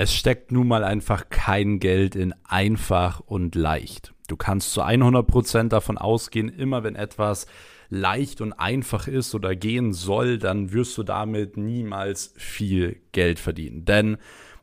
Es 0.00 0.14
steckt 0.14 0.52
nun 0.52 0.68
mal 0.68 0.84
einfach 0.84 1.28
kein 1.28 1.80
Geld 1.80 2.14
in 2.14 2.32
einfach 2.44 3.18
und 3.18 3.56
leicht. 3.56 4.14
Du 4.28 4.36
kannst 4.36 4.70
zu 4.70 4.80
100% 4.84 5.70
davon 5.70 5.98
ausgehen, 5.98 6.48
immer 6.48 6.84
wenn 6.84 6.94
etwas 6.94 7.48
leicht 7.88 8.40
und 8.40 8.52
einfach 8.52 9.08
ist 9.08 9.34
oder 9.34 9.56
gehen 9.56 9.92
soll, 9.92 10.38
dann 10.38 10.72
wirst 10.72 10.96
du 10.98 11.02
damit 11.02 11.56
niemals 11.56 12.32
viel 12.36 13.00
Geld 13.10 13.40
verdienen. 13.40 13.86
Denn 13.86 14.18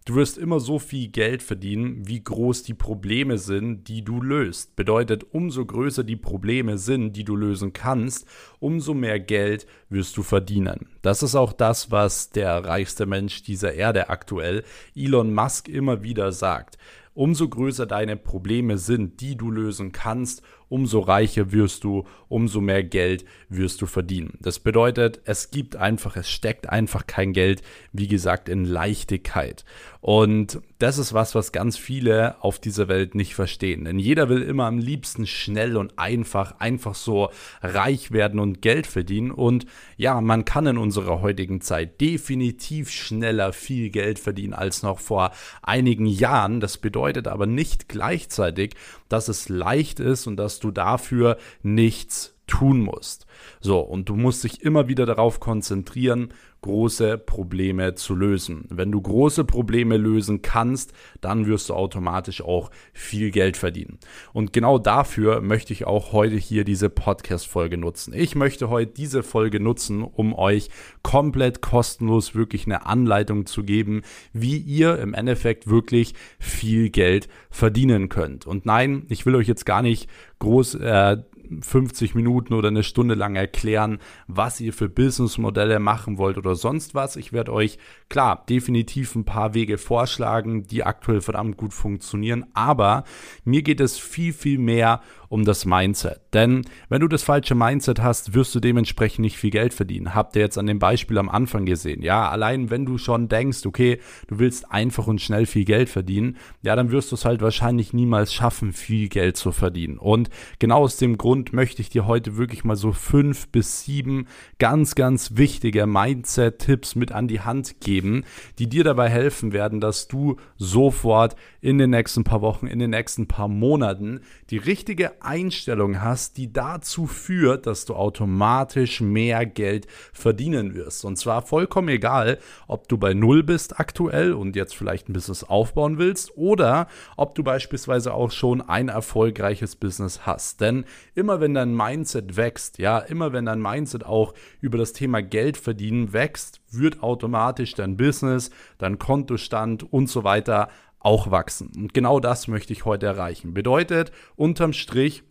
Du 0.07 0.13
wirst 0.13 0.37
immer 0.37 0.59
so 0.59 0.77
viel 0.77 1.07
Geld 1.07 1.41
verdienen, 1.41 2.07
wie 2.07 2.23
groß 2.23 2.61
die 2.61 2.75
Probleme 2.75 3.39
sind, 3.39 3.87
die 3.87 4.03
du 4.03 4.21
löst. 4.21 4.75
Bedeutet, 4.75 5.25
umso 5.31 5.65
größer 5.65 6.03
die 6.03 6.15
Probleme 6.15 6.77
sind, 6.77 7.13
die 7.13 7.23
du 7.23 7.35
lösen 7.35 7.73
kannst, 7.73 8.27
umso 8.59 8.93
mehr 8.93 9.19
Geld 9.19 9.65
wirst 9.89 10.15
du 10.15 10.21
verdienen. 10.21 10.89
Das 11.01 11.23
ist 11.23 11.33
auch 11.33 11.53
das, 11.53 11.89
was 11.89 12.29
der 12.29 12.65
reichste 12.65 13.07
Mensch 13.07 13.41
dieser 13.41 13.73
Erde 13.73 14.09
aktuell, 14.09 14.63
Elon 14.95 15.33
Musk, 15.33 15.69
immer 15.69 16.03
wieder 16.03 16.31
sagt. 16.31 16.77
Umso 17.15 17.47
größer 17.47 17.85
deine 17.85 18.17
Probleme 18.17 18.77
sind, 18.77 19.21
die 19.21 19.37
du 19.37 19.49
lösen 19.49 19.93
kannst, 19.93 20.43
umso 20.67 20.99
reicher 20.99 21.53
wirst 21.53 21.85
du, 21.85 22.03
umso 22.27 22.59
mehr 22.59 22.83
Geld 22.83 23.23
wirst 23.47 23.81
du 23.81 23.85
verdienen. 23.85 24.37
Das 24.41 24.59
bedeutet, 24.59 25.21
es 25.23 25.49
gibt 25.49 25.77
einfach, 25.77 26.17
es 26.17 26.29
steckt 26.29 26.67
einfach 26.67 27.07
kein 27.07 27.31
Geld, 27.31 27.61
wie 27.93 28.09
gesagt, 28.09 28.49
in 28.49 28.65
Leichtigkeit. 28.65 29.63
Und 30.07 30.61
das 30.77 30.99
ist 30.99 31.13
was, 31.13 31.33
was 31.33 31.51
ganz 31.51 31.79
viele 31.79 32.35
auf 32.43 32.59
dieser 32.59 32.87
Welt 32.87 33.15
nicht 33.15 33.33
verstehen. 33.33 33.85
Denn 33.85 33.97
jeder 33.97 34.29
will 34.29 34.43
immer 34.43 34.65
am 34.65 34.77
liebsten 34.77 35.25
schnell 35.25 35.77
und 35.77 35.97
einfach, 35.97 36.59
einfach 36.59 36.93
so 36.93 37.31
reich 37.63 38.11
werden 38.11 38.39
und 38.39 38.61
Geld 38.61 38.85
verdienen. 38.85 39.31
Und 39.31 39.65
ja, 39.97 40.21
man 40.21 40.45
kann 40.45 40.67
in 40.67 40.77
unserer 40.77 41.21
heutigen 41.21 41.59
Zeit 41.59 41.99
definitiv 42.01 42.91
schneller 42.91 43.51
viel 43.51 43.89
Geld 43.89 44.19
verdienen 44.19 44.53
als 44.53 44.83
noch 44.83 44.99
vor 44.99 45.31
einigen 45.63 46.05
Jahren. 46.05 46.59
Das 46.59 46.77
bedeutet 46.77 47.27
aber 47.27 47.47
nicht 47.47 47.89
gleichzeitig, 47.89 48.75
dass 49.09 49.27
es 49.27 49.49
leicht 49.49 49.99
ist 49.99 50.27
und 50.27 50.37
dass 50.37 50.59
du 50.59 50.69
dafür 50.69 51.39
nichts 51.63 52.35
tun 52.45 52.79
musst. 52.79 53.24
So, 53.59 53.79
und 53.79 54.09
du 54.09 54.15
musst 54.15 54.43
dich 54.43 54.61
immer 54.61 54.87
wieder 54.87 55.05
darauf 55.05 55.39
konzentrieren, 55.39 56.29
große 56.65 57.19
Probleme 57.19 57.93
zu 57.93 58.15
lösen. 58.15 58.65
Wenn 58.69 58.91
du 58.91 58.99
große 58.99 59.45
Probleme 59.45 59.97
lösen 59.97 60.41
kannst, 60.41 60.93
dann 61.21 61.45
wirst 61.45 61.69
du 61.69 61.75
automatisch 61.75 62.41
auch 62.41 62.71
viel 62.91 63.29
Geld 63.29 63.55
verdienen. 63.55 63.99
Und 64.33 64.51
genau 64.51 64.79
dafür 64.79 65.41
möchte 65.41 65.73
ich 65.73 65.85
auch 65.85 66.11
heute 66.11 66.37
hier 66.37 66.63
diese 66.63 66.89
Podcast-Folge 66.89 67.77
nutzen. 67.77 68.15
Ich 68.15 68.33
möchte 68.33 68.67
heute 68.67 68.93
diese 68.93 69.21
Folge 69.21 69.59
nutzen, 69.59 70.01
um 70.01 70.33
euch 70.33 70.69
komplett 71.03 71.61
kostenlos 71.61 72.33
wirklich 72.33 72.65
eine 72.65 72.87
Anleitung 72.87 73.45
zu 73.45 73.63
geben, 73.63 74.01
wie 74.33 74.57
ihr 74.57 74.97
im 74.97 75.13
Endeffekt 75.13 75.69
wirklich 75.69 76.15
viel 76.39 76.89
Geld 76.89 77.27
verdienen 77.51 78.09
könnt. 78.09 78.47
Und 78.47 78.65
nein, 78.65 79.05
ich 79.09 79.27
will 79.27 79.35
euch 79.35 79.47
jetzt 79.47 79.67
gar 79.67 79.83
nicht 79.83 80.09
groß 80.39 80.75
äh, 80.75 81.17
50 81.61 82.15
Minuten 82.15 82.53
oder 82.53 82.69
eine 82.69 82.83
Stunde 82.83 83.15
lang 83.15 83.35
erklären, 83.35 83.99
was 84.27 84.59
ihr 84.61 84.73
für 84.73 84.89
Businessmodelle 84.89 85.79
machen 85.79 86.17
wollt 86.17 86.37
oder 86.37 86.55
sonst 86.55 86.95
was. 86.95 87.15
Ich 87.15 87.33
werde 87.33 87.51
euch, 87.53 87.77
klar, 88.09 88.45
definitiv 88.49 89.15
ein 89.15 89.25
paar 89.25 89.53
Wege 89.53 89.77
vorschlagen, 89.77 90.63
die 90.63 90.83
aktuell 90.83 91.21
verdammt 91.21 91.57
gut 91.57 91.73
funktionieren, 91.73 92.45
aber 92.53 93.03
mir 93.43 93.61
geht 93.61 93.79
es 93.79 93.97
viel, 93.97 94.33
viel 94.33 94.59
mehr 94.59 95.01
um 95.24 95.24
das 95.29 95.65
Mindset. 95.65 96.21
Denn 96.33 96.65
wenn 96.89 97.01
du 97.01 97.07
das 97.07 97.23
falsche 97.23 97.55
Mindset 97.55 98.01
hast, 98.01 98.33
wirst 98.33 98.53
du 98.55 98.59
dementsprechend 98.59 99.19
nicht 99.19 99.37
viel 99.37 99.51
Geld 99.51 99.73
verdienen. 99.73 100.15
Habt 100.15 100.35
ihr 100.35 100.41
jetzt 100.41 100.57
an 100.57 100.65
dem 100.65 100.79
Beispiel 100.79 101.17
am 101.17 101.29
Anfang 101.29 101.65
gesehen. 101.65 102.01
Ja, 102.01 102.29
allein 102.29 102.69
wenn 102.69 102.85
du 102.85 102.97
schon 102.97 103.27
denkst, 103.27 103.65
okay, 103.65 103.99
du 104.27 104.39
willst 104.39 104.71
einfach 104.71 105.07
und 105.07 105.21
schnell 105.21 105.45
viel 105.45 105.65
Geld 105.65 105.89
verdienen, 105.89 106.37
ja, 106.61 106.75
dann 106.75 106.91
wirst 106.91 107.11
du 107.11 107.15
es 107.15 107.25
halt 107.25 107.41
wahrscheinlich 107.41 107.93
niemals 107.93 108.33
schaffen, 108.33 108.73
viel 108.73 109.09
Geld 109.09 109.37
zu 109.37 109.51
verdienen. 109.51 109.97
Und 109.97 110.29
genau 110.59 110.79
aus 110.79 110.97
dem 110.97 111.17
Grund 111.17 111.53
möchte 111.53 111.81
ich 111.81 111.89
dir 111.89 112.07
heute 112.07 112.37
wirklich 112.37 112.63
mal 112.63 112.75
so 112.75 112.91
fünf 112.91 113.47
bis 113.49 113.83
sieben 113.83 114.27
ganz, 114.59 114.95
ganz 114.95 115.31
wichtige 115.35 115.85
Mindset-Tipps 115.85 116.95
mit 116.95 117.11
an 117.11 117.27
die 117.27 117.41
Hand 117.41 117.81
geben, 117.81 118.23
die 118.59 118.67
dir 118.67 118.83
dabei 118.83 119.09
helfen 119.09 119.53
werden, 119.53 119.79
dass 119.79 120.07
du 120.07 120.37
sofort 120.57 121.35
in 121.65 121.79
den 121.79 121.89
nächsten 121.89 122.23
paar 122.23 122.41
Wochen, 122.41 122.67
in 122.67 122.77
den 122.77 122.91
nächsten 122.91 123.27
paar 123.27 123.47
Monaten 123.47 124.21
die 124.51 124.57
richtige 124.57 125.23
Einstellung 125.23 125.99
hast, 125.99 126.37
die 126.37 126.53
dazu 126.53 127.07
führt, 127.07 127.65
dass 127.65 127.85
du 127.85 127.95
automatisch 127.95 129.01
mehr 129.01 129.47
Geld 129.47 129.87
verdienen 130.13 130.75
wirst. 130.75 131.03
Und 131.05 131.17
zwar 131.17 131.41
vollkommen 131.41 131.89
egal, 131.89 132.37
ob 132.67 132.87
du 132.87 132.99
bei 132.99 133.15
Null 133.15 133.41
bist 133.41 133.79
aktuell 133.79 134.33
und 134.33 134.55
jetzt 134.55 134.75
vielleicht 134.75 135.09
ein 135.09 135.13
Business 135.13 135.43
aufbauen 135.43 135.97
willst 135.97 136.37
oder 136.37 136.87
ob 137.17 137.33
du 137.33 137.43
beispielsweise 137.43 138.13
auch 138.13 138.29
schon 138.29 138.61
ein 138.61 138.87
erfolgreiches 138.87 139.75
Business 139.75 140.23
hast. 140.23 140.61
Denn 140.61 140.85
immer 141.15 141.41
wenn 141.41 141.55
dein 141.55 141.75
Mindset 141.75 142.37
wächst, 142.37 142.77
ja, 142.77 142.99
immer 142.99 143.33
wenn 143.33 143.47
dein 143.47 143.59
Mindset 143.59 144.05
auch 144.05 144.35
über 144.61 144.77
das 144.77 144.93
Thema 144.93 145.23
Geld 145.23 145.57
verdienen 145.57 146.13
wächst, 146.13 146.61
wird 146.69 147.01
automatisch 147.01 147.73
dein 147.73 147.97
Business, 147.97 148.51
dein 148.77 148.99
Kontostand 148.99 149.91
und 149.91 150.09
so 150.09 150.23
weiter 150.23 150.69
auch 151.05 151.31
wachsen. 151.31 151.71
Und 151.75 151.93
genau 151.93 152.19
das 152.19 152.47
möchte 152.47 152.73
ich 152.73 152.85
heute 152.85 153.05
erreichen. 153.05 153.53
Bedeutet, 153.53 154.11
unterm 154.35 154.73
Strich, 154.73 155.23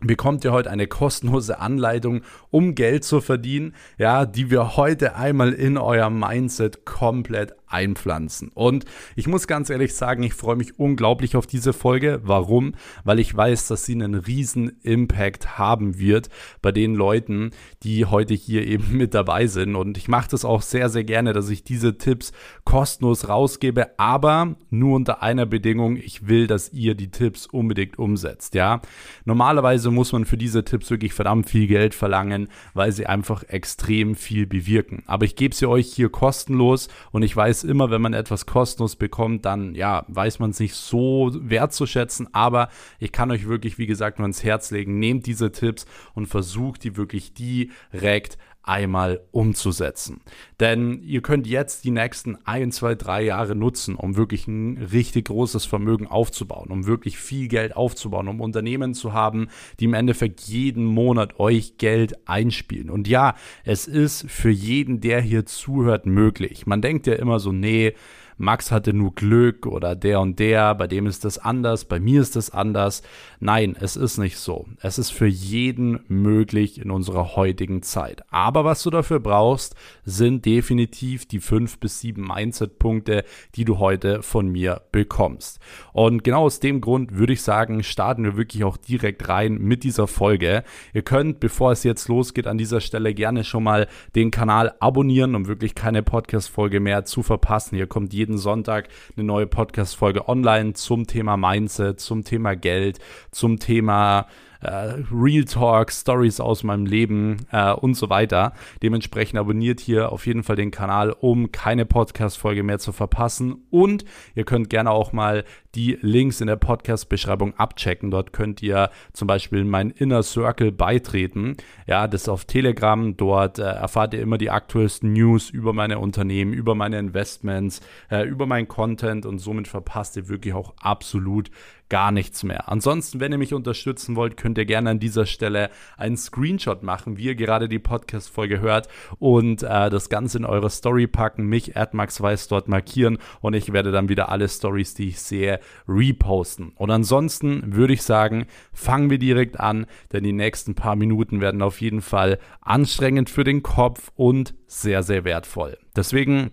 bekommt 0.00 0.44
ihr 0.44 0.52
heute 0.52 0.70
eine 0.70 0.86
kostenlose 0.86 1.58
Anleitung, 1.58 2.22
um 2.50 2.74
Geld 2.74 3.04
zu 3.04 3.20
verdienen, 3.20 3.74
ja, 3.98 4.24
die 4.24 4.50
wir 4.50 4.76
heute 4.76 5.16
einmal 5.16 5.52
in 5.52 5.76
euer 5.76 6.08
Mindset 6.08 6.86
komplett 6.86 7.54
einpflanzen. 7.70 8.50
Und 8.54 8.84
ich 9.16 9.26
muss 9.26 9.46
ganz 9.46 9.70
ehrlich 9.70 9.94
sagen, 9.94 10.22
ich 10.22 10.34
freue 10.34 10.56
mich 10.56 10.78
unglaublich 10.78 11.36
auf 11.36 11.46
diese 11.46 11.72
Folge. 11.72 12.20
Warum? 12.24 12.74
Weil 13.04 13.18
ich 13.18 13.34
weiß, 13.34 13.68
dass 13.68 13.84
sie 13.84 13.92
einen 13.94 14.14
riesen 14.14 14.80
Impact 14.82 15.58
haben 15.58 15.98
wird 15.98 16.28
bei 16.62 16.72
den 16.72 16.94
Leuten, 16.94 17.50
die 17.82 18.04
heute 18.04 18.34
hier 18.34 18.66
eben 18.66 18.96
mit 18.96 19.14
dabei 19.14 19.46
sind. 19.46 19.76
Und 19.76 19.96
ich 19.96 20.08
mache 20.08 20.30
das 20.30 20.44
auch 20.44 20.62
sehr, 20.62 20.88
sehr 20.88 21.04
gerne, 21.04 21.32
dass 21.32 21.48
ich 21.48 21.64
diese 21.64 21.98
Tipps 21.98 22.32
kostenlos 22.64 23.28
rausgebe, 23.28 23.98
aber 23.98 24.56
nur 24.70 24.96
unter 24.96 25.22
einer 25.22 25.46
Bedingung. 25.46 25.96
Ich 25.96 26.26
will, 26.26 26.46
dass 26.46 26.72
ihr 26.72 26.94
die 26.94 27.10
Tipps 27.10 27.46
unbedingt 27.46 27.98
umsetzt. 27.98 28.54
Ja, 28.54 28.80
normalerweise 29.24 29.90
muss 29.90 30.12
man 30.12 30.24
für 30.24 30.36
diese 30.36 30.64
Tipps 30.64 30.90
wirklich 30.90 31.12
verdammt 31.12 31.48
viel 31.48 31.66
Geld 31.66 31.94
verlangen, 31.94 32.48
weil 32.74 32.92
sie 32.92 33.06
einfach 33.06 33.42
extrem 33.44 34.14
viel 34.14 34.46
bewirken. 34.46 35.02
Aber 35.06 35.24
ich 35.24 35.36
gebe 35.36 35.54
sie 35.54 35.66
euch 35.66 35.92
hier 35.92 36.08
kostenlos 36.08 36.88
und 37.12 37.22
ich 37.22 37.36
weiß, 37.36 37.59
weiß 37.60 37.70
immer, 37.70 37.90
wenn 37.90 38.02
man 38.02 38.14
etwas 38.14 38.46
kostenlos 38.46 38.96
bekommt, 38.96 39.44
dann 39.44 39.74
ja, 39.74 40.04
weiß 40.08 40.38
man 40.38 40.50
es 40.50 40.60
nicht 40.60 40.74
so 40.74 41.30
wertzuschätzen. 41.34 42.28
Aber 42.32 42.68
ich 42.98 43.12
kann 43.12 43.30
euch 43.30 43.46
wirklich, 43.46 43.78
wie 43.78 43.86
gesagt, 43.86 44.18
nur 44.18 44.24
ans 44.24 44.42
Herz 44.42 44.70
legen, 44.70 44.98
nehmt 44.98 45.26
diese 45.26 45.52
Tipps 45.52 45.86
und 46.14 46.26
versucht 46.26 46.84
die 46.84 46.96
wirklich 46.96 47.34
direkt 47.34 48.38
einmal 48.62 49.20
umzusetzen. 49.30 50.20
Denn 50.60 51.02
ihr 51.02 51.22
könnt 51.22 51.46
jetzt 51.46 51.84
die 51.84 51.90
nächsten 51.90 52.36
ein, 52.44 52.72
zwei, 52.72 52.94
drei 52.94 53.22
Jahre 53.22 53.54
nutzen, 53.54 53.94
um 53.94 54.16
wirklich 54.16 54.46
ein 54.46 54.76
richtig 54.92 55.26
großes 55.26 55.64
Vermögen 55.64 56.06
aufzubauen, 56.06 56.70
um 56.70 56.86
wirklich 56.86 57.18
viel 57.18 57.48
Geld 57.48 57.74
aufzubauen, 57.74 58.28
um 58.28 58.40
Unternehmen 58.40 58.94
zu 58.94 59.12
haben, 59.12 59.48
die 59.78 59.86
im 59.86 59.94
Endeffekt 59.94 60.42
jeden 60.42 60.84
Monat 60.84 61.40
euch 61.40 61.78
Geld 61.78 62.28
einspielen. 62.28 62.90
Und 62.90 63.08
ja, 63.08 63.34
es 63.64 63.86
ist 63.86 64.30
für 64.30 64.50
jeden, 64.50 65.00
der 65.00 65.20
hier 65.20 65.46
zuhört, 65.46 66.06
möglich. 66.06 66.66
Man 66.66 66.82
denkt 66.82 67.06
ja 67.06 67.14
immer 67.14 67.40
so, 67.40 67.52
nee, 67.52 67.94
Max 68.40 68.72
hatte 68.72 68.94
nur 68.94 69.14
Glück 69.14 69.66
oder 69.66 69.94
der 69.94 70.18
und 70.20 70.38
der, 70.38 70.74
bei 70.74 70.86
dem 70.86 71.06
ist 71.06 71.26
das 71.26 71.38
anders, 71.38 71.84
bei 71.84 72.00
mir 72.00 72.22
ist 72.22 72.36
das 72.36 72.50
anders. 72.50 73.02
Nein, 73.38 73.76
es 73.78 73.96
ist 73.96 74.16
nicht 74.16 74.38
so. 74.38 74.66
Es 74.80 74.98
ist 74.98 75.10
für 75.10 75.26
jeden 75.26 76.00
möglich 76.08 76.80
in 76.80 76.90
unserer 76.90 77.36
heutigen 77.36 77.82
Zeit. 77.82 78.22
Aber 78.30 78.64
was 78.64 78.82
du 78.82 78.90
dafür 78.90 79.20
brauchst, 79.20 79.76
sind 80.04 80.46
definitiv 80.46 81.26
die 81.26 81.38
fünf 81.38 81.78
bis 81.78 82.00
sieben 82.00 82.26
Mindset-Punkte, 82.26 83.24
die 83.56 83.64
du 83.64 83.78
heute 83.78 84.22
von 84.22 84.48
mir 84.48 84.82
bekommst. 84.90 85.60
Und 85.92 86.24
genau 86.24 86.44
aus 86.44 86.60
dem 86.60 86.80
Grund 86.80 87.16
würde 87.16 87.34
ich 87.34 87.42
sagen, 87.42 87.82
starten 87.82 88.24
wir 88.24 88.36
wirklich 88.36 88.64
auch 88.64 88.78
direkt 88.78 89.28
rein 89.28 89.58
mit 89.58 89.84
dieser 89.84 90.06
Folge. 90.06 90.64
Ihr 90.94 91.02
könnt, 91.02 91.40
bevor 91.40 91.72
es 91.72 91.84
jetzt 91.84 92.08
losgeht, 92.08 92.46
an 92.46 92.56
dieser 92.58 92.80
Stelle 92.80 93.12
gerne 93.12 93.44
schon 93.44 93.64
mal 93.64 93.86
den 94.14 94.30
Kanal 94.30 94.74
abonnieren, 94.80 95.34
um 95.34 95.46
wirklich 95.46 95.74
keine 95.74 96.02
Podcast-Folge 96.02 96.80
mehr 96.80 97.04
zu 97.04 97.22
verpassen. 97.22 97.76
Hier 97.76 97.86
kommt 97.86 98.14
jeden 98.14 98.29
jeden 98.30 98.38
Sonntag 98.38 98.88
eine 99.16 99.26
neue 99.26 99.48
Podcast-Folge 99.48 100.28
online 100.28 100.74
zum 100.74 101.08
Thema 101.08 101.36
Mindset, 101.36 101.98
zum 101.98 102.22
Thema 102.22 102.54
Geld, 102.54 103.00
zum 103.32 103.58
Thema 103.58 104.28
Real 104.68 105.44
Talk, 105.44 105.90
Stories 105.90 106.40
aus 106.40 106.62
meinem 106.62 106.86
Leben 106.86 107.46
äh, 107.50 107.72
und 107.72 107.94
so 107.94 108.10
weiter. 108.10 108.52
Dementsprechend 108.82 109.38
abonniert 109.38 109.80
hier 109.80 110.12
auf 110.12 110.26
jeden 110.26 110.42
Fall 110.42 110.56
den 110.56 110.70
Kanal, 110.70 111.10
um 111.12 111.52
keine 111.52 111.86
Podcast-Folge 111.86 112.62
mehr 112.62 112.78
zu 112.78 112.92
verpassen. 112.92 113.66
Und 113.70 114.04
ihr 114.34 114.44
könnt 114.44 114.70
gerne 114.70 114.90
auch 114.90 115.12
mal 115.12 115.44
die 115.74 115.98
Links 116.00 116.40
in 116.40 116.48
der 116.48 116.56
Podcast-Beschreibung 116.56 117.54
abchecken. 117.56 118.10
Dort 118.10 118.32
könnt 118.32 118.62
ihr 118.62 118.90
zum 119.12 119.28
Beispiel 119.28 119.60
in 119.60 119.70
meinen 119.70 119.90
Inner 119.90 120.22
Circle 120.22 120.72
beitreten. 120.72 121.56
Ja, 121.86 122.08
das 122.08 122.22
ist 122.22 122.28
auf 122.28 122.44
Telegram. 122.44 123.16
Dort 123.16 123.58
äh, 123.58 123.62
erfahrt 123.62 124.14
ihr 124.14 124.20
immer 124.20 124.38
die 124.38 124.50
aktuellsten 124.50 125.12
News 125.12 125.50
über 125.50 125.72
meine 125.72 125.98
Unternehmen, 125.98 126.52
über 126.52 126.74
meine 126.74 126.98
Investments, 126.98 127.80
äh, 128.10 128.26
über 128.26 128.46
meinen 128.46 128.68
Content 128.68 129.26
und 129.26 129.38
somit 129.38 129.68
verpasst 129.68 130.16
ihr 130.16 130.28
wirklich 130.28 130.54
auch 130.54 130.74
absolut 130.80 131.50
gar 131.90 132.12
nichts 132.12 132.42
mehr. 132.42 132.68
Ansonsten, 132.68 133.20
wenn 133.20 133.32
ihr 133.32 133.38
mich 133.38 133.52
unterstützen 133.52 134.16
wollt, 134.16 134.38
könnt 134.38 134.56
ihr 134.56 134.64
gerne 134.64 134.90
an 134.90 135.00
dieser 135.00 135.26
Stelle 135.26 135.68
einen 135.98 136.16
Screenshot 136.16 136.82
machen, 136.82 137.18
wie 137.18 137.24
ihr 137.24 137.34
gerade 137.34 137.68
die 137.68 137.78
Podcast-Folge 137.78 138.60
hört 138.60 138.88
und 139.18 139.62
äh, 139.62 139.90
das 139.90 140.08
Ganze 140.08 140.38
in 140.38 140.44
eure 140.46 140.70
Story 140.70 141.06
packen, 141.06 141.44
mich 141.44 141.74
Weiß 141.74 142.48
dort 142.48 142.68
markieren 142.68 143.18
und 143.40 143.54
ich 143.54 143.72
werde 143.72 143.92
dann 143.92 144.08
wieder 144.08 144.30
alle 144.30 144.48
Stories, 144.48 144.94
die 144.94 145.08
ich 145.08 145.20
sehe, 145.20 145.60
reposten. 145.88 146.72
Und 146.76 146.90
ansonsten 146.90 147.74
würde 147.74 147.92
ich 147.92 148.02
sagen, 148.02 148.46
fangen 148.72 149.10
wir 149.10 149.18
direkt 149.18 149.60
an, 149.60 149.86
denn 150.12 150.24
die 150.24 150.32
nächsten 150.32 150.74
paar 150.74 150.96
Minuten 150.96 151.40
werden 151.40 151.60
auf 151.62 151.80
jeden 151.80 152.00
Fall 152.00 152.38
anstrengend 152.60 153.30
für 153.30 153.44
den 153.44 153.62
Kopf 153.62 154.12
und 154.14 154.54
sehr, 154.66 155.02
sehr 155.02 155.24
wertvoll. 155.24 155.76
Deswegen 155.96 156.52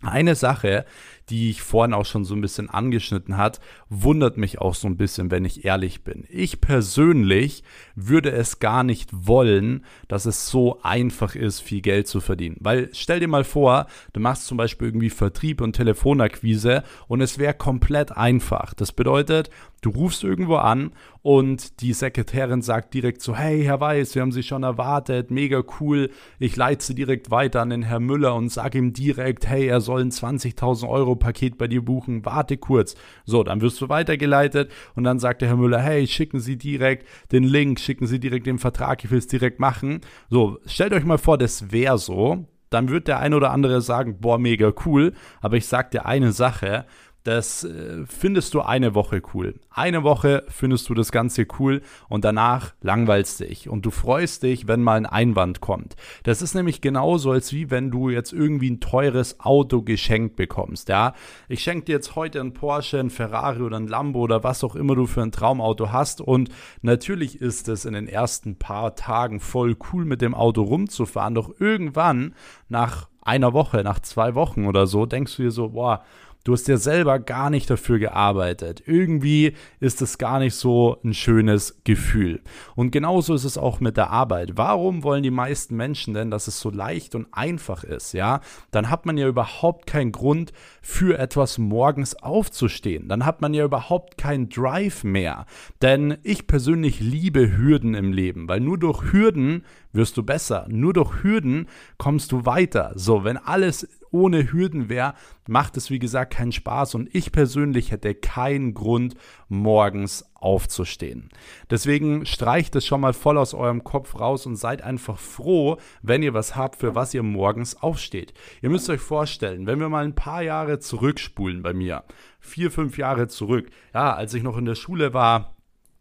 eine 0.00 0.34
Sache, 0.34 0.84
die 1.30 1.50
ich 1.50 1.62
vorhin 1.62 1.94
auch 1.94 2.06
schon 2.06 2.24
so 2.24 2.34
ein 2.34 2.40
bisschen 2.40 2.70
angeschnitten 2.70 3.36
hat, 3.36 3.60
wundert 3.88 4.36
mich 4.36 4.60
auch 4.60 4.74
so 4.74 4.88
ein 4.88 4.96
bisschen, 4.96 5.30
wenn 5.30 5.44
ich 5.44 5.64
ehrlich 5.64 6.04
bin. 6.04 6.24
Ich 6.28 6.60
persönlich 6.60 7.62
würde 7.94 8.30
es 8.30 8.58
gar 8.58 8.82
nicht 8.82 9.10
wollen, 9.12 9.84
dass 10.08 10.26
es 10.26 10.48
so 10.48 10.80
einfach 10.82 11.34
ist, 11.34 11.60
viel 11.60 11.80
Geld 11.80 12.08
zu 12.08 12.20
verdienen. 12.20 12.56
Weil 12.60 12.90
stell 12.92 13.20
dir 13.20 13.28
mal 13.28 13.44
vor, 13.44 13.86
du 14.12 14.20
machst 14.20 14.46
zum 14.46 14.56
Beispiel 14.56 14.88
irgendwie 14.88 15.10
Vertrieb 15.10 15.60
und 15.60 15.74
Telefonakquise 15.74 16.82
und 17.06 17.20
es 17.20 17.38
wäre 17.38 17.54
komplett 17.54 18.16
einfach. 18.16 18.74
Das 18.74 18.92
bedeutet, 18.92 19.50
du 19.80 19.90
rufst 19.90 20.24
irgendwo 20.24 20.56
an 20.56 20.92
und 21.22 21.80
die 21.80 21.92
Sekretärin 21.92 22.62
sagt 22.62 22.94
direkt 22.94 23.22
so, 23.22 23.36
hey, 23.36 23.62
Herr 23.64 23.80
Weiß, 23.80 24.14
wir 24.14 24.22
haben 24.22 24.32
Sie 24.32 24.42
schon 24.42 24.62
erwartet, 24.62 25.30
mega 25.30 25.62
cool. 25.80 26.10
Ich 26.38 26.56
leite 26.56 26.84
Sie 26.84 26.94
direkt 26.94 27.30
weiter 27.30 27.60
an 27.60 27.70
den 27.70 27.82
Herrn 27.82 28.04
Müller 28.04 28.34
und 28.34 28.50
sage 28.50 28.78
ihm 28.78 28.92
direkt, 28.92 29.46
hey, 29.46 29.66
er 29.66 29.80
soll 29.80 30.00
ein 30.00 30.10
20.000 30.10 30.88
Euro 30.88 31.16
Paket 31.18 31.58
bei 31.58 31.68
dir 31.68 31.84
buchen, 31.84 32.24
warte 32.24 32.56
kurz. 32.56 32.94
So, 33.24 33.42
dann 33.42 33.60
wirst 33.60 33.80
du 33.80 33.88
weitergeleitet 33.88 34.70
und 34.94 35.04
dann 35.04 35.18
sagt 35.18 35.42
der 35.42 35.48
Herr 35.48 35.56
Müller, 35.56 35.80
hey, 35.80 36.06
schicken 36.06 36.40
Sie 36.40 36.56
direkt 36.56 37.06
den 37.32 37.44
Link, 37.44 37.80
schicken 37.80 38.06
Sie 38.06 38.20
direkt 38.20 38.46
den 38.46 38.58
Vertrag, 38.58 39.04
ich 39.04 39.10
will 39.10 39.18
es 39.18 39.26
direkt 39.26 39.60
machen. 39.60 40.00
So, 40.30 40.58
stellt 40.66 40.92
euch 40.92 41.04
mal 41.04 41.18
vor, 41.18 41.38
das 41.38 41.70
wäre 41.72 41.98
so. 41.98 42.46
Dann 42.70 42.90
wird 42.90 43.08
der 43.08 43.18
eine 43.18 43.36
oder 43.36 43.50
andere 43.50 43.80
sagen, 43.80 44.18
boah, 44.20 44.38
mega 44.38 44.72
cool. 44.84 45.14
Aber 45.40 45.56
ich 45.56 45.66
sag 45.66 45.90
dir 45.90 46.06
eine 46.06 46.32
Sache, 46.32 46.84
das 47.24 47.64
äh, 47.64 48.04
findest 48.06 48.54
du 48.54 48.62
eine 48.62 48.94
Woche 48.94 49.20
cool. 49.34 49.54
Eine 49.70 50.02
Woche 50.02 50.44
findest 50.48 50.88
du 50.88 50.94
das 50.94 51.12
Ganze 51.12 51.46
cool 51.58 51.82
und 52.08 52.24
danach 52.24 52.74
langweilst 52.80 53.40
dich 53.40 53.68
und 53.68 53.84
du 53.84 53.90
freust 53.90 54.44
dich, 54.44 54.66
wenn 54.66 54.82
mal 54.82 54.96
ein 54.96 55.06
Einwand 55.06 55.60
kommt. 55.60 55.96
Das 56.22 56.42
ist 56.42 56.54
nämlich 56.54 56.80
genauso, 56.80 57.32
als 57.32 57.52
wie 57.52 57.70
wenn 57.70 57.90
du 57.90 58.08
jetzt 58.08 58.32
irgendwie 58.32 58.70
ein 58.70 58.80
teures 58.80 59.40
Auto 59.40 59.82
geschenkt 59.82 60.36
bekommst. 60.36 60.88
Ja, 60.88 61.14
ich 61.48 61.62
schenke 61.62 61.86
dir 61.86 61.96
jetzt 61.96 62.16
heute 62.16 62.40
ein 62.40 62.54
Porsche, 62.54 62.98
ein 62.98 63.10
Ferrari 63.10 63.62
oder 63.62 63.76
ein 63.76 63.88
Lambo 63.88 64.20
oder 64.20 64.42
was 64.42 64.64
auch 64.64 64.74
immer 64.74 64.94
du 64.94 65.06
für 65.06 65.22
ein 65.22 65.32
Traumauto 65.32 65.92
hast 65.92 66.20
und 66.20 66.48
natürlich 66.82 67.40
ist 67.40 67.68
es 67.68 67.84
in 67.84 67.92
den 67.92 68.08
ersten 68.08 68.56
paar 68.56 68.94
Tagen 68.94 69.40
voll 69.40 69.76
cool 69.92 70.04
mit 70.04 70.22
dem 70.22 70.34
Auto 70.34 70.62
rumzufahren, 70.62 71.34
doch 71.34 71.60
irgendwann 71.60 72.34
nach 72.68 73.08
einer 73.28 73.52
Woche, 73.52 73.84
nach 73.84 74.00
zwei 74.00 74.34
Wochen 74.34 74.66
oder 74.66 74.86
so, 74.86 75.04
denkst 75.04 75.36
du 75.36 75.42
dir 75.42 75.50
so, 75.50 75.68
boah, 75.70 76.02
Du 76.48 76.54
hast 76.54 76.66
ja 76.66 76.78
selber 76.78 77.18
gar 77.18 77.50
nicht 77.50 77.68
dafür 77.68 77.98
gearbeitet. 77.98 78.82
Irgendwie 78.86 79.52
ist 79.80 80.00
es 80.00 80.16
gar 80.16 80.38
nicht 80.38 80.54
so 80.54 80.96
ein 81.04 81.12
schönes 81.12 81.82
Gefühl. 81.84 82.40
Und 82.74 82.90
genauso 82.90 83.34
ist 83.34 83.44
es 83.44 83.58
auch 83.58 83.80
mit 83.80 83.98
der 83.98 84.08
Arbeit. 84.08 84.52
Warum 84.54 85.02
wollen 85.02 85.22
die 85.22 85.30
meisten 85.30 85.76
Menschen 85.76 86.14
denn, 86.14 86.30
dass 86.30 86.48
es 86.48 86.58
so 86.58 86.70
leicht 86.70 87.14
und 87.14 87.26
einfach 87.32 87.84
ist? 87.84 88.14
Ja, 88.14 88.40
dann 88.70 88.88
hat 88.88 89.04
man 89.04 89.18
ja 89.18 89.28
überhaupt 89.28 89.86
keinen 89.86 90.10
Grund 90.10 90.54
für 90.80 91.18
etwas 91.18 91.58
morgens 91.58 92.14
aufzustehen. 92.14 93.08
Dann 93.08 93.26
hat 93.26 93.42
man 93.42 93.52
ja 93.52 93.66
überhaupt 93.66 94.16
keinen 94.16 94.48
Drive 94.48 95.04
mehr. 95.04 95.44
Denn 95.82 96.16
ich 96.22 96.46
persönlich 96.46 97.00
liebe 97.00 97.58
Hürden 97.58 97.92
im 97.92 98.10
Leben, 98.10 98.48
weil 98.48 98.60
nur 98.60 98.78
durch 98.78 99.12
Hürden 99.12 99.66
wirst 99.92 100.16
du 100.16 100.22
besser. 100.22 100.66
Nur 100.70 100.94
durch 100.94 101.22
Hürden 101.22 101.68
kommst 101.98 102.32
du 102.32 102.46
weiter. 102.46 102.92
So, 102.94 103.24
wenn 103.24 103.36
alles 103.36 103.86
ohne 104.10 104.52
Hürden 104.52 104.88
wäre, 104.88 105.14
macht 105.46 105.76
es 105.76 105.90
wie 105.90 105.98
gesagt 105.98 106.34
keinen 106.34 106.52
Spaß 106.52 106.94
und 106.94 107.14
ich 107.14 107.32
persönlich 107.32 107.90
hätte 107.90 108.14
keinen 108.14 108.74
Grund, 108.74 109.14
morgens 109.48 110.24
aufzustehen. 110.34 111.30
Deswegen 111.70 112.26
streicht 112.26 112.76
es 112.76 112.86
schon 112.86 113.00
mal 113.00 113.12
voll 113.12 113.38
aus 113.38 113.54
eurem 113.54 113.82
Kopf 113.84 114.18
raus 114.18 114.46
und 114.46 114.56
seid 114.56 114.82
einfach 114.82 115.18
froh, 115.18 115.78
wenn 116.02 116.22
ihr 116.22 116.34
was 116.34 116.54
habt, 116.54 116.76
für 116.76 116.94
was 116.94 117.14
ihr 117.14 117.22
morgens 117.22 117.76
aufsteht. 117.76 118.34
Ihr 118.62 118.70
müsst 118.70 118.88
euch 118.90 119.00
vorstellen, 119.00 119.66
wenn 119.66 119.80
wir 119.80 119.88
mal 119.88 120.04
ein 120.04 120.14
paar 120.14 120.42
Jahre 120.42 120.78
zurückspulen 120.78 121.62
bei 121.62 121.72
mir, 121.72 122.04
vier, 122.40 122.70
fünf 122.70 122.98
Jahre 122.98 123.28
zurück, 123.28 123.70
ja, 123.94 124.14
als 124.14 124.34
ich 124.34 124.42
noch 124.42 124.56
in 124.56 124.64
der 124.64 124.76
Schule 124.76 125.12
war, 125.12 125.57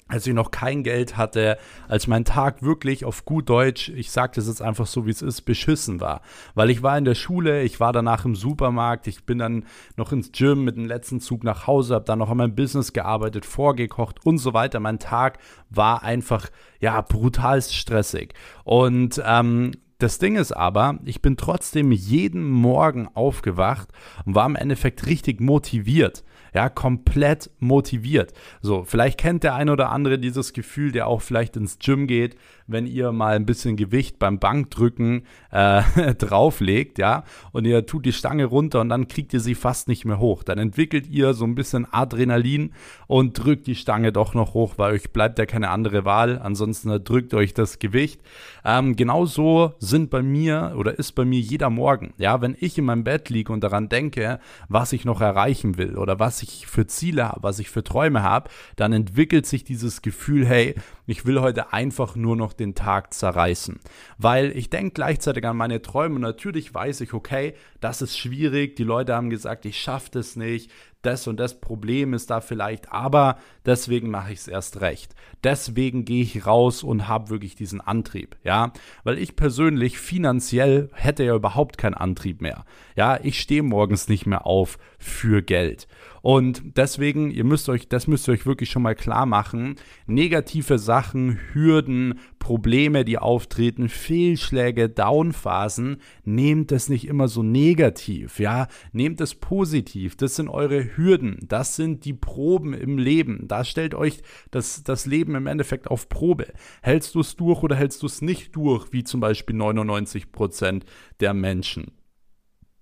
als 0.08 0.26
ich 0.26 0.34
noch 0.34 0.52
kein 0.52 0.84
Geld 0.84 1.18
hatte, 1.18 1.58
als 1.88 2.08
mein 2.08 2.26
Tag 2.26 2.64
wirklich 2.64 3.06
auf 3.06 3.26
gut 3.26 3.50
Deutsch, 3.50 3.90
ich 3.90 4.12
sage 4.12 4.34
das 4.36 4.48
jetzt 4.48 4.62
einfach 4.62 4.88
so, 4.88 5.06
wie 5.06 5.12
es 5.12 5.22
ist, 5.22 5.42
beschissen 5.42 6.00
war. 6.00 6.22
Weil 6.56 6.70
ich 6.70 6.84
war 6.84 6.98
in 6.98 7.06
der 7.06 7.16
Schule, 7.16 7.64
ich 7.64 7.80
war 7.80 7.94
danach 7.94 8.26
im 8.26 8.36
Supermarkt, 8.36 9.08
ich 9.08 9.26
bin 9.26 9.38
dann 9.38 9.66
noch 9.98 10.12
ins 10.12 10.32
Gym 10.32 10.64
mit 10.64 10.78
dem 10.78 10.86
letzten 10.86 11.20
Zug 11.20 11.44
nach 11.44 11.68
Hause, 11.68 11.96
habe 11.96 12.06
dann 12.06 12.20
noch 12.20 12.30
an 12.30 12.38
meinem 12.38 12.56
Business 12.56 12.94
gearbeitet, 12.94 13.46
vorgekocht 13.46 14.26
und 14.26 14.38
so 14.38 14.54
weiter. 14.54 14.80
Mein 14.80 15.00
Tag 15.00 15.40
war 15.70 16.04
einfach, 16.04 16.48
ja, 16.80 17.02
brutalst 17.02 17.76
stressig. 17.76 18.34
Und 18.64 19.22
ähm, 19.26 19.72
das 20.00 20.20
Ding 20.20 20.36
ist 20.36 20.52
aber, 20.52 21.00
ich 21.06 21.22
bin 21.22 21.38
trotzdem 21.38 21.92
jeden 21.92 22.48
Morgen 22.48 23.10
aufgewacht 23.14 23.90
und 24.26 24.36
war 24.36 24.46
im 24.46 24.56
Endeffekt 24.56 25.06
richtig 25.08 25.42
motiviert 25.42 26.24
ja, 26.58 26.70
komplett 26.70 27.52
motiviert. 27.60 28.34
So, 28.62 28.84
vielleicht 28.84 29.20
kennt 29.20 29.44
der 29.44 29.54
ein 29.54 29.70
oder 29.70 29.92
andere 29.92 30.18
dieses 30.18 30.54
Gefühl, 30.54 30.92
der 30.92 31.06
auch 31.06 31.22
vielleicht 31.22 31.56
ins 31.56 31.78
Gym 31.78 32.08
geht, 32.08 32.36
wenn 32.68 32.86
ihr 32.86 33.12
mal 33.12 33.36
ein 33.36 33.46
bisschen 33.46 33.78
Gewicht 33.78 34.20
beim 34.20 34.40
Bankdrücken 34.40 35.24
äh, 35.52 35.82
drauflegt, 36.18 37.00
ja, 37.00 37.24
und 37.52 37.66
ihr 37.66 37.86
tut 37.86 38.06
die 38.06 38.14
Stange 38.14 38.46
runter 38.46 38.82
und 38.82 38.90
dann 38.90 39.08
kriegt 39.08 39.34
ihr 39.34 39.40
sie 39.40 39.56
fast 39.56 39.88
nicht 39.88 40.06
mehr 40.06 40.20
hoch. 40.20 40.44
Dann 40.44 40.60
entwickelt 40.60 41.08
ihr 41.08 41.34
so 41.34 41.46
ein 41.46 41.56
bisschen 41.56 41.88
Adrenalin 41.92 42.74
und 43.08 43.34
drückt 43.34 43.68
die 43.68 43.76
Stange 43.76 44.12
doch 44.12 44.34
noch 44.34 44.54
hoch, 44.54 44.74
weil 44.78 44.94
euch 44.94 45.12
bleibt 45.12 45.40
ja 45.40 45.46
keine 45.46 45.70
andere 45.70 46.06
Wahl. 46.06 46.40
Ansonsten 46.40 47.04
drückt 47.04 47.34
euch 47.34 47.54
das 47.54 47.80
Gewicht. 47.80 48.22
Ähm, 48.66 48.96
genauso 48.96 49.74
sind 49.80 50.10
bei 50.10 50.22
mir 50.22 50.74
oder 50.78 51.00
ist 51.00 51.14
bei 51.14 51.26
mir 51.26 51.40
jeder 51.40 51.70
Morgen, 51.70 52.14
ja, 52.18 52.42
wenn 52.42 52.56
ich 52.60 52.78
in 52.78 52.86
meinem 52.86 53.04
Bett 53.04 53.30
liege 53.30 53.54
und 53.54 53.64
daran 53.64 53.90
denke, 53.90 54.40
was 54.68 54.94
ich 54.94 55.06
noch 55.06 55.22
erreichen 55.22 55.78
will 55.78 55.98
oder 55.98 56.20
was 56.20 56.44
ich 56.44 56.68
für 56.68 56.88
Ziele 56.88 57.30
habe, 57.30 57.44
was 57.44 57.60
ich 57.60 57.70
für 57.70 57.84
Träume 57.84 58.24
habe, 58.24 58.50
dann 58.76 58.94
entwickelt 58.94 59.46
sich 59.46 59.64
dieses 59.64 60.02
Gefühl, 60.02 60.46
hey, 60.46 60.76
ich 61.06 61.26
will 61.26 61.40
heute 61.40 61.72
einfach 61.72 62.16
nur 62.16 62.36
noch 62.36 62.54
den 62.60 62.76
Tag 62.76 63.14
zerreißen. 63.14 63.80
Weil 64.18 64.56
ich 64.56 64.70
denke 64.70 64.92
gleichzeitig 64.92 65.46
an 65.46 65.58
meine 65.58 65.82
Träume 65.82 66.16
und 66.16 66.22
natürlich 66.22 66.74
weiß 66.74 67.02
ich, 67.02 67.14
okay, 67.14 67.54
das 67.80 68.02
ist 68.02 68.18
schwierig, 68.18 68.76
die 68.76 68.84
Leute 68.84 69.16
haben 69.16 69.30
gesagt, 69.30 69.66
ich 69.66 69.80
schaffe 69.80 70.10
das 70.12 70.36
nicht, 70.36 70.72
das 71.02 71.28
und 71.28 71.40
das 71.40 71.60
Problem 71.62 72.14
ist 72.14 72.30
da 72.30 72.42
vielleicht, 72.42 72.92
aber 72.92 73.38
deswegen 73.66 74.10
mache 74.10 74.34
ich 74.34 74.40
es 74.40 74.48
erst 74.48 74.82
recht. 74.82 75.16
Deswegen 75.44 76.06
gehe 76.06 76.24
ich 76.24 76.46
raus 76.46 76.84
und 76.84 77.08
habe 77.08 77.30
wirklich 77.30 77.56
diesen 77.56 77.82
Antrieb, 77.82 78.36
ja, 78.44 78.74
weil 79.04 79.18
ich 79.18 79.36
persönlich 79.36 80.00
finanziell 80.00 80.90
hätte 80.94 81.24
ja 81.24 81.36
überhaupt 81.36 81.78
keinen 81.78 81.94
Antrieb 81.94 82.42
mehr. 82.42 82.66
Ja, 82.96 83.20
ich 83.22 83.40
stehe 83.40 83.64
morgens 83.64 84.10
nicht 84.10 84.26
mehr 84.26 84.46
auf 84.46 84.78
für 84.98 85.42
Geld. 85.42 85.88
Und 86.28 86.76
deswegen, 86.76 87.32
ihr 87.32 87.46
müsst 87.46 87.70
euch, 87.70 87.88
das 87.88 88.06
müsst 88.06 88.28
ihr 88.28 88.34
euch 88.34 88.46
wirklich 88.46 88.70
schon 88.70 88.82
mal 88.82 88.96
klar 88.96 89.26
machen. 89.26 89.76
Negative 90.08 90.78
Sachen, 90.78 91.40
Hürden, 91.54 92.20
Probleme, 92.38 93.06
die 93.06 93.18
auftreten, 93.18 93.88
Fehlschläge, 93.88 94.90
Downphasen, 94.90 96.02
nehmt 96.26 96.74
es 96.74 96.90
nicht 96.90 97.08
immer 97.08 97.30
so 97.30 97.44
negativ, 97.44 98.42
ja, 98.42 98.68
nehmt 98.92 99.22
es 99.22 99.36
positiv. 99.36 100.18
Das 100.18 100.36
sind 100.36 100.50
eure 100.50 100.98
Hürden, 100.98 101.46
das 101.48 101.78
sind 101.78 102.04
die 102.04 102.14
Proben 102.14 102.74
im 102.74 102.98
Leben. 102.98 103.48
Da 103.48 103.64
stellt 103.64 103.96
euch 103.96 104.22
das, 104.52 104.84
das 104.84 105.06
Leben 105.06 105.34
im 105.34 105.48
Endeffekt 105.48 105.90
auf 105.90 106.10
Probe. 106.10 106.48
Hältst 106.82 107.16
du 107.16 107.22
es 107.22 107.38
durch 107.38 107.64
oder 107.64 107.78
hältst 107.78 108.04
du 108.04 108.06
es 108.06 108.22
nicht 108.22 108.54
durch, 108.54 108.92
wie 108.92 109.06
zum 109.06 109.22
Beispiel 109.22 109.56
99 109.56 110.34
Prozent 110.34 110.84
der 111.22 111.34
Menschen? 111.34 111.94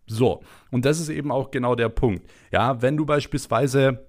So, 0.08 0.42
und 0.72 0.86
das 0.86 1.00
ist 1.00 1.10
eben 1.10 1.32
auch 1.32 1.52
genau 1.52 1.76
der 1.76 1.90
Punkt. 1.90 2.30
Ja, 2.52 2.82
wenn 2.82 2.98
du 2.98 3.06
beispielsweise 3.06 4.06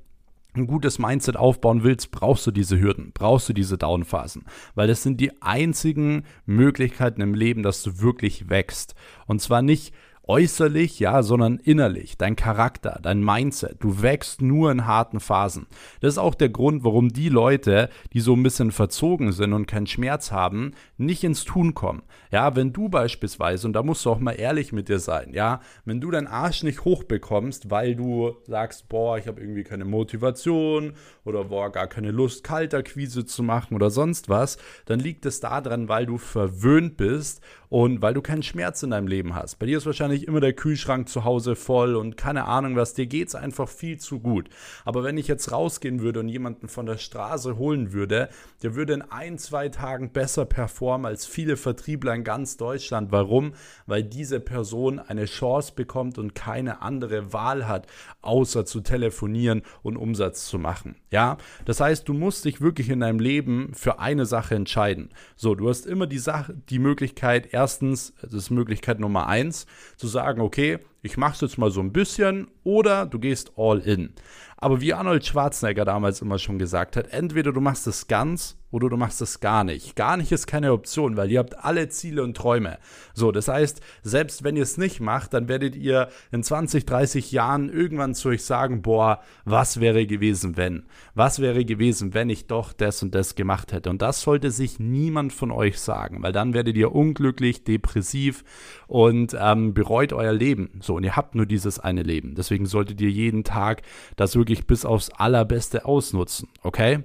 ein 0.55 0.67
gutes 0.67 0.99
Mindset 0.99 1.37
aufbauen 1.37 1.83
willst, 1.83 2.11
brauchst 2.11 2.47
du 2.47 2.50
diese 2.50 2.81
Hürden, 2.81 3.12
brauchst 3.12 3.49
du 3.49 3.53
diese 3.53 3.79
Downphasen, 3.79 4.45
weil 4.75 4.88
das 4.88 5.03
sind 5.03 5.21
die 5.21 5.43
einzigen 5.43 6.25
Möglichkeiten 6.47 7.21
im 7.21 7.35
Leben, 7.35 7.62
dass 7.62 7.83
du 7.83 8.00
wirklich 8.00 8.49
wächst. 8.49 8.95
Und 9.26 9.43
zwar 9.43 9.62
nicht 9.62 9.95
äußerlich, 10.28 10.99
ja, 10.99 11.23
sondern 11.23 11.59
innerlich, 11.59 12.18
dein 12.18 12.37
Charakter, 12.37 12.99
dein 13.02 13.23
Mindset. 13.23 13.76
Du 13.80 14.02
wächst 14.02 14.42
nur 14.42 14.71
in 14.73 14.87
harten 14.87 15.21
Phasen. 15.21 15.66
Das 16.00 16.14
ist 16.14 16.18
auch 16.18 16.35
der 16.35 16.49
Grund, 16.49 16.85
warum 16.85 17.11
die 17.11 17.28
Leute, 17.28 17.88
die 18.12 18.21
so 18.21 18.35
ein 18.35 18.42
bisschen 18.42 18.73
verzogen 18.73 19.33
sind 19.33 19.52
und 19.52 19.66
keinen 19.66 19.87
Schmerz 19.87 20.33
haben, 20.33 20.73
nicht 20.97 21.23
ins 21.25 21.45
Tun 21.45 21.75
kommen. 21.75 22.02
Ja, 22.30 22.56
wenn 22.56 22.73
du 22.73 22.88
beispielsweise, 22.88 23.66
und 23.66 23.73
da 23.73 23.83
musst 23.83 24.04
du 24.04 24.11
auch 24.11 24.18
mal 24.18 24.33
ehrlich 24.33 24.73
mit 24.73 24.88
dir 24.88 24.99
sein, 24.99 25.33
ja, 25.33 25.61
wenn 25.85 26.00
du 26.00 26.11
deinen 26.11 26.26
Arsch 26.26 26.62
nicht 26.62 26.85
hochbekommst, 26.85 27.71
weil 27.71 27.95
du 27.95 28.37
sagst, 28.47 28.88
boah, 28.88 29.18
ich 29.18 29.28
habe 29.28 29.40
irgendwie 29.40 29.64
keine 29.64 29.85
Motivation 29.85 30.95
oder 31.25 31.45
boah, 31.45 31.71
gar 31.71 31.87
keine 31.87 32.11
Lust, 32.11 32.42
Kalterquise 32.42 33.26
zu 33.26 33.42
machen 33.42 33.75
oder 33.75 33.90
sonst 33.90 34.28
was, 34.28 34.59
dann 34.87 34.99
liegt 34.99 35.25
es 35.26 35.40
daran, 35.40 35.88
weil 35.88 36.06
du 36.06 36.18
verwöhnt 36.18 36.97
bist 36.97 37.42
und 37.76 38.00
weil 38.00 38.14
du 38.14 38.23
keinen 38.23 38.42
Schmerz 38.42 38.83
in 38.83 38.88
deinem 38.88 39.06
Leben 39.06 39.35
hast. 39.35 39.59
Bei 39.59 39.66
dir 39.66 39.76
ist 39.76 39.85
wahrscheinlich 39.85 40.26
immer 40.26 40.40
der 40.40 40.54
Kühlschrank 40.54 41.11
zu 41.11 41.25
Hause 41.25 41.54
voll 41.56 41.95
und 41.95 42.16
keine 42.16 42.47
Ahnung 42.47 42.75
was, 42.75 42.95
dir 42.95 43.04
geht 43.04 43.28
es 43.28 43.35
einfach 43.35 43.68
viel 43.68 43.99
zu 43.99 44.18
gut. 44.18 44.49
Aber 44.87 45.04
wenn 45.04 45.18
ich 45.18 45.28
jetzt 45.28 45.52
rausgehen 45.52 46.00
würde 46.00 46.21
und 46.21 46.30
jemanden 46.30 46.68
von 46.68 46.87
der 46.87 46.97
Straße 46.97 47.59
holen 47.59 47.92
würde, 47.92 48.30
der 48.62 48.76
würde 48.76 48.95
in 48.95 49.02
ein, 49.02 49.37
zwei 49.37 49.68
Tagen 49.68 50.11
besser 50.11 50.47
performen 50.47 51.04
als 51.04 51.26
viele 51.26 51.59
Vertriebler 51.59 52.14
in 52.14 52.25
ganz 52.25 52.56
Deutschland. 52.56 53.12
Warum? 53.12 53.52
Weil 53.85 54.04
diese 54.04 54.40
Person 54.40 54.99
eine 54.99 55.26
Chance 55.26 55.75
bekommt 55.76 56.16
und 56.16 56.35
keine 56.35 56.80
andere 56.80 57.35
Wahl 57.35 57.68
hat, 57.68 57.88
außer 58.23 58.64
zu 58.64 58.80
telefonieren 58.80 59.61
und 59.83 59.99
Umsatz 59.99 60.47
zu 60.47 60.59
machen. 60.59 60.97
Ja, 61.11 61.37
das 61.66 61.80
heißt, 61.80 62.09
du 62.09 62.14
musst 62.14 62.47
dich 62.47 62.62
wirklich 62.62 62.88
in 62.88 63.00
deinem 63.00 63.21
Leben 63.21 63.73
für 63.75 63.99
eine 63.99 64.25
Sache 64.25 64.54
entscheiden. 64.54 65.11
So, 65.37 65.54
du 65.54 65.68
hast 65.68 65.85
immer 65.85 66.06
die 66.06 66.18
Sache, 66.18 66.54
die 66.71 66.78
Möglichkeit, 66.78 67.52
erstens, 67.66 68.14
das 68.23 68.32
ist 68.32 68.50
Möglichkeit 68.50 69.00
Nummer 69.00 69.26
eins, 69.26 69.66
zu 69.96 70.06
sagen, 70.06 70.40
okay, 70.40 70.78
ich 71.02 71.16
mache 71.16 71.35
es 71.35 71.40
jetzt 71.40 71.58
mal 71.58 71.73
so 71.73 71.80
ein 71.80 71.92
bisschen 71.92 72.46
oder 72.62 73.06
du 73.06 73.18
gehst 73.18 73.54
all 73.56 73.80
in. 73.80 74.12
Aber 74.58 74.80
wie 74.80 74.94
Arnold 74.94 75.26
Schwarzenegger 75.26 75.84
damals 75.84 76.22
immer 76.22 76.38
schon 76.38 76.58
gesagt 76.58 76.96
hat, 76.96 77.08
entweder 77.08 77.52
du 77.52 77.60
machst 77.60 77.86
es 77.86 78.06
ganz 78.06 78.56
oder 78.70 78.88
du 78.88 78.96
machst 78.96 79.20
es 79.22 79.40
gar 79.40 79.64
nicht. 79.64 79.96
Gar 79.96 80.16
nicht 80.16 80.32
ist 80.32 80.46
keine 80.46 80.72
Option, 80.72 81.16
weil 81.16 81.30
ihr 81.30 81.38
habt 81.38 81.64
alle 81.64 81.88
Ziele 81.88 82.22
und 82.22 82.36
Träume. 82.36 82.78
So, 83.14 83.32
das 83.32 83.48
heißt, 83.48 83.80
selbst 84.02 84.44
wenn 84.44 84.56
ihr 84.56 84.64
es 84.64 84.76
nicht 84.76 85.00
macht, 85.00 85.34
dann 85.34 85.48
werdet 85.48 85.76
ihr 85.76 86.08
in 86.32 86.42
20, 86.42 86.84
30 86.84 87.32
Jahren 87.32 87.70
irgendwann 87.70 88.14
zu 88.14 88.28
euch 88.30 88.44
sagen, 88.44 88.82
boah, 88.82 89.20
was 89.44 89.80
wäre 89.80 90.06
gewesen, 90.06 90.56
wenn? 90.56 90.84
Was 91.14 91.38
wäre 91.38 91.64
gewesen, 91.64 92.12
wenn 92.12 92.28
ich 92.28 92.48
doch 92.48 92.72
das 92.72 93.02
und 93.02 93.14
das 93.14 93.34
gemacht 93.34 93.72
hätte? 93.72 93.88
Und 93.88 94.02
das 94.02 94.20
sollte 94.20 94.50
sich 94.50 94.78
niemand 94.80 95.32
von 95.32 95.50
euch 95.50 95.78
sagen, 95.78 96.22
weil 96.22 96.32
dann 96.32 96.52
werdet 96.52 96.76
ihr 96.76 96.94
unglücklich, 96.94 97.64
depressiv 97.64 98.44
und 98.88 99.36
ähm, 99.40 99.75
bereut 99.75 100.12
euer 100.12 100.32
Leben. 100.32 100.70
So, 100.80 100.96
und 100.96 101.04
ihr 101.04 101.16
habt 101.16 101.34
nur 101.34 101.46
dieses 101.46 101.78
eine 101.78 102.02
Leben. 102.02 102.34
Deswegen 102.34 102.66
solltet 102.66 103.00
ihr 103.00 103.10
jeden 103.10 103.44
Tag 103.44 103.82
das 104.16 104.34
wirklich 104.34 104.46
bis 104.67 104.85
aufs 104.85 105.11
Allerbeste 105.11 105.85
ausnutzen, 105.85 106.49
okay? 106.62 107.05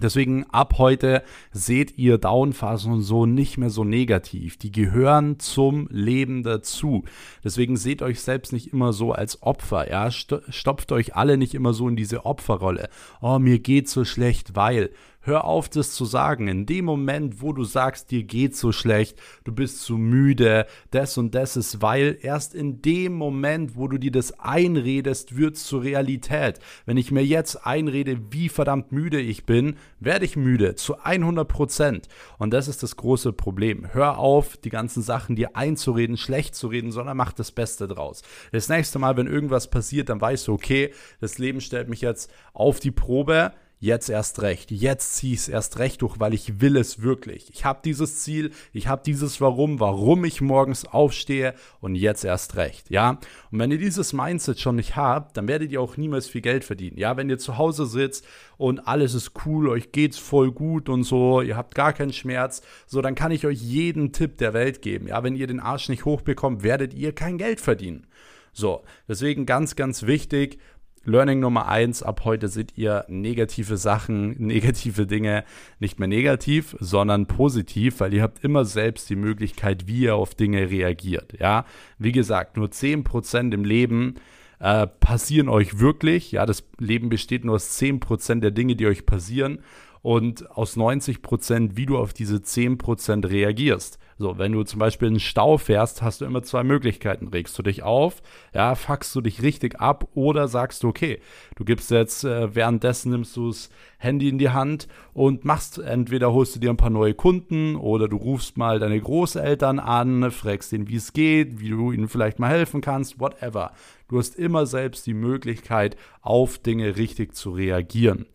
Deswegen 0.00 0.44
ab 0.50 0.74
heute 0.78 1.22
seht 1.50 1.98
ihr 1.98 2.18
Downphasen 2.18 2.92
und 2.92 3.02
so 3.02 3.26
nicht 3.26 3.58
mehr 3.58 3.70
so 3.70 3.84
negativ. 3.84 4.56
Die 4.56 4.70
gehören 4.70 5.40
zum 5.40 5.88
Leben 5.90 6.42
dazu. 6.42 7.04
Deswegen 7.42 7.76
seht 7.76 8.02
euch 8.02 8.20
selbst 8.20 8.52
nicht 8.52 8.72
immer 8.72 8.92
so 8.92 9.12
als 9.12 9.42
Opfer. 9.42 9.90
Ja? 9.90 10.10
Stopft 10.10 10.92
euch 10.92 11.16
alle 11.16 11.36
nicht 11.36 11.54
immer 11.54 11.72
so 11.72 11.88
in 11.88 11.96
diese 11.96 12.26
Opferrolle. 12.26 12.88
Oh, 13.20 13.38
mir 13.38 13.58
geht 13.58 13.88
so 13.88 14.04
schlecht, 14.04 14.54
weil 14.54 14.90
Hör 15.28 15.44
auf, 15.44 15.68
das 15.68 15.92
zu 15.92 16.06
sagen. 16.06 16.48
In 16.48 16.64
dem 16.64 16.86
Moment, 16.86 17.42
wo 17.42 17.52
du 17.52 17.62
sagst, 17.62 18.10
dir 18.12 18.22
geht 18.22 18.56
so 18.56 18.72
schlecht, 18.72 19.20
du 19.44 19.52
bist 19.52 19.82
zu 19.82 19.98
müde, 19.98 20.64
das 20.90 21.18
und 21.18 21.34
das 21.34 21.54
ist, 21.58 21.82
weil 21.82 22.16
erst 22.22 22.54
in 22.54 22.80
dem 22.80 23.12
Moment, 23.12 23.76
wo 23.76 23.88
du 23.88 23.98
dir 23.98 24.10
das 24.10 24.40
einredest, 24.40 25.36
wird 25.36 25.56
es 25.56 25.66
zur 25.66 25.82
Realität. 25.82 26.60
Wenn 26.86 26.96
ich 26.96 27.10
mir 27.10 27.26
jetzt 27.26 27.66
einrede, 27.66 28.18
wie 28.30 28.48
verdammt 28.48 28.90
müde 28.90 29.20
ich 29.20 29.44
bin, 29.44 29.76
werde 30.00 30.24
ich 30.24 30.36
müde 30.36 30.76
zu 30.76 30.98
100 30.98 31.46
Prozent. 31.46 32.08
Und 32.38 32.54
das 32.54 32.66
ist 32.66 32.82
das 32.82 32.96
große 32.96 33.34
Problem. 33.34 33.92
Hör 33.92 34.16
auf, 34.16 34.56
die 34.56 34.70
ganzen 34.70 35.02
Sachen 35.02 35.36
dir 35.36 35.56
einzureden, 35.56 36.16
schlecht 36.16 36.54
zu 36.54 36.68
reden, 36.68 36.90
sondern 36.90 37.18
mach 37.18 37.34
das 37.34 37.52
Beste 37.52 37.86
draus. 37.86 38.22
Das 38.50 38.70
nächste 38.70 38.98
Mal, 38.98 39.18
wenn 39.18 39.26
irgendwas 39.26 39.68
passiert, 39.68 40.08
dann 40.08 40.22
weißt 40.22 40.48
du, 40.48 40.54
okay, 40.54 40.90
das 41.20 41.36
Leben 41.36 41.60
stellt 41.60 41.90
mich 41.90 42.00
jetzt 42.00 42.30
auf 42.54 42.80
die 42.80 42.92
Probe 42.92 43.52
jetzt 43.80 44.10
erst 44.10 44.42
recht. 44.42 44.70
Jetzt 44.70 45.16
zieh 45.16 45.34
ich 45.34 45.40
es 45.40 45.48
erst 45.48 45.78
recht 45.78 46.02
durch, 46.02 46.18
weil 46.18 46.34
ich 46.34 46.60
will 46.60 46.76
es 46.76 47.02
wirklich. 47.02 47.50
Ich 47.52 47.64
habe 47.64 47.80
dieses 47.84 48.20
Ziel, 48.20 48.50
ich 48.72 48.88
habe 48.88 49.02
dieses 49.04 49.40
Warum, 49.40 49.80
warum 49.80 50.24
ich 50.24 50.40
morgens 50.40 50.84
aufstehe 50.84 51.54
und 51.80 51.94
jetzt 51.94 52.24
erst 52.24 52.56
recht. 52.56 52.90
Ja, 52.90 53.18
und 53.50 53.58
wenn 53.58 53.70
ihr 53.70 53.78
dieses 53.78 54.12
Mindset 54.12 54.58
schon 54.60 54.76
nicht 54.76 54.96
habt, 54.96 55.36
dann 55.36 55.48
werdet 55.48 55.70
ihr 55.70 55.80
auch 55.80 55.96
niemals 55.96 56.28
viel 56.28 56.40
Geld 56.40 56.64
verdienen. 56.64 56.98
Ja, 56.98 57.16
wenn 57.16 57.30
ihr 57.30 57.38
zu 57.38 57.56
Hause 57.56 57.86
sitzt 57.86 58.26
und 58.56 58.86
alles 58.88 59.14
ist 59.14 59.32
cool, 59.46 59.68
euch 59.68 59.92
geht's 59.92 60.18
voll 60.18 60.50
gut 60.50 60.88
und 60.88 61.04
so, 61.04 61.40
ihr 61.40 61.56
habt 61.56 61.74
gar 61.74 61.92
keinen 61.92 62.12
Schmerz, 62.12 62.62
so 62.86 63.00
dann 63.00 63.14
kann 63.14 63.30
ich 63.30 63.46
euch 63.46 63.60
jeden 63.60 64.12
Tipp 64.12 64.38
der 64.38 64.54
Welt 64.54 64.82
geben. 64.82 65.06
Ja, 65.06 65.22
wenn 65.22 65.36
ihr 65.36 65.46
den 65.46 65.60
Arsch 65.60 65.88
nicht 65.88 66.04
hochbekommt, 66.04 66.62
werdet 66.62 66.94
ihr 66.94 67.14
kein 67.14 67.38
Geld 67.38 67.60
verdienen. 67.60 68.06
So, 68.52 68.82
deswegen 69.06 69.46
ganz, 69.46 69.76
ganz 69.76 70.02
wichtig, 70.02 70.58
Learning 71.04 71.40
Nummer 71.40 71.68
eins, 71.68 72.02
ab 72.02 72.22
heute 72.24 72.48
seht 72.48 72.76
ihr 72.76 73.04
negative 73.08 73.76
Sachen, 73.76 74.30
negative 74.38 75.06
Dinge 75.06 75.44
nicht 75.78 75.98
mehr 75.98 76.08
negativ, 76.08 76.76
sondern 76.80 77.26
positiv, 77.26 78.00
weil 78.00 78.14
ihr 78.14 78.22
habt 78.22 78.44
immer 78.44 78.64
selbst 78.64 79.08
die 79.10 79.16
Möglichkeit, 79.16 79.86
wie 79.86 80.00
ihr 80.02 80.16
auf 80.16 80.34
Dinge 80.34 80.70
reagiert. 80.70 81.38
Ja, 81.38 81.64
wie 81.98 82.12
gesagt, 82.12 82.56
nur 82.56 82.68
10% 82.68 83.52
im 83.52 83.64
Leben 83.64 84.16
äh, 84.60 84.86
passieren 84.86 85.48
euch 85.48 85.78
wirklich. 85.78 86.32
Ja, 86.32 86.46
das 86.46 86.64
Leben 86.78 87.08
besteht 87.08 87.44
nur 87.44 87.56
aus 87.56 87.78
10% 87.78 88.40
der 88.40 88.50
Dinge, 88.50 88.76
die 88.76 88.86
euch 88.86 89.06
passieren 89.06 89.60
und 90.02 90.50
aus 90.50 90.76
90%, 90.76 91.70
wie 91.74 91.86
du 91.86 91.98
auf 91.98 92.12
diese 92.12 92.36
10% 92.36 93.28
reagierst. 93.28 93.98
So, 94.20 94.36
wenn 94.36 94.50
du 94.50 94.64
zum 94.64 94.80
Beispiel 94.80 95.06
einen 95.08 95.20
Stau 95.20 95.58
fährst, 95.58 96.02
hast 96.02 96.20
du 96.20 96.24
immer 96.24 96.42
zwei 96.42 96.64
Möglichkeiten. 96.64 97.28
Regst 97.28 97.56
du 97.56 97.62
dich 97.62 97.84
auf, 97.84 98.20
ja, 98.52 98.74
fuckst 98.74 99.14
du 99.14 99.20
dich 99.20 99.42
richtig 99.42 99.80
ab 99.80 100.08
oder 100.14 100.48
sagst 100.48 100.82
du, 100.82 100.88
okay, 100.88 101.20
du 101.54 101.64
gibst 101.64 101.92
jetzt, 101.92 102.24
äh, 102.24 102.52
währenddessen 102.52 103.12
nimmst 103.12 103.36
du 103.36 103.46
das 103.46 103.70
Handy 103.96 104.28
in 104.28 104.38
die 104.38 104.50
Hand 104.50 104.88
und 105.14 105.44
machst, 105.44 105.78
entweder 105.78 106.32
holst 106.32 106.56
du 106.56 106.58
dir 106.58 106.70
ein 106.70 106.76
paar 106.76 106.90
neue 106.90 107.14
Kunden 107.14 107.76
oder 107.76 108.08
du 108.08 108.16
rufst 108.16 108.56
mal 108.56 108.80
deine 108.80 109.00
Großeltern 109.00 109.78
an, 109.78 110.32
fragst 110.32 110.72
ihnen, 110.72 110.88
wie 110.88 110.96
es 110.96 111.12
geht, 111.12 111.60
wie 111.60 111.70
du 111.70 111.92
ihnen 111.92 112.08
vielleicht 112.08 112.40
mal 112.40 112.50
helfen 112.50 112.80
kannst, 112.80 113.20
whatever. 113.20 113.70
Du 114.08 114.18
hast 114.18 114.34
immer 114.34 114.66
selbst 114.66 115.06
die 115.06 115.14
Möglichkeit, 115.14 115.96
auf 116.22 116.58
Dinge 116.58 116.96
richtig 116.96 117.36
zu 117.36 117.50
reagieren. 117.50 118.26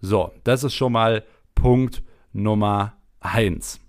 So, 0.00 0.30
das 0.44 0.62
ist 0.62 0.74
schon 0.74 0.92
mal 0.92 1.24
Punkt 1.56 2.04
Nummer 2.32 2.94
eins. 3.18 3.83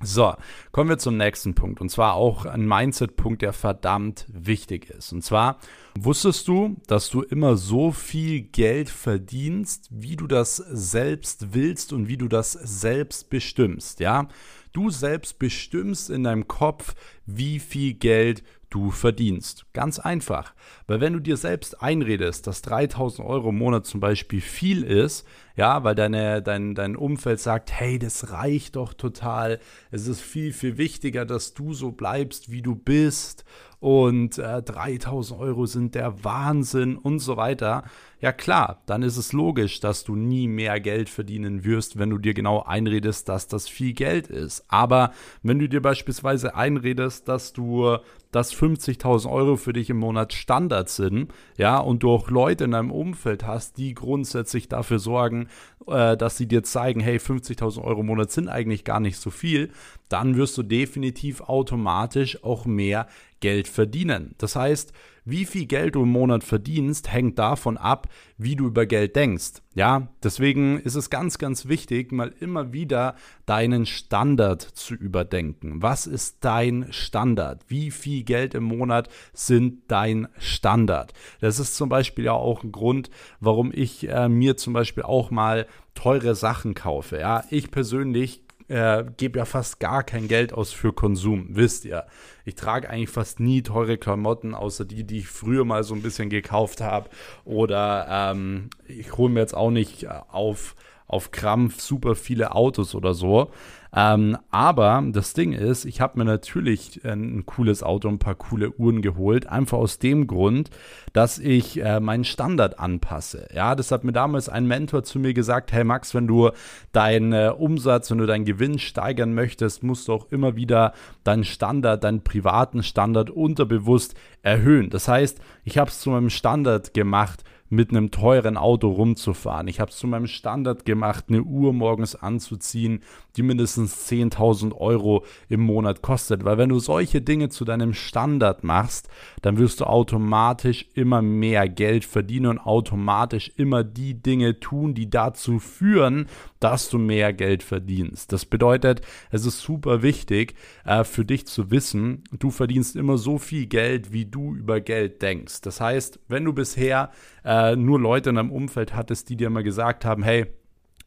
So, 0.00 0.32
kommen 0.70 0.90
wir 0.90 0.98
zum 0.98 1.16
nächsten 1.16 1.54
Punkt. 1.54 1.80
Und 1.80 1.88
zwar 1.88 2.14
auch 2.14 2.46
ein 2.46 2.66
Mindset-Punkt, 2.66 3.42
der 3.42 3.52
verdammt 3.52 4.26
wichtig 4.28 4.90
ist. 4.90 5.12
Und 5.12 5.24
zwar, 5.24 5.58
wusstest 5.98 6.46
du, 6.46 6.76
dass 6.86 7.10
du 7.10 7.22
immer 7.22 7.56
so 7.56 7.90
viel 7.90 8.42
Geld 8.42 8.90
verdienst, 8.90 9.88
wie 9.90 10.14
du 10.14 10.28
das 10.28 10.56
selbst 10.56 11.52
willst 11.52 11.92
und 11.92 12.06
wie 12.06 12.16
du 12.16 12.28
das 12.28 12.52
selbst 12.52 13.28
bestimmst, 13.28 13.98
ja? 14.00 14.28
Du 14.72 14.90
selbst 14.90 15.38
bestimmst 15.40 16.10
in 16.10 16.24
deinem 16.24 16.46
Kopf, 16.46 16.94
wie 17.26 17.58
viel 17.58 17.94
Geld 17.94 18.44
du 18.70 18.90
verdienst. 18.90 19.66
Ganz 19.72 19.98
einfach. 19.98 20.54
Weil 20.86 21.00
wenn 21.00 21.14
du 21.14 21.20
dir 21.20 21.36
selbst 21.36 21.82
einredest, 21.82 22.46
dass 22.46 22.62
3000 22.62 23.26
Euro 23.26 23.50
im 23.50 23.58
Monat 23.58 23.86
zum 23.86 24.00
Beispiel 24.00 24.40
viel 24.40 24.82
ist, 24.82 25.26
ja, 25.56 25.82
weil 25.82 25.96
deine, 25.96 26.40
dein, 26.40 26.76
dein 26.76 26.94
Umfeld 26.94 27.40
sagt, 27.40 27.72
hey, 27.72 27.98
das 27.98 28.30
reicht 28.30 28.76
doch 28.76 28.94
total. 28.94 29.58
Es 29.90 30.06
ist 30.06 30.20
viel, 30.20 30.52
viel 30.52 30.78
wichtiger, 30.78 31.24
dass 31.24 31.52
du 31.52 31.74
so 31.74 31.90
bleibst, 31.90 32.52
wie 32.52 32.62
du 32.62 32.76
bist. 32.76 33.44
Und 33.80 34.38
äh, 34.38 34.62
3000 34.62 35.40
Euro 35.40 35.66
sind 35.66 35.94
der 35.94 36.24
Wahnsinn 36.24 36.96
und 36.96 37.18
so 37.18 37.36
weiter. 37.36 37.84
Ja 38.20 38.32
klar, 38.32 38.82
dann 38.86 39.02
ist 39.02 39.16
es 39.16 39.32
logisch, 39.32 39.80
dass 39.80 40.04
du 40.04 40.16
nie 40.16 40.48
mehr 40.48 40.80
Geld 40.80 41.08
verdienen 41.08 41.64
wirst, 41.64 41.98
wenn 41.98 42.10
du 42.10 42.18
dir 42.18 42.34
genau 42.34 42.62
einredest, 42.62 43.28
dass 43.28 43.46
das 43.46 43.68
viel 43.68 43.94
Geld 43.94 44.28
ist. 44.28 44.64
Aber 44.68 45.12
wenn 45.42 45.58
du 45.60 45.68
dir 45.68 45.80
beispielsweise 45.80 46.56
einredest, 46.56 47.28
dass 47.28 47.52
du 47.52 47.98
dass 48.30 48.54
50.000 48.54 49.30
Euro 49.30 49.56
für 49.56 49.72
dich 49.72 49.90
im 49.90 49.98
Monat 49.98 50.32
Standard 50.32 50.88
sind, 50.88 51.32
ja, 51.56 51.78
und 51.78 52.02
du 52.02 52.10
auch 52.10 52.30
Leute 52.30 52.64
in 52.64 52.72
deinem 52.72 52.90
Umfeld 52.90 53.46
hast, 53.46 53.78
die 53.78 53.94
grundsätzlich 53.94 54.68
dafür 54.68 54.98
sorgen, 54.98 55.48
äh, 55.86 56.16
dass 56.16 56.36
sie 56.36 56.46
dir 56.46 56.62
zeigen, 56.62 57.00
hey, 57.00 57.18
50.000 57.18 57.82
Euro 57.82 58.00
im 58.00 58.06
Monat 58.06 58.30
sind 58.30 58.48
eigentlich 58.48 58.84
gar 58.84 59.00
nicht 59.00 59.18
so 59.18 59.30
viel, 59.30 59.70
dann 60.08 60.36
wirst 60.36 60.56
du 60.58 60.62
definitiv 60.62 61.40
automatisch 61.42 62.42
auch 62.44 62.66
mehr 62.66 63.06
Geld 63.40 63.68
verdienen. 63.68 64.34
Das 64.38 64.56
heißt, 64.56 64.92
wie 65.30 65.44
viel 65.44 65.66
Geld 65.66 65.94
du 65.94 66.04
im 66.04 66.08
Monat 66.08 66.42
verdienst, 66.42 67.12
hängt 67.12 67.38
davon 67.38 67.76
ab, 67.76 68.08
wie 68.38 68.56
du 68.56 68.66
über 68.66 68.86
Geld 68.86 69.14
denkst. 69.14 69.60
Ja, 69.74 70.08
deswegen 70.22 70.80
ist 70.80 70.94
es 70.94 71.10
ganz, 71.10 71.36
ganz 71.36 71.68
wichtig, 71.68 72.12
mal 72.12 72.32
immer 72.40 72.72
wieder 72.72 73.14
deinen 73.44 73.84
Standard 73.84 74.62
zu 74.62 74.94
überdenken. 74.94 75.82
Was 75.82 76.06
ist 76.06 76.38
dein 76.40 76.86
Standard? 76.92 77.62
Wie 77.68 77.90
viel 77.90 78.22
Geld 78.24 78.54
im 78.54 78.64
Monat 78.64 79.10
sind 79.34 79.82
dein 79.88 80.28
Standard? 80.38 81.12
Das 81.42 81.58
ist 81.58 81.76
zum 81.76 81.90
Beispiel 81.90 82.24
ja 82.24 82.32
auch 82.32 82.64
ein 82.64 82.72
Grund, 82.72 83.10
warum 83.38 83.70
ich 83.74 84.08
äh, 84.08 84.30
mir 84.30 84.56
zum 84.56 84.72
Beispiel 84.72 85.02
auch 85.02 85.30
mal 85.30 85.66
teure 85.94 86.36
Sachen 86.36 86.72
kaufe. 86.72 87.18
Ja, 87.18 87.44
ich 87.50 87.70
persönlich 87.70 88.47
äh, 88.68 89.04
gebe 89.16 89.38
ja 89.38 89.44
fast 89.44 89.80
gar 89.80 90.02
kein 90.02 90.28
Geld 90.28 90.52
aus 90.52 90.72
für 90.72 90.92
Konsum, 90.92 91.48
wisst 91.50 91.84
ihr. 91.84 92.06
Ich 92.44 92.54
trage 92.54 92.88
eigentlich 92.88 93.10
fast 93.10 93.40
nie 93.40 93.62
teure 93.62 93.98
Klamotten, 93.98 94.54
außer 94.54 94.84
die, 94.84 95.04
die 95.04 95.18
ich 95.18 95.28
früher 95.28 95.64
mal 95.64 95.84
so 95.84 95.94
ein 95.94 96.02
bisschen 96.02 96.30
gekauft 96.30 96.80
habe. 96.80 97.10
Oder 97.44 98.06
ähm, 98.10 98.70
ich 98.86 99.16
hole 99.16 99.32
mir 99.32 99.40
jetzt 99.40 99.56
auch 99.56 99.70
nicht 99.70 100.04
äh, 100.04 100.08
auf, 100.28 100.76
auf 101.06 101.30
Krampf 101.30 101.80
super 101.80 102.14
viele 102.14 102.54
Autos 102.54 102.94
oder 102.94 103.14
so. 103.14 103.50
Ähm, 103.94 104.36
aber 104.50 105.02
das 105.12 105.32
Ding 105.32 105.52
ist, 105.52 105.84
ich 105.84 106.00
habe 106.00 106.18
mir 106.18 106.24
natürlich 106.24 107.04
ein, 107.04 107.38
ein, 107.38 107.46
cooles 107.46 107.82
Auto, 107.82 108.08
ein 108.08 108.18
paar 108.18 108.34
coole 108.34 108.70
Uhren 108.72 109.00
geholt, 109.00 109.46
einfach 109.46 109.78
aus 109.78 109.98
dem 109.98 110.26
Grund, 110.26 110.70
dass 111.12 111.38
ich 111.38 111.82
äh, 111.82 112.00
meinen 112.00 112.24
Standard 112.24 112.78
anpasse. 112.78 113.48
Ja, 113.54 113.74
das 113.74 113.90
hat 113.90 114.04
mir 114.04 114.12
damals 114.12 114.48
ein 114.48 114.66
Mentor 114.66 115.04
zu 115.04 115.18
mir 115.18 115.32
gesagt, 115.32 115.72
hey 115.72 115.84
Max, 115.84 116.14
wenn 116.14 116.26
du 116.26 116.50
deinen 116.92 117.32
äh, 117.32 117.52
Umsatz, 117.56 118.10
wenn 118.10 118.18
du 118.18 118.26
deinen 118.26 118.44
Gewinn 118.44 118.78
steigern 118.78 119.32
möchtest, 119.34 119.82
musst 119.82 120.08
du 120.08 120.12
auch 120.12 120.30
immer 120.30 120.56
wieder 120.56 120.92
deinen 121.24 121.44
Standard, 121.44 122.04
deinen 122.04 122.22
privaten 122.22 122.82
Standard 122.82 123.30
unterbewusst 123.30 124.14
erhöhen. 124.42 124.90
Das 124.90 125.08
heißt, 125.08 125.40
ich 125.64 125.78
habe 125.78 125.90
es 125.90 126.00
zu 126.00 126.10
meinem 126.10 126.30
Standard 126.30 126.92
gemacht, 126.92 127.42
mit 127.70 127.90
einem 127.90 128.10
teuren 128.10 128.56
Auto 128.56 128.90
rumzufahren. 128.90 129.68
Ich 129.68 129.80
habe 129.80 129.90
es 129.90 129.98
zu 129.98 130.06
meinem 130.06 130.26
Standard 130.26 130.84
gemacht, 130.84 131.26
eine 131.28 131.42
Uhr 131.42 131.72
morgens 131.72 132.14
anzuziehen, 132.14 133.02
die 133.36 133.42
mindestens 133.42 134.10
10.000 134.10 134.74
Euro 134.74 135.24
im 135.48 135.60
Monat 135.60 136.02
kostet. 136.02 136.44
Weil 136.44 136.58
wenn 136.58 136.70
du 136.70 136.78
solche 136.78 137.20
Dinge 137.20 137.48
zu 137.48 137.64
deinem 137.64 137.94
Standard 137.94 138.64
machst, 138.64 139.08
dann 139.42 139.58
wirst 139.58 139.80
du 139.80 139.84
automatisch 139.84 140.86
immer 140.94 141.22
mehr 141.22 141.68
Geld 141.68 142.04
verdienen 142.04 142.46
und 142.46 142.58
automatisch 142.58 143.50
immer 143.56 143.84
die 143.84 144.14
Dinge 144.14 144.60
tun, 144.60 144.94
die 144.94 145.10
dazu 145.10 145.58
führen, 145.58 146.26
dass 146.60 146.88
du 146.88 146.98
mehr 146.98 147.32
Geld 147.32 147.62
verdienst. 147.62 148.32
Das 148.32 148.44
bedeutet, 148.44 149.02
es 149.30 149.46
ist 149.46 149.60
super 149.60 150.02
wichtig 150.02 150.54
äh, 150.84 151.04
für 151.04 151.24
dich 151.24 151.46
zu 151.46 151.70
wissen, 151.70 152.24
du 152.38 152.50
verdienst 152.50 152.96
immer 152.96 153.18
so 153.18 153.38
viel 153.38 153.66
Geld, 153.66 154.12
wie 154.12 154.26
du 154.26 154.54
über 154.54 154.80
Geld 154.80 155.22
denkst. 155.22 155.60
Das 155.62 155.80
heißt, 155.80 156.20
wenn 156.28 156.44
du 156.44 156.52
bisher 156.52 157.10
äh, 157.44 157.76
nur 157.76 158.00
Leute 158.00 158.30
in 158.30 158.36
deinem 158.36 158.52
Umfeld 158.52 158.94
hattest, 158.94 159.28
die 159.28 159.36
dir 159.36 159.50
mal 159.50 159.62
gesagt 159.62 160.04
haben, 160.04 160.22
hey, 160.22 160.46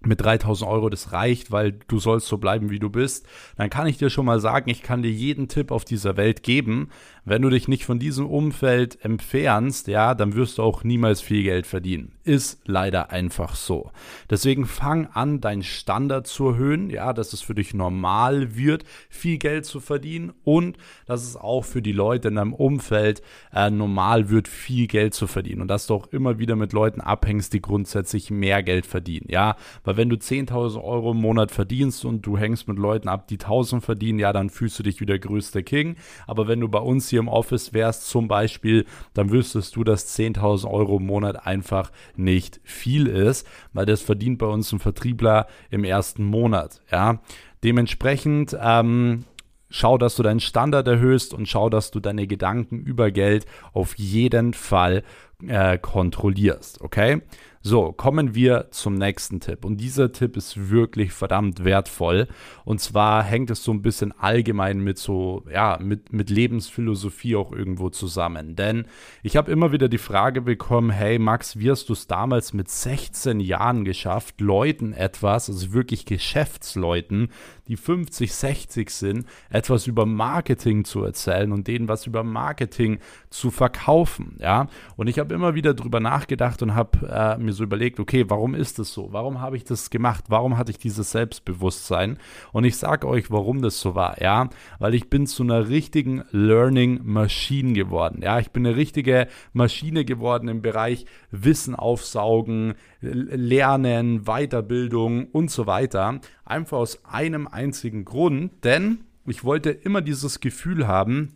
mit 0.04 0.22
3000 0.22 0.70
Euro, 0.70 0.90
das 0.90 1.12
reicht, 1.12 1.52
weil 1.52 1.74
du 1.74 2.00
sollst 2.00 2.28
so 2.28 2.38
bleiben, 2.38 2.70
wie 2.70 2.80
du 2.80 2.90
bist, 2.90 3.28
dann 3.56 3.70
kann 3.70 3.88
ich 3.88 3.98
dir 3.98 4.10
schon 4.10 4.26
mal 4.26 4.40
sagen, 4.40 4.70
ich 4.70 4.82
kann 4.82 5.04
dir 5.04 5.12
jeden 5.12 5.48
Tipp 5.48 5.72
auf 5.72 5.86
dieser 5.86 6.18
Welt 6.18 6.42
geben, 6.44 6.90
wenn 7.24 7.44
du 7.44 7.50
dich 7.50 7.68
nicht 7.68 7.86
von 7.86 8.00
diesem 8.00 8.26
Umfeld 8.26 9.04
entfernst, 9.06 9.88
ja, 9.88 10.16
dann 10.16 10.36
wirst 10.36 10.58
du 10.58 10.64
auch 10.64 10.84
niemals 10.84 11.22
viel 11.22 11.44
Geld 11.44 11.68
verdienen. 11.68 12.14
Ist 12.24 12.62
leider 12.66 13.12
einfach 13.12 13.56
so. 13.56 13.92
Deswegen 14.30 14.66
fang 14.66 15.08
an, 15.08 15.40
deinen 15.40 15.62
Standard 15.62 16.26
zu 16.26 16.50
erhöhen, 16.50 16.90
ja, 16.90 17.14
dass 17.14 17.34
es 17.34 17.42
für 17.42 17.54
dich 17.54 17.74
normal 17.76 18.56
wird, 18.56 18.86
viel 19.10 19.38
Geld 19.38 19.66
zu 19.66 19.80
verdienen 19.80 20.34
und 20.44 20.78
dass 21.06 21.24
es 21.24 21.36
auch 21.36 21.64
für 21.64 21.84
die 21.84 21.92
Leute 21.92 22.30
in 22.30 22.36
deinem 22.36 22.54
Umfeld 22.54 23.22
äh, 23.54 23.70
normal 23.70 24.30
wird, 24.30 24.48
viel 24.48 24.88
Geld 24.88 25.14
zu 25.14 25.28
verdienen 25.28 25.62
und 25.62 25.68
dass 25.68 25.88
du 25.88 25.94
auch 25.94 26.08
immer 26.08 26.40
wieder 26.40 26.56
mit 26.56 26.74
Leuten 26.74 27.02
abhängst, 27.02 27.54
die 27.54 27.62
grundsätzlich 27.62 28.32
mehr 28.32 28.64
Geld 28.64 28.88
verdienen, 28.88 29.28
ja, 29.30 29.56
weil 29.84 29.98
wenn 29.98 30.10
du 30.10 30.16
10.000 30.16 30.84
Euro 30.84 31.12
im 31.12 31.18
Monat 31.18 31.52
verdienst 31.52 32.04
und 32.04 32.26
du 32.26 32.38
hängst 32.38 32.68
mit 32.68 32.80
Leuten 32.80 33.08
ab, 33.10 33.28
die 33.28 33.38
1.000 33.38 33.82
verdienen, 33.82 34.20
ja, 34.20 34.34
dann 34.34 34.50
fühlst 34.50 34.80
du 34.80 34.84
dich 34.84 35.00
wie 35.02 35.06
der 35.06 35.20
größte 35.20 35.62
King, 35.64 35.98
aber 36.26 36.48
wenn 36.48 36.60
du 36.60 36.68
bei 36.68 36.80
uns 36.80 37.11
hier 37.12 37.20
im 37.20 37.28
Office 37.28 37.74
wärst 37.74 38.10
zum 38.10 38.28
Beispiel, 38.28 38.86
dann 39.14 39.30
wüsstest 39.30 39.76
du, 39.76 39.84
dass 39.84 40.18
10.000 40.18 40.70
Euro 40.70 40.98
im 40.98 41.06
Monat 41.06 41.46
einfach 41.46 41.92
nicht 42.16 42.60
viel 42.64 43.06
ist, 43.06 43.48
weil 43.74 43.86
das 43.86 44.02
verdient 44.02 44.40
bei 44.40 44.48
uns 44.48 44.72
ein 44.72 44.80
Vertriebler 44.80 45.48
im 45.70 45.84
ersten 45.84 46.24
Monat. 46.24 46.82
Ja, 46.92 47.20
dementsprechend 47.64 48.58
ähm, 48.60 49.26
schau, 49.70 49.98
dass 49.98 50.16
du 50.16 50.24
deinen 50.24 50.40
Standard 50.40 50.88
erhöhst 50.88 51.34
und 51.34 51.48
schau, 51.48 51.70
dass 51.70 51.92
du 51.92 52.00
deine 52.00 52.28
Gedanken 52.28 52.80
über 52.80 53.12
Geld 53.12 53.46
auf 53.74 53.98
jeden 53.98 54.54
Fall 54.54 55.04
äh, 55.48 55.78
kontrollierst. 55.78 56.82
Okay? 56.82 57.22
So, 57.64 57.92
kommen 57.92 58.34
wir 58.34 58.70
zum 58.72 58.96
nächsten 58.96 59.40
Tipp. 59.40 59.66
Und 59.66 59.78
dieser 59.78 60.12
Tipp 60.12 60.36
ist 60.36 60.72
wirklich 60.72 61.12
verdammt 61.12 61.64
wertvoll. 61.64 62.28
Und 62.66 62.82
zwar 62.82 63.24
hängt 63.24 63.52
es 63.52 63.64
so 63.64 63.72
ein 63.72 63.84
bisschen 63.84 64.12
allgemein 64.18 64.80
mit 64.80 64.98
so, 64.98 65.46
ja, 65.52 65.78
mit, 65.80 66.12
mit 66.12 66.32
Lebensphilosophie 66.32 67.36
auch 67.36 67.52
irgendwo 67.52 67.90
zusammen. 67.90 68.56
Denn 68.56 68.86
ich 69.22 69.38
habe 69.38 69.52
immer 69.52 69.72
wieder 69.72 69.90
die 69.90 70.00
Frage 70.00 70.42
bekommen, 70.42 70.90
hey 70.90 71.20
Max, 71.20 71.60
wie 71.60 71.70
hast 71.70 71.88
du 71.90 71.94
es 71.94 72.08
damals 72.08 72.54
mit 72.54 72.68
16 72.68 73.40
Jahren 73.40 73.86
geschafft, 73.86 74.42
Leuten 74.42 74.94
etwas, 74.94 75.48
also 75.48 75.72
wirklich 75.72 76.06
Geschäftsleuten, 76.06 77.30
die 77.68 77.78
50, 77.78 78.34
60 78.34 78.90
sind, 78.90 79.26
etwas 79.50 79.88
über 79.88 80.06
Marketing 80.06 80.84
zu 80.86 81.04
erzählen 81.04 81.52
und 81.52 81.68
denen 81.68 81.88
was 81.88 82.08
über 82.08 82.24
Marketing 82.24 83.00
zu 83.30 83.52
verkaufen. 83.52 84.38
Ja, 84.40 84.68
und 84.98 85.08
ich 85.08 85.20
habe 85.20 85.34
immer 85.34 85.56
wieder 85.56 85.74
drüber 85.74 86.00
nachgedacht 86.00 86.62
und 86.62 86.76
habe 86.76 87.08
äh, 87.08 87.38
mir 87.38 87.54
so 87.54 87.64
überlegt, 87.64 88.00
okay, 88.00 88.26
warum 88.28 88.56
ist 88.56 88.80
das 88.80 88.92
so? 88.94 89.10
Warum 89.12 89.42
habe 89.42 89.58
ich 89.58 89.64
das 89.64 89.90
gemacht? 89.90 90.26
Warum 90.28 90.58
hatte 90.58 90.72
ich 90.72 90.80
dieses 90.80 91.12
Selbstbewusstsein? 91.12 92.18
Und 92.52 92.64
ich 92.64 92.78
sage 92.78 93.08
euch, 93.08 93.32
warum 93.32 93.62
das 93.62 93.80
so 93.80 93.96
war. 93.96 94.22
Ja, 94.22 94.50
weil 94.80 94.94
ich 94.94 95.10
bin 95.10 95.28
zu 95.28 95.44
einer 95.44 95.70
richtigen 95.70 96.24
Learning 96.32 97.02
Machine 97.04 97.74
geworden. 97.74 98.22
Ja, 98.24 98.40
ich 98.40 98.52
bin 98.52 98.66
eine 98.66 98.76
richtige 98.76 99.28
Maschine 99.54 100.06
geworden 100.06 100.48
im 100.48 100.62
Bereich 100.62 101.06
Wissen 101.32 101.76
aufsaugen, 101.76 102.76
Lernen, 103.02 104.26
Weiterbildung 104.26 105.26
und 105.28 105.50
so 105.50 105.66
weiter. 105.66 106.20
Einfach 106.46 106.78
aus 106.78 107.04
einem 107.06 107.48
einzigen 107.54 108.06
Grund, 108.06 108.52
denn 108.64 109.00
ich 109.26 109.44
wollte 109.44 109.70
immer 109.70 110.02
dieses 110.02 110.40
Gefühl 110.40 110.88
haben, 110.88 111.34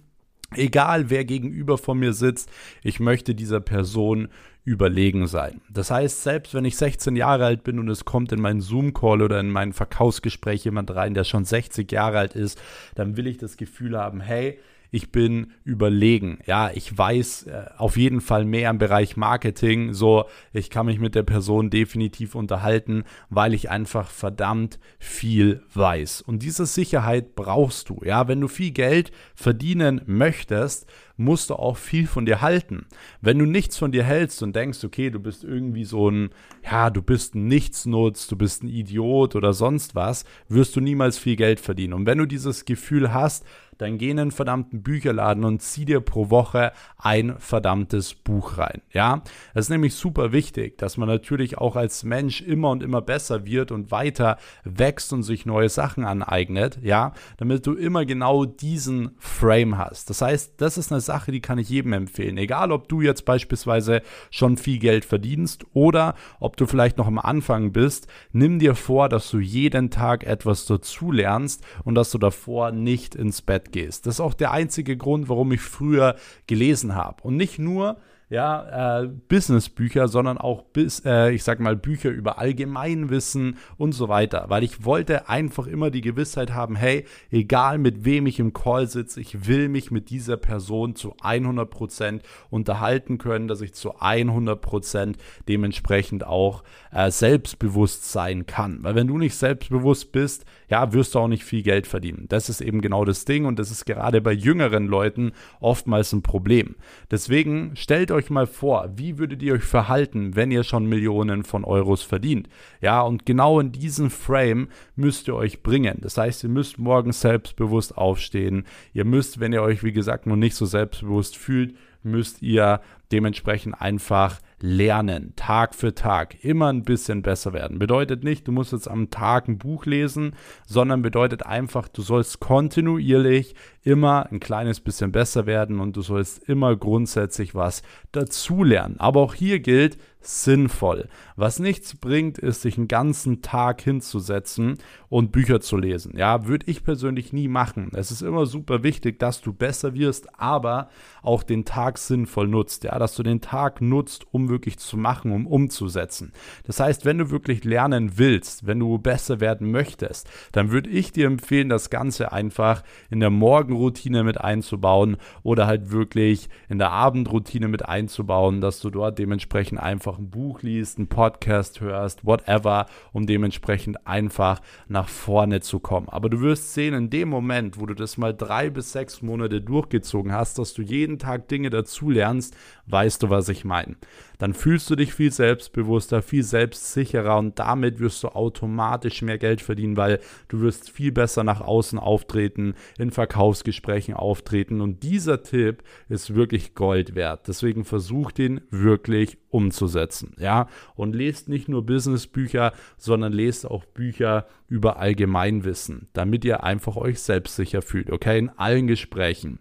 egal 0.54 1.10
wer 1.10 1.26
gegenüber 1.26 1.78
von 1.78 2.00
mir 2.00 2.14
sitzt, 2.14 2.50
ich 2.84 3.00
möchte 3.00 3.36
dieser 3.36 3.60
Person 3.60 4.30
überlegen 4.64 5.28
sein. 5.28 5.62
Das 5.70 5.92
heißt, 5.92 6.24
selbst 6.24 6.56
wenn 6.56 6.66
ich 6.66 6.76
16 6.76 7.16
Jahre 7.16 7.46
alt 7.46 7.64
bin 7.64 7.78
und 7.78 7.88
es 7.88 8.04
kommt 8.04 8.32
in 8.32 8.42
meinen 8.42 8.62
Zoom-Call 8.62 9.22
oder 9.22 9.40
in 9.40 9.52
mein 9.52 9.74
Verkaufsgespräch 9.74 10.66
jemand 10.66 10.94
rein, 10.94 11.14
der 11.14 11.24
schon 11.24 11.46
60 11.46 11.92
Jahre 11.92 12.18
alt 12.18 12.36
ist, 12.36 12.60
dann 12.96 13.16
will 13.16 13.28
ich 13.28 13.38
das 13.38 13.58
Gefühl 13.58 13.98
haben, 13.98 14.22
hey, 14.22 14.60
ich 14.96 15.12
bin 15.12 15.52
überlegen. 15.66 16.40
Ja, 16.46 16.72
ich 16.74 16.98
weiß 16.98 17.48
äh, 17.48 17.66
auf 17.78 17.98
jeden 17.98 18.22
Fall 18.22 18.46
mehr 18.46 18.70
im 18.70 18.78
Bereich 18.78 19.18
Marketing. 19.18 19.92
So, 19.92 20.24
ich 20.54 20.70
kann 20.70 20.86
mich 20.86 21.00
mit 21.00 21.16
der 21.16 21.24
Person 21.24 21.70
definitiv 21.70 22.34
unterhalten, 22.34 23.04
weil 23.30 23.54
ich 23.54 23.70
einfach 23.70 24.10
verdammt 24.10 24.80
viel 24.98 25.62
weiß. 25.74 26.22
Und 26.22 26.44
diese 26.44 26.66
Sicherheit 26.66 27.36
brauchst 27.36 27.90
du. 27.90 28.00
Ja, 28.06 28.30
wenn 28.30 28.40
du 28.40 28.48
viel 28.48 28.72
Geld 28.72 29.12
verdienen 29.36 30.00
möchtest, 30.06 30.88
musst 31.18 31.50
du 31.50 31.56
auch 31.56 31.78
viel 31.78 32.08
von 32.08 32.26
dir 32.26 32.42
halten. 32.42 32.86
Wenn 33.22 33.40
du 33.40 33.46
nichts 33.46 33.78
von 33.78 33.92
dir 33.92 34.04
hältst 34.04 34.44
und 34.44 34.56
denkst, 34.56 34.84
okay, 34.84 35.10
du 35.10 35.20
bist 35.20 35.44
irgendwie 35.44 35.86
so 35.86 36.10
ein, 36.10 36.30
ja, 36.64 36.90
du 36.90 37.02
bist 37.02 37.36
ein 37.36 37.48
Nichtsnutz, 37.48 38.28
du 38.28 38.36
bist 38.36 38.64
ein 38.64 38.68
Idiot 38.68 39.36
oder 39.36 39.54
sonst 39.54 39.96
was, 39.96 40.26
wirst 40.50 40.76
du 40.76 40.82
niemals 40.82 41.18
viel 41.18 41.36
Geld 41.36 41.60
verdienen. 41.60 41.94
Und 41.94 42.06
wenn 42.06 42.18
du 42.18 42.26
dieses 42.26 42.66
Gefühl 42.66 43.14
hast, 43.14 43.46
dann 43.78 43.98
geh 43.98 44.10
in 44.10 44.20
einen 44.20 44.32
verdammten 44.32 44.84
Bücherladen 44.84 45.44
und 45.44 45.62
zieh 45.62 45.86
dir 45.86 46.00
pro 46.00 46.30
Woche 46.30 46.72
ein 46.98 47.36
verdammtes 47.40 48.14
Buch 48.14 48.58
rein. 48.58 48.82
Ja, 48.92 49.22
das 49.54 49.66
ist 49.66 49.70
nämlich 49.70 49.96
super 49.96 50.32
wichtig, 50.32 50.78
dass 50.78 50.98
man 50.98 51.08
natürlich 51.08 51.58
auch 51.58 51.76
als 51.76 52.04
Mensch 52.04 52.42
immer 52.42 52.70
und 52.70 52.84
immer 52.84 53.02
besser 53.02 53.46
wird 53.46 53.72
und 53.72 53.92
weiter 53.92 54.38
wächst 54.64 55.14
und 55.14 55.24
sich 55.24 55.46
neue 55.46 55.70
Sachen 55.70 56.06
aneignet. 56.06 56.80
Ja, 56.82 57.14
damit 57.38 57.66
du 57.66 57.74
immer 57.74 58.06
genau 58.06 58.46
diesen 58.46 59.12
Frame 59.18 59.78
hast. 59.78 60.10
Das 60.10 60.22
heißt, 60.22 60.54
das 60.58 60.78
ist 60.78 60.92
eine 60.92 61.02
Sache, 61.02 61.32
die 61.32 61.42
kann 61.42 61.58
ich 61.58 61.70
jedem 61.70 61.94
empfehlen. 61.94 62.38
Egal, 62.38 62.72
ob 62.72 62.88
du 62.88 63.02
jetzt 63.02 63.26
beispielsweise 63.26 64.02
schon 64.32 64.58
viel 64.58 64.80
Geld 64.80 65.06
verdienst 65.06 65.66
oder 65.74 66.16
ob 66.40 66.58
du 66.58 66.66
vielleicht 66.66 66.98
noch 66.98 67.08
am 67.08 67.20
Anfang 67.20 67.72
bist, 67.72 68.08
nimm 68.32 68.60
dir 68.60 68.76
vor, 68.76 69.10
dass 69.10 69.30
du 69.30 69.40
jeden 69.40 69.90
Tag 69.90 70.24
etwas 70.24 70.66
dazu 70.66 71.12
lernst 71.12 71.64
und 71.84 71.96
dass 71.96 72.12
du 72.12 72.18
davor 72.18 72.72
nicht 72.72 73.16
ins 73.16 73.42
Bett 73.42 73.65
gehst. 73.72 74.06
Das 74.06 74.16
ist 74.16 74.20
auch 74.20 74.34
der 74.34 74.52
einzige 74.52 74.98
Grund, 74.98 75.30
warum 75.30 75.52
ich 75.52 75.62
früher 75.62 76.16
gelesen 76.48 76.96
habe. 76.96 77.24
Und 77.24 77.38
nicht 77.38 77.60
nur, 77.60 77.98
ja, 78.30 79.04
äh, 79.04 79.08
Businessbücher, 79.08 80.08
sondern 80.08 80.40
auch 80.40 80.64
bis, 80.64 81.02
äh, 81.06 81.32
ich 81.32 81.44
sag 81.44 81.60
mal 81.60 81.76
Bücher 81.76 82.10
über 82.10 82.40
Allgemeinwissen 82.40 83.58
und 83.78 83.92
so 83.92 84.10
weiter, 84.10 84.46
weil 84.48 84.64
ich 84.64 84.84
wollte 84.84 85.30
einfach 85.30 85.68
immer 85.68 85.92
die 85.92 86.02
Gewissheit 86.02 86.52
haben, 86.54 86.76
hey, 86.76 87.06
egal 87.30 87.78
mit 87.78 88.04
wem 88.04 88.26
ich 88.26 88.40
im 88.40 88.52
Call 88.52 88.88
sitze, 88.88 89.22
ich 89.22 89.48
will 89.48 89.70
mich 89.70 89.92
mit 89.92 90.10
dieser 90.10 90.38
Person 90.38 90.96
zu 90.96 91.16
100 91.22 91.70
Prozent 91.70 92.24
unterhalten 92.50 93.20
können, 93.20 93.48
dass 93.48 93.62
ich 93.62 93.76
zu 93.76 94.00
100 94.00 94.60
Prozent 94.60 95.18
dementsprechend 95.48 96.26
auch 96.26 96.64
äh, 96.92 97.12
selbstbewusst 97.12 98.12
sein 98.12 98.48
kann, 98.48 98.80
weil 98.82 98.96
wenn 98.96 99.08
du 99.08 99.20
nicht 99.20 99.36
selbstbewusst 99.36 100.12
bist, 100.12 100.46
ja, 100.68 100.94
wirst 100.94 101.14
du 101.14 101.20
auch 101.20 101.28
nicht 101.28 101.44
viel 101.44 101.62
Geld 101.62 101.86
verdienen. 101.86 102.26
Das 102.28 102.50
ist 102.50 102.62
eben 102.62 102.82
genau 102.82 103.06
das 103.06 103.26
Ding 103.26 103.46
und 103.46 103.60
das 103.60 103.70
ist 103.70 103.86
gerade 103.86 104.20
bei 104.20 104.32
jüngeren 104.32 104.88
Leuten 104.88 105.34
oftmals 105.60 106.12
ein 106.12 106.24
Problem. 106.24 106.76
Deswegen 107.12 107.76
stellt 107.76 108.12
euch 108.16 108.30
mal 108.30 108.48
vor, 108.48 108.90
wie 108.96 109.18
würdet 109.18 109.44
ihr 109.44 109.54
euch 109.54 109.64
verhalten, 109.64 110.36
wenn 110.36 110.52
ihr 110.52 110.64
schon 110.64 110.86
Millionen 110.86 111.44
von 111.44 111.64
Euros 111.64 112.02
verdient? 112.02 112.50
Ja, 112.82 113.02
und 113.02 113.26
genau 113.26 113.60
in 113.60 113.72
diesen 113.72 114.10
Frame 114.10 114.70
müsst 114.96 115.28
ihr 115.28 115.36
euch 115.36 115.62
bringen. 115.62 116.00
Das 116.02 116.18
heißt, 116.18 116.44
ihr 116.44 116.50
müsst 116.50 116.80
morgens 116.80 117.22
selbstbewusst 117.22 117.98
aufstehen. 117.98 118.66
Ihr 118.94 119.06
müsst, 119.06 119.40
wenn 119.40 119.54
ihr 119.54 119.62
euch, 119.62 119.84
wie 119.84 119.94
gesagt, 119.94 120.26
noch 120.26 120.36
nicht 120.36 120.56
so 120.56 120.66
selbstbewusst 120.66 121.38
fühlt, 121.38 121.76
müsst 122.04 122.42
ihr 122.42 122.82
dementsprechend 123.12 123.80
einfach 123.80 124.40
lernen, 124.60 125.34
Tag 125.36 125.76
für 125.76 125.94
Tag, 125.94 126.44
immer 126.44 126.72
ein 126.72 126.84
bisschen 126.84 127.22
besser 127.22 127.54
werden. 127.54 127.80
Bedeutet 127.80 128.24
nicht, 128.24 128.48
du 128.48 128.52
musst 128.52 128.72
jetzt 128.72 128.90
am 128.90 129.10
Tag 129.10 129.48
ein 129.48 129.58
Buch 129.58 129.86
lesen, 129.86 130.36
sondern 130.66 131.02
bedeutet 131.02 131.46
einfach, 131.46 131.88
du 131.88 132.02
sollst 132.02 132.40
kontinuierlich 132.40 133.56
immer 133.84 134.32
ein 134.32 134.40
kleines 134.40 134.80
bisschen 134.80 135.12
besser 135.12 135.46
werden 135.46 135.80
und 135.80 135.96
du 135.96 136.02
sollst 136.02 136.44
immer 136.48 136.76
grundsätzlich 136.76 137.54
was 137.54 137.84
dazulernen. 138.12 138.96
Aber 139.00 139.22
auch 139.22 139.34
hier 139.34 139.60
gilt, 139.60 139.98
sinnvoll. 140.26 141.08
Was 141.36 141.60
nichts 141.60 141.96
bringt, 141.96 142.38
ist, 142.38 142.62
sich 142.62 142.78
einen 142.78 142.88
ganzen 142.88 143.42
Tag 143.42 143.82
hinzusetzen 143.82 144.78
und 145.10 145.32
Bücher 145.32 145.62
zu 145.62 145.78
lesen. 145.78 146.18
Ja, 146.18 146.48
würde 146.48 146.66
ich 146.70 146.84
persönlich 146.84 147.34
nie 147.34 147.48
machen. 147.48 147.92
Es 147.94 148.12
ist 148.12 148.22
immer 148.22 148.46
super 148.46 148.84
wichtig, 148.84 149.20
dass 149.20 149.42
du 149.42 149.54
besser 149.54 149.94
wirst, 149.94 150.40
aber 150.40 150.90
auch 151.22 151.44
den 151.44 151.66
Tag 151.66 151.98
sinnvoll 151.98 152.48
nutzt. 152.48 152.84
Ja, 152.84 152.98
dass 153.00 153.16
du 153.16 153.24
den 153.24 153.42
Tag 153.42 153.82
nutzt, 153.82 154.26
um 154.32 154.50
wirklich 154.50 154.78
zu 154.78 154.98
machen, 154.98 155.32
um 155.32 155.48
umzusetzen. 155.48 156.32
Das 156.66 156.80
heißt, 156.80 157.06
wenn 157.06 157.18
du 157.18 157.30
wirklich 157.30 157.64
lernen 157.64 158.18
willst, 158.18 158.68
wenn 158.68 158.80
du 158.80 158.98
besser 158.98 159.40
werden 159.40 159.72
möchtest, 159.72 160.30
dann 160.52 160.72
würde 160.72 160.90
ich 160.90 161.12
dir 161.12 161.28
empfehlen, 161.28 161.70
das 161.70 161.90
Ganze 161.90 162.32
einfach 162.32 162.84
in 163.10 163.20
der 163.20 163.30
Morgen 163.30 163.56
Morgenroutine 163.56 164.24
mit 164.24 164.40
einzubauen 164.40 165.18
oder 165.44 165.68
halt 165.68 165.92
wirklich 165.92 166.50
in 166.70 166.78
der 166.78 166.92
Abendroutine 166.92 167.68
mit 167.68 167.86
einzubauen, 167.86 168.62
dass 168.62 168.80
du 168.80 168.90
dort 168.90 169.18
dementsprechend 169.18 169.80
einfach 169.80 170.15
ein 170.18 170.30
Buch 170.30 170.62
liest, 170.62 170.98
einen 170.98 171.08
Podcast 171.08 171.82
hörst, 171.82 172.26
whatever, 172.26 172.86
um 173.12 173.26
dementsprechend 173.26 174.06
einfach 174.08 174.62
nach 174.88 175.10
vorne 175.10 175.62
zu 175.62 175.80
kommen. 175.80 176.10
Aber 176.10 176.30
du 176.30 176.42
wirst 176.42 176.74
sehen, 176.74 176.94
in 176.94 177.10
dem 177.10 177.30
Moment, 177.30 177.80
wo 177.80 177.86
du 177.86 177.94
das 177.94 178.18
mal 178.18 178.34
drei 178.34 178.70
bis 178.70 178.92
sechs 178.92 179.22
Monate 179.22 179.62
durchgezogen 179.62 180.32
hast, 180.32 180.60
dass 180.60 180.74
du 180.74 180.82
jeden 180.82 181.20
Tag 181.20 181.48
Dinge 181.48 181.70
dazu 181.70 182.10
lernst, 182.10 182.56
weißt 182.88 183.24
du, 183.24 183.30
was 183.30 183.50
ich 183.50 183.66
meine 183.66 183.96
dann 184.38 184.54
fühlst 184.54 184.90
du 184.90 184.96
dich 184.96 185.14
viel 185.14 185.32
selbstbewusster, 185.32 186.22
viel 186.22 186.44
selbstsicherer 186.44 187.38
und 187.38 187.60
damit 187.60 188.00
wirst 188.00 188.24
du 188.24 188.30
automatisch 188.30 189.22
mehr 189.22 189.38
Geld 189.38 189.62
verdienen, 189.62 189.98
weil 189.98 190.20
du 190.48 190.62
wirst 190.62 190.90
viel 190.90 191.12
besser 191.12 191.44
nach 191.44 191.62
außen 191.62 192.00
auftreten, 192.00 192.76
in 192.98 193.12
Verkaufsgesprächen 193.12 194.14
auftreten 194.14 194.82
und 194.82 195.04
dieser 195.04 195.44
Tipp 195.44 195.84
ist 196.10 196.36
wirklich 196.36 196.76
Gold 196.76 197.16
wert. 197.16 197.48
Deswegen 197.48 197.86
versuch 197.86 198.32
den 198.32 198.62
wirklich 198.70 199.38
umzusetzen, 199.50 200.05
ja? 200.38 200.68
Und 200.96 201.16
lest 201.16 201.50
nicht 201.50 201.70
nur 201.70 201.86
Businessbücher, 201.86 202.74
sondern 202.98 203.34
lest 203.34 203.70
auch 203.70 203.86
Bücher 203.86 204.46
über 204.68 204.98
Allgemeinwissen, 204.98 206.08
damit 206.14 206.46
ihr 206.46 206.64
einfach 206.64 206.96
euch 206.96 207.22
selbstsicher 207.22 207.82
fühlt, 207.82 208.12
okay? 208.12 208.40
In 208.40 208.50
allen 208.50 208.88
Gesprächen. 208.88 209.60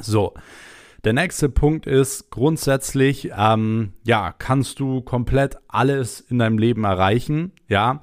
So, 0.00 0.34
der 1.04 1.12
nächste 1.12 1.48
Punkt 1.48 1.86
ist 1.86 2.30
grundsätzlich, 2.30 3.30
ähm, 3.36 3.92
ja, 4.04 4.32
kannst 4.36 4.80
du 4.80 5.00
komplett 5.00 5.56
alles 5.68 6.20
in 6.20 6.38
deinem 6.38 6.58
Leben 6.58 6.82
erreichen, 6.82 7.52
ja, 7.68 8.00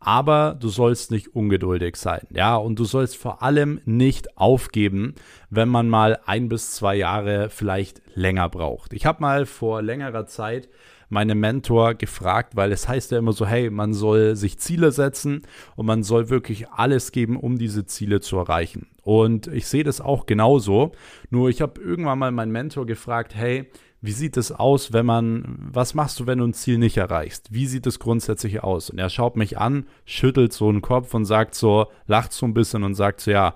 aber 0.00 0.56
du 0.58 0.68
sollst 0.68 1.12
nicht 1.12 1.36
ungeduldig 1.36 1.94
sein, 1.94 2.26
ja, 2.30 2.56
und 2.56 2.80
du 2.80 2.84
sollst 2.84 3.16
vor 3.16 3.44
allem 3.44 3.80
nicht 3.84 4.36
aufgeben, 4.36 5.14
wenn 5.50 5.68
man 5.68 5.88
mal 5.88 6.18
ein 6.26 6.48
bis 6.48 6.72
zwei 6.72 6.96
Jahre 6.96 7.48
vielleicht 7.48 8.02
länger 8.16 8.48
braucht. 8.48 8.92
Ich 8.92 9.06
habe 9.06 9.22
mal 9.22 9.46
vor 9.46 9.80
längerer 9.80 10.26
Zeit 10.26 10.68
meinem 11.12 11.38
Mentor 11.38 11.94
gefragt, 11.94 12.56
weil 12.56 12.72
es 12.72 12.88
heißt 12.88 13.12
ja 13.12 13.18
immer 13.18 13.32
so, 13.32 13.46
hey, 13.46 13.70
man 13.70 13.92
soll 13.92 14.34
sich 14.34 14.58
Ziele 14.58 14.90
setzen 14.90 15.42
und 15.76 15.86
man 15.86 16.02
soll 16.02 16.30
wirklich 16.30 16.70
alles 16.70 17.12
geben, 17.12 17.36
um 17.36 17.58
diese 17.58 17.84
Ziele 17.86 18.20
zu 18.20 18.38
erreichen. 18.38 18.86
Und 19.02 19.46
ich 19.48 19.66
sehe 19.66 19.84
das 19.84 20.00
auch 20.00 20.26
genauso. 20.26 20.92
Nur 21.30 21.50
ich 21.50 21.60
habe 21.60 21.80
irgendwann 21.80 22.18
mal 22.18 22.32
meinen 22.32 22.50
Mentor 22.50 22.86
gefragt, 22.86 23.34
hey, 23.34 23.70
wie 24.00 24.12
sieht 24.12 24.36
es 24.36 24.50
aus, 24.50 24.92
wenn 24.92 25.06
man, 25.06 25.70
was 25.72 25.94
machst 25.94 26.18
du, 26.18 26.26
wenn 26.26 26.38
du 26.38 26.46
ein 26.46 26.54
Ziel 26.54 26.78
nicht 26.78 26.96
erreichst? 26.96 27.52
Wie 27.52 27.66
sieht 27.66 27.86
es 27.86 28.00
grundsätzlich 28.00 28.62
aus? 28.64 28.90
Und 28.90 28.98
er 28.98 29.10
schaut 29.10 29.36
mich 29.36 29.58
an, 29.58 29.86
schüttelt 30.04 30.52
so 30.52 30.68
einen 30.68 30.82
Kopf 30.82 31.14
und 31.14 31.24
sagt 31.24 31.54
so, 31.54 31.86
lacht 32.06 32.32
so 32.32 32.46
ein 32.46 32.54
bisschen 32.54 32.82
und 32.82 32.94
sagt 32.94 33.20
so, 33.20 33.30
ja, 33.30 33.54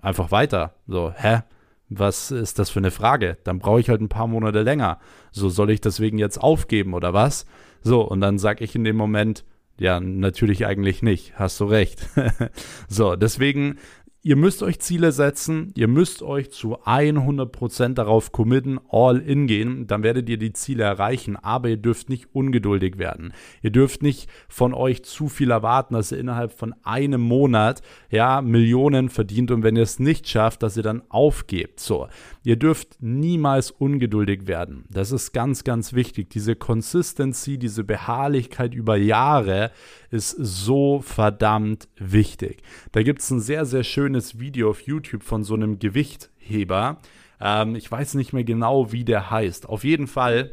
einfach 0.00 0.32
weiter. 0.32 0.74
So, 0.88 1.12
hä? 1.14 1.42
Was 1.88 2.30
ist 2.30 2.58
das 2.58 2.70
für 2.70 2.80
eine 2.80 2.90
Frage? 2.90 3.38
Dann 3.44 3.58
brauche 3.58 3.80
ich 3.80 3.88
halt 3.88 4.00
ein 4.00 4.08
paar 4.08 4.26
Monate 4.26 4.62
länger. 4.62 4.98
So 5.30 5.48
soll 5.48 5.70
ich 5.70 5.80
deswegen 5.80 6.18
jetzt 6.18 6.38
aufgeben 6.38 6.94
oder 6.94 7.12
was? 7.12 7.46
So, 7.82 8.00
und 8.02 8.20
dann 8.20 8.38
sage 8.38 8.64
ich 8.64 8.74
in 8.74 8.84
dem 8.84 8.96
Moment, 8.96 9.44
ja, 9.78 10.00
natürlich 10.00 10.66
eigentlich 10.66 11.02
nicht. 11.02 11.38
Hast 11.38 11.60
du 11.60 11.66
recht. 11.66 12.08
so, 12.88 13.14
deswegen 13.14 13.78
Ihr 14.26 14.34
müsst 14.34 14.64
euch 14.64 14.80
Ziele 14.80 15.12
setzen, 15.12 15.70
ihr 15.76 15.86
müsst 15.86 16.20
euch 16.20 16.50
zu 16.50 16.80
100% 16.80 17.94
darauf 17.94 18.32
committen, 18.32 18.80
all 18.90 19.18
in 19.18 19.46
gehen, 19.46 19.86
dann 19.86 20.02
werdet 20.02 20.28
ihr 20.28 20.36
die 20.36 20.52
Ziele 20.52 20.82
erreichen, 20.82 21.36
aber 21.36 21.68
ihr 21.68 21.76
dürft 21.76 22.08
nicht 22.08 22.34
ungeduldig 22.34 22.98
werden. 22.98 23.32
Ihr 23.62 23.70
dürft 23.70 24.02
nicht 24.02 24.28
von 24.48 24.74
euch 24.74 25.04
zu 25.04 25.28
viel 25.28 25.52
erwarten, 25.52 25.94
dass 25.94 26.10
ihr 26.10 26.18
innerhalb 26.18 26.50
von 26.50 26.74
einem 26.82 27.20
Monat 27.20 27.82
ja 28.10 28.40
Millionen 28.42 29.10
verdient 29.10 29.52
und 29.52 29.62
wenn 29.62 29.76
ihr 29.76 29.84
es 29.84 30.00
nicht 30.00 30.28
schafft, 30.28 30.64
dass 30.64 30.76
ihr 30.76 30.82
dann 30.82 31.04
aufgebt. 31.08 31.78
So, 31.78 32.08
ihr 32.46 32.54
dürft 32.54 33.02
niemals 33.02 33.72
ungeduldig 33.72 34.46
werden. 34.46 34.84
Das 34.88 35.10
ist 35.10 35.32
ganz 35.32 35.64
ganz 35.64 35.94
wichtig, 35.94 36.30
diese 36.30 36.54
Consistency, 36.54 37.58
diese 37.58 37.82
Beharrlichkeit 37.82 38.72
über 38.72 38.96
Jahre 38.96 39.72
ist 40.12 40.30
so 40.30 41.00
verdammt 41.00 41.88
wichtig. 41.96 42.62
Da 42.92 43.02
gibt 43.02 43.20
es 43.20 43.32
ein 43.32 43.40
sehr, 43.40 43.64
sehr 43.64 43.82
schönes 43.82 44.38
Video 44.38 44.70
auf 44.70 44.82
YouTube 44.82 45.24
von 45.24 45.42
so 45.42 45.54
einem 45.54 45.80
Gewichtheber. 45.80 46.98
Ähm, 47.40 47.74
ich 47.74 47.90
weiß 47.90 48.14
nicht 48.14 48.32
mehr 48.32 48.44
genau, 48.44 48.92
wie 48.92 49.04
der 49.04 49.28
heißt. 49.32 49.68
Auf 49.68 49.82
jeden 49.82 50.06
Fall 50.06 50.52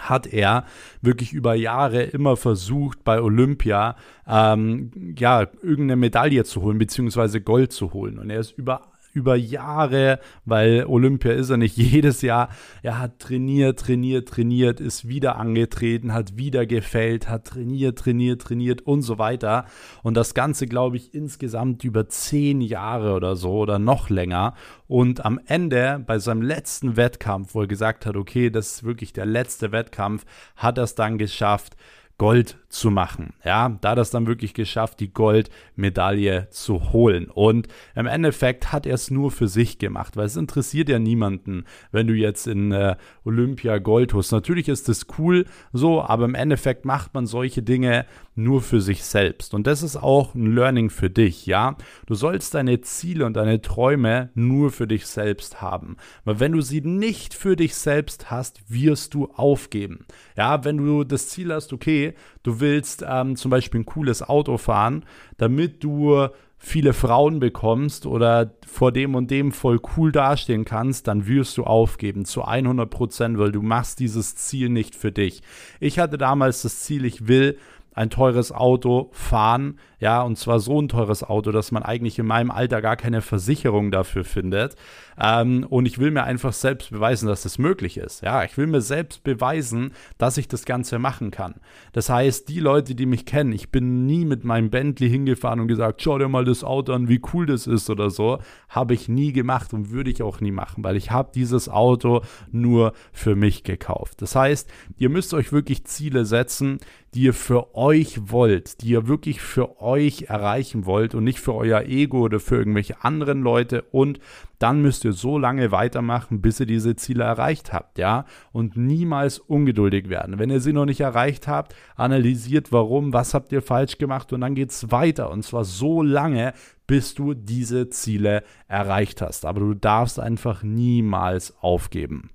hat 0.00 0.26
er 0.26 0.64
wirklich 1.02 1.34
über 1.34 1.54
Jahre 1.54 2.04
immer 2.04 2.38
versucht, 2.38 3.04
bei 3.04 3.20
Olympia 3.20 3.96
ähm, 4.26 5.14
ja 5.18 5.42
irgendeine 5.60 5.96
Medaille 5.96 6.44
zu 6.44 6.62
holen, 6.62 6.78
beziehungsweise 6.78 7.42
Gold 7.42 7.72
zu 7.72 7.92
holen. 7.92 8.18
Und 8.18 8.30
er 8.30 8.40
ist 8.40 8.52
über 8.52 8.92
über 9.18 9.34
Jahre, 9.34 10.20
weil 10.44 10.86
Olympia 10.86 11.32
ist 11.32 11.50
er 11.50 11.56
nicht 11.56 11.76
jedes 11.76 12.22
Jahr. 12.22 12.48
Er 12.82 12.98
hat 12.98 13.18
trainiert, 13.18 13.80
trainiert, 13.80 14.28
trainiert, 14.28 14.80
ist 14.80 15.08
wieder 15.08 15.36
angetreten, 15.36 16.14
hat 16.14 16.36
wieder 16.36 16.64
gefällt, 16.66 17.28
hat 17.28 17.48
trainiert, 17.48 17.98
trainiert, 17.98 18.40
trainiert 18.40 18.82
und 18.82 19.02
so 19.02 19.18
weiter. 19.18 19.66
Und 20.02 20.14
das 20.14 20.34
Ganze, 20.34 20.66
glaube 20.66 20.96
ich, 20.96 21.12
insgesamt 21.12 21.82
über 21.82 22.08
zehn 22.08 22.60
Jahre 22.60 23.14
oder 23.14 23.34
so 23.34 23.58
oder 23.58 23.78
noch 23.78 24.08
länger. 24.08 24.54
Und 24.86 25.24
am 25.24 25.40
Ende, 25.46 26.02
bei 26.06 26.18
seinem 26.20 26.42
letzten 26.42 26.96
Wettkampf, 26.96 27.54
wo 27.54 27.62
er 27.62 27.66
gesagt 27.66 28.06
hat, 28.06 28.16
okay, 28.16 28.50
das 28.50 28.72
ist 28.72 28.84
wirklich 28.84 29.12
der 29.12 29.26
letzte 29.26 29.72
Wettkampf, 29.72 30.24
hat 30.56 30.78
er 30.78 30.84
es 30.84 30.94
dann 30.94 31.18
geschafft, 31.18 31.76
Gold 32.18 32.58
zu 32.68 32.90
machen. 32.90 33.32
Ja, 33.44 33.68
da 33.80 33.90
hat 33.90 33.98
er 33.98 34.02
es 34.02 34.10
dann 34.10 34.26
wirklich 34.26 34.52
geschafft, 34.52 35.00
die 35.00 35.12
Goldmedaille 35.12 36.48
zu 36.50 36.92
holen. 36.92 37.30
Und 37.30 37.68
im 37.94 38.06
Endeffekt 38.06 38.72
hat 38.72 38.84
er 38.84 38.94
es 38.94 39.10
nur 39.10 39.30
für 39.30 39.48
sich 39.48 39.78
gemacht, 39.78 40.16
weil 40.16 40.26
es 40.26 40.36
interessiert 40.36 40.88
ja 40.90 40.98
niemanden, 40.98 41.64
wenn 41.92 42.06
du 42.06 42.12
jetzt 42.12 42.46
in 42.46 42.72
äh, 42.72 42.96
Olympia 43.24 43.78
Gold 43.78 44.12
holst. 44.12 44.32
Natürlich 44.32 44.68
ist 44.68 44.88
das 44.88 45.06
cool 45.18 45.46
so, 45.72 46.02
aber 46.02 46.26
im 46.26 46.34
Endeffekt 46.34 46.84
macht 46.84 47.14
man 47.14 47.26
solche 47.26 47.62
Dinge 47.62 48.04
nur 48.34 48.62
für 48.62 48.80
sich 48.80 49.02
selbst. 49.02 49.54
Und 49.54 49.66
das 49.66 49.82
ist 49.82 49.96
auch 49.96 50.34
ein 50.34 50.54
Learning 50.54 50.90
für 50.90 51.10
dich, 51.10 51.46
ja. 51.46 51.76
Du 52.06 52.14
sollst 52.14 52.54
deine 52.54 52.80
Ziele 52.82 53.26
und 53.26 53.34
deine 53.34 53.60
Träume 53.62 54.30
nur 54.34 54.70
für 54.70 54.86
dich 54.86 55.06
selbst 55.06 55.60
haben. 55.60 55.96
Weil 56.24 56.38
wenn 56.38 56.52
du 56.52 56.60
sie 56.60 56.80
nicht 56.80 57.34
für 57.34 57.56
dich 57.56 57.74
selbst 57.74 58.30
hast, 58.30 58.60
wirst 58.68 59.14
du 59.14 59.26
aufgeben. 59.34 60.06
Ja, 60.36 60.64
wenn 60.64 60.76
du 60.76 61.02
das 61.02 61.28
Ziel 61.28 61.52
hast, 61.52 61.72
okay, 61.72 62.14
du 62.44 62.57
willst 62.60 63.04
ähm, 63.08 63.36
zum 63.36 63.50
Beispiel 63.50 63.80
ein 63.80 63.86
cooles 63.86 64.22
Auto 64.22 64.56
fahren, 64.58 65.04
damit 65.36 65.82
du 65.84 66.28
viele 66.58 66.92
Frauen 66.92 67.38
bekommst 67.38 68.04
oder 68.04 68.52
vor 68.66 68.90
dem 68.90 69.14
und 69.14 69.30
dem 69.30 69.52
voll 69.52 69.80
cool 69.96 70.10
dastehen 70.10 70.64
kannst, 70.64 71.06
dann 71.06 71.26
wirst 71.28 71.56
du 71.56 71.64
aufgeben 71.64 72.24
zu 72.24 72.44
100 72.44 72.90
Prozent, 72.90 73.38
weil 73.38 73.52
du 73.52 73.62
machst 73.62 74.00
dieses 74.00 74.34
Ziel 74.34 74.68
nicht 74.68 74.96
für 74.96 75.12
dich. 75.12 75.42
Ich 75.78 76.00
hatte 76.00 76.18
damals 76.18 76.62
das 76.62 76.80
Ziel, 76.80 77.04
ich 77.04 77.28
will 77.28 77.58
ein 77.94 78.10
teures 78.10 78.52
Auto 78.52 79.08
fahren, 79.12 79.78
ja, 79.98 80.22
und 80.22 80.36
zwar 80.36 80.60
so 80.60 80.80
ein 80.80 80.88
teures 80.88 81.24
Auto, 81.24 81.50
dass 81.50 81.72
man 81.72 81.82
eigentlich 81.82 82.18
in 82.18 82.26
meinem 82.26 82.52
Alter 82.52 82.80
gar 82.80 82.96
keine 82.96 83.22
Versicherung 83.22 83.90
dafür 83.90 84.24
findet. 84.24 84.76
Ähm, 85.20 85.66
und 85.68 85.86
ich 85.86 85.98
will 85.98 86.10
mir 86.10 86.24
einfach 86.24 86.52
selbst 86.52 86.90
beweisen, 86.90 87.26
dass 87.26 87.42
das 87.42 87.58
möglich 87.58 87.96
ist. 87.96 88.22
Ja, 88.22 88.44
ich 88.44 88.56
will 88.56 88.66
mir 88.66 88.80
selbst 88.80 89.24
beweisen, 89.24 89.92
dass 90.16 90.38
ich 90.38 90.48
das 90.48 90.64
Ganze 90.64 90.98
machen 90.98 91.30
kann. 91.30 91.56
Das 91.92 92.08
heißt, 92.08 92.48
die 92.48 92.60
Leute, 92.60 92.94
die 92.94 93.06
mich 93.06 93.26
kennen, 93.26 93.52
ich 93.52 93.70
bin 93.70 94.06
nie 94.06 94.24
mit 94.24 94.44
meinem 94.44 94.70
Bentley 94.70 95.08
hingefahren 95.10 95.60
und 95.60 95.68
gesagt, 95.68 96.02
schau 96.02 96.18
dir 96.18 96.28
mal 96.28 96.44
das 96.44 96.64
Auto 96.64 96.92
an, 96.92 97.08
wie 97.08 97.20
cool 97.32 97.46
das 97.46 97.66
ist 97.66 97.90
oder 97.90 98.10
so. 98.10 98.38
Habe 98.68 98.94
ich 98.94 99.08
nie 99.08 99.32
gemacht 99.32 99.72
und 99.72 99.90
würde 99.90 100.10
ich 100.10 100.22
auch 100.22 100.40
nie 100.40 100.52
machen, 100.52 100.84
weil 100.84 100.96
ich 100.96 101.10
habe 101.10 101.30
dieses 101.34 101.68
Auto 101.68 102.22
nur 102.50 102.92
für 103.12 103.34
mich 103.34 103.64
gekauft. 103.64 104.22
Das 104.22 104.36
heißt, 104.36 104.70
ihr 104.96 105.08
müsst 105.08 105.34
euch 105.34 105.52
wirklich 105.52 105.84
Ziele 105.84 106.24
setzen, 106.24 106.78
die 107.14 107.22
ihr 107.22 107.34
für 107.34 107.74
euch 107.74 108.30
wollt, 108.30 108.82
die 108.82 108.90
ihr 108.90 109.08
wirklich 109.08 109.40
für 109.40 109.80
euch 109.80 110.24
erreichen 110.28 110.84
wollt 110.84 111.14
und 111.14 111.24
nicht 111.24 111.40
für 111.40 111.54
euer 111.54 111.82
Ego 111.82 112.20
oder 112.20 112.38
für 112.38 112.56
irgendwelche 112.56 113.02
anderen 113.02 113.42
Leute 113.42 113.82
und 113.90 114.20
dann 114.58 114.82
müsst 114.82 115.04
ihr 115.04 115.07
so 115.12 115.38
lange 115.38 115.72
weitermachen, 115.72 116.40
bis 116.40 116.60
ihr 116.60 116.66
diese 116.66 116.96
Ziele 116.96 117.24
erreicht 117.24 117.72
habt, 117.72 117.98
ja, 117.98 118.24
und 118.52 118.76
niemals 118.76 119.38
ungeduldig 119.38 120.08
werden. 120.08 120.38
Wenn 120.38 120.50
ihr 120.50 120.60
sie 120.60 120.72
noch 120.72 120.84
nicht 120.84 121.00
erreicht 121.00 121.48
habt, 121.48 121.74
analysiert 121.96 122.72
warum, 122.72 123.12
was 123.12 123.34
habt 123.34 123.52
ihr 123.52 123.62
falsch 123.62 123.98
gemacht 123.98 124.32
und 124.32 124.40
dann 124.40 124.54
geht 124.54 124.70
es 124.70 124.90
weiter 124.90 125.30
und 125.30 125.42
zwar 125.42 125.64
so 125.64 126.02
lange, 126.02 126.52
bis 126.86 127.14
du 127.14 127.34
diese 127.34 127.90
Ziele 127.90 128.42
erreicht 128.66 129.22
hast. 129.22 129.44
Aber 129.44 129.60
du 129.60 129.74
darfst 129.74 130.18
einfach 130.18 130.62
niemals 130.62 131.54
aufgeben. 131.60 132.30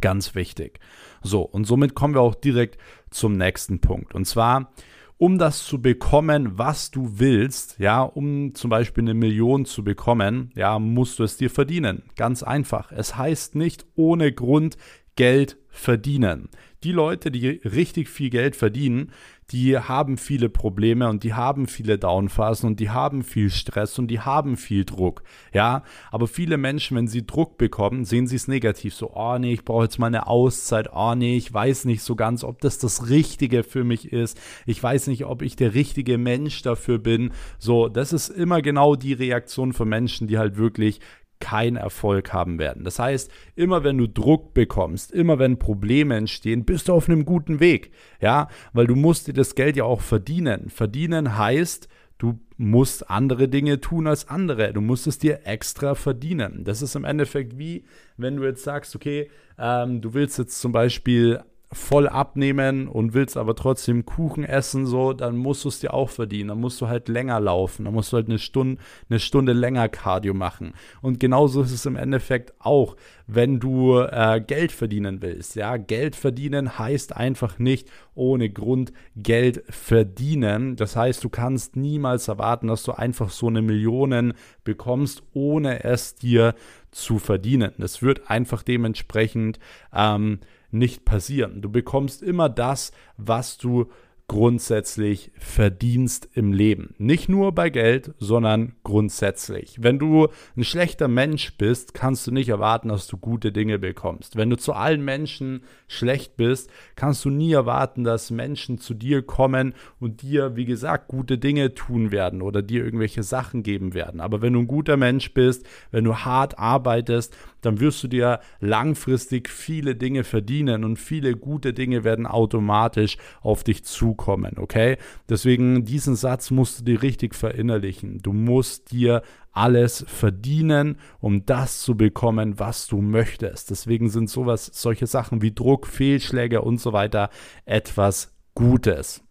Ganz 0.00 0.34
wichtig. 0.34 0.80
So, 1.22 1.42
und 1.42 1.64
somit 1.64 1.94
kommen 1.94 2.14
wir 2.14 2.20
auch 2.20 2.34
direkt 2.34 2.78
zum 3.10 3.32
nächsten 3.32 3.80
Punkt. 3.80 4.14
Und 4.14 4.26
zwar, 4.26 4.72
um 5.16 5.38
das 5.38 5.64
zu 5.64 5.80
bekommen, 5.80 6.58
was 6.58 6.90
du 6.90 7.18
willst, 7.18 7.78
ja, 7.78 8.02
um 8.02 8.54
zum 8.54 8.70
Beispiel 8.70 9.04
eine 9.04 9.14
Million 9.14 9.64
zu 9.64 9.84
bekommen, 9.84 10.50
ja, 10.54 10.78
musst 10.78 11.18
du 11.18 11.24
es 11.24 11.36
dir 11.36 11.50
verdienen. 11.50 12.02
Ganz 12.16 12.42
einfach. 12.42 12.90
Es 12.92 13.16
heißt 13.16 13.54
nicht 13.54 13.86
ohne 13.94 14.32
Grund 14.32 14.76
Geld 15.16 15.56
verdienen. 15.70 16.48
Die 16.82 16.92
Leute, 16.92 17.30
die 17.30 17.48
richtig 17.48 18.08
viel 18.08 18.30
Geld 18.30 18.56
verdienen, 18.56 19.10
die 19.50 19.78
haben 19.78 20.16
viele 20.16 20.48
Probleme 20.48 21.08
und 21.08 21.22
die 21.22 21.34
haben 21.34 21.66
viele 21.66 21.98
Downphasen 21.98 22.68
und 22.70 22.80
die 22.80 22.90
haben 22.90 23.22
viel 23.22 23.50
Stress 23.50 23.98
und 23.98 24.08
die 24.08 24.20
haben 24.20 24.56
viel 24.56 24.84
Druck. 24.84 25.22
Ja, 25.52 25.82
aber 26.10 26.26
viele 26.26 26.56
Menschen, 26.56 26.96
wenn 26.96 27.08
sie 27.08 27.26
Druck 27.26 27.58
bekommen, 27.58 28.04
sehen 28.04 28.26
sie 28.26 28.36
es 28.36 28.48
negativ. 28.48 28.94
So, 28.94 29.12
oh 29.14 29.36
nee, 29.38 29.52
ich 29.52 29.64
brauche 29.64 29.84
jetzt 29.84 29.98
mal 29.98 30.06
eine 30.06 30.26
Auszeit. 30.26 30.88
Oh 30.94 31.14
nee, 31.14 31.36
ich 31.36 31.52
weiß 31.52 31.84
nicht 31.84 32.02
so 32.02 32.16
ganz, 32.16 32.42
ob 32.42 32.60
das 32.60 32.78
das 32.78 33.08
Richtige 33.10 33.64
für 33.64 33.84
mich 33.84 34.12
ist. 34.12 34.40
Ich 34.66 34.82
weiß 34.82 35.08
nicht, 35.08 35.26
ob 35.26 35.42
ich 35.42 35.56
der 35.56 35.74
richtige 35.74 36.16
Mensch 36.16 36.62
dafür 36.62 36.98
bin. 36.98 37.32
So, 37.58 37.88
das 37.88 38.12
ist 38.12 38.30
immer 38.30 38.62
genau 38.62 38.94
die 38.96 39.12
Reaktion 39.12 39.72
von 39.74 39.88
Menschen, 39.88 40.26
die 40.26 40.38
halt 40.38 40.56
wirklich 40.56 41.00
keinen 41.40 41.76
Erfolg 41.76 42.32
haben 42.32 42.58
werden. 42.58 42.84
Das 42.84 42.98
heißt, 42.98 43.30
immer 43.54 43.84
wenn 43.84 43.98
du 43.98 44.06
Druck 44.06 44.54
bekommst, 44.54 45.12
immer 45.12 45.38
wenn 45.38 45.58
Probleme 45.58 46.16
entstehen, 46.16 46.64
bist 46.64 46.88
du 46.88 46.92
auf 46.92 47.08
einem 47.08 47.24
guten 47.24 47.60
Weg. 47.60 47.90
Ja, 48.20 48.48
weil 48.72 48.86
du 48.86 48.94
musst 48.94 49.26
dir 49.26 49.34
das 49.34 49.54
Geld 49.54 49.76
ja 49.76 49.84
auch 49.84 50.00
verdienen. 50.00 50.70
Verdienen 50.70 51.36
heißt, 51.36 51.88
du 52.18 52.40
musst 52.56 53.10
andere 53.10 53.48
Dinge 53.48 53.80
tun 53.80 54.06
als 54.06 54.28
andere. 54.28 54.72
Du 54.72 54.80
musst 54.80 55.06
es 55.06 55.18
dir 55.18 55.40
extra 55.44 55.94
verdienen. 55.94 56.64
Das 56.64 56.82
ist 56.82 56.94
im 56.94 57.04
Endeffekt 57.04 57.58
wie, 57.58 57.84
wenn 58.16 58.36
du 58.36 58.44
jetzt 58.44 58.62
sagst, 58.62 58.94
okay, 58.94 59.30
ähm, 59.58 60.00
du 60.00 60.14
willst 60.14 60.38
jetzt 60.38 60.60
zum 60.60 60.72
Beispiel 60.72 61.40
voll 61.74 62.08
abnehmen 62.08 62.88
und 62.88 63.14
willst 63.14 63.36
aber 63.36 63.54
trotzdem 63.54 64.06
Kuchen 64.06 64.44
essen, 64.44 64.86
so, 64.86 65.12
dann 65.12 65.36
musst 65.36 65.64
du 65.64 65.68
es 65.68 65.80
dir 65.80 65.92
auch 65.92 66.08
verdienen. 66.08 66.48
Dann 66.48 66.60
musst 66.60 66.80
du 66.80 66.88
halt 66.88 67.08
länger 67.08 67.40
laufen. 67.40 67.84
Dann 67.84 67.94
musst 67.94 68.12
du 68.12 68.16
halt 68.16 68.28
eine 68.28 68.38
Stunde, 68.38 68.80
eine 69.10 69.18
Stunde 69.18 69.52
länger 69.52 69.88
Cardio 69.88 70.34
machen. 70.34 70.72
Und 71.02 71.20
genauso 71.20 71.62
ist 71.62 71.72
es 71.72 71.84
im 71.84 71.96
Endeffekt 71.96 72.54
auch, 72.60 72.96
wenn 73.26 73.58
du 73.58 73.98
äh, 73.98 74.40
Geld 74.40 74.72
verdienen 74.72 75.20
willst. 75.20 75.56
Ja, 75.56 75.76
Geld 75.76 76.14
verdienen 76.16 76.78
heißt 76.78 77.16
einfach 77.16 77.58
nicht 77.58 77.90
ohne 78.14 78.50
Grund 78.50 78.92
Geld 79.16 79.64
verdienen. 79.68 80.76
Das 80.76 80.96
heißt, 80.96 81.24
du 81.24 81.28
kannst 81.28 81.76
niemals 81.76 82.28
erwarten, 82.28 82.68
dass 82.68 82.84
du 82.84 82.92
einfach 82.92 83.30
so 83.30 83.48
eine 83.48 83.62
Millionen 83.62 84.34
bekommst, 84.62 85.22
ohne 85.32 85.84
es 85.84 86.14
dir 86.14 86.54
zu 86.90 87.18
verdienen. 87.18 87.72
Das 87.78 88.02
wird 88.02 88.30
einfach 88.30 88.62
dementsprechend 88.62 89.58
ähm, 89.92 90.38
nicht 90.74 91.04
passieren. 91.04 91.62
Du 91.62 91.70
bekommst 91.70 92.22
immer 92.22 92.48
das, 92.48 92.92
was 93.16 93.56
du 93.56 93.86
grundsätzlich 94.26 95.32
verdienst 95.38 96.28
im 96.32 96.52
Leben. 96.52 96.94
Nicht 96.96 97.28
nur 97.28 97.52
bei 97.52 97.68
Geld, 97.68 98.14
sondern 98.18 98.72
grundsätzlich. 98.82 99.76
Wenn 99.82 99.98
du 99.98 100.28
ein 100.56 100.64
schlechter 100.64 101.08
Mensch 101.08 101.58
bist, 101.58 101.92
kannst 101.92 102.26
du 102.26 102.30
nicht 102.30 102.48
erwarten, 102.48 102.88
dass 102.88 103.06
du 103.06 103.18
gute 103.18 103.52
Dinge 103.52 103.78
bekommst. 103.78 104.36
Wenn 104.36 104.48
du 104.48 104.56
zu 104.56 104.72
allen 104.72 105.04
Menschen 105.04 105.62
schlecht 105.88 106.38
bist, 106.38 106.70
kannst 106.96 107.22
du 107.26 107.30
nie 107.30 107.52
erwarten, 107.52 108.02
dass 108.02 108.30
Menschen 108.30 108.78
zu 108.78 108.94
dir 108.94 109.20
kommen 109.20 109.74
und 110.00 110.22
dir, 110.22 110.56
wie 110.56 110.64
gesagt, 110.64 111.08
gute 111.08 111.36
Dinge 111.36 111.74
tun 111.74 112.10
werden 112.10 112.40
oder 112.40 112.62
dir 112.62 112.82
irgendwelche 112.82 113.22
Sachen 113.22 113.62
geben 113.62 113.92
werden. 113.92 114.20
Aber 114.20 114.40
wenn 114.40 114.54
du 114.54 114.60
ein 114.60 114.68
guter 114.68 114.96
Mensch 114.96 115.34
bist, 115.34 115.66
wenn 115.90 116.04
du 116.04 116.16
hart 116.16 116.58
arbeitest, 116.58 117.36
dann 117.64 117.80
wirst 117.80 118.02
du 118.02 118.08
dir 118.08 118.40
langfristig 118.60 119.48
viele 119.48 119.96
Dinge 119.96 120.24
verdienen 120.24 120.84
und 120.84 120.98
viele 120.98 121.36
gute 121.36 121.72
Dinge 121.72 122.04
werden 122.04 122.26
automatisch 122.26 123.16
auf 123.40 123.64
dich 123.64 123.84
zukommen, 123.84 124.58
okay? 124.58 124.96
Deswegen 125.28 125.84
diesen 125.84 126.16
Satz 126.16 126.50
musst 126.50 126.80
du 126.80 126.84
dir 126.84 127.02
richtig 127.02 127.34
verinnerlichen. 127.34 128.18
Du 128.22 128.32
musst 128.32 128.92
dir 128.92 129.22
alles 129.52 130.04
verdienen, 130.08 130.98
um 131.20 131.46
das 131.46 131.80
zu 131.80 131.96
bekommen, 131.96 132.58
was 132.58 132.88
du 132.88 133.00
möchtest. 133.00 133.70
Deswegen 133.70 134.08
sind 134.08 134.28
sowas, 134.28 134.70
solche 134.72 135.06
Sachen 135.06 135.42
wie 135.42 135.52
Druck, 135.52 135.86
Fehlschläge 135.86 136.62
und 136.62 136.80
so 136.80 136.92
weiter 136.92 137.30
etwas 137.64 138.34
Gutes. 138.54 139.22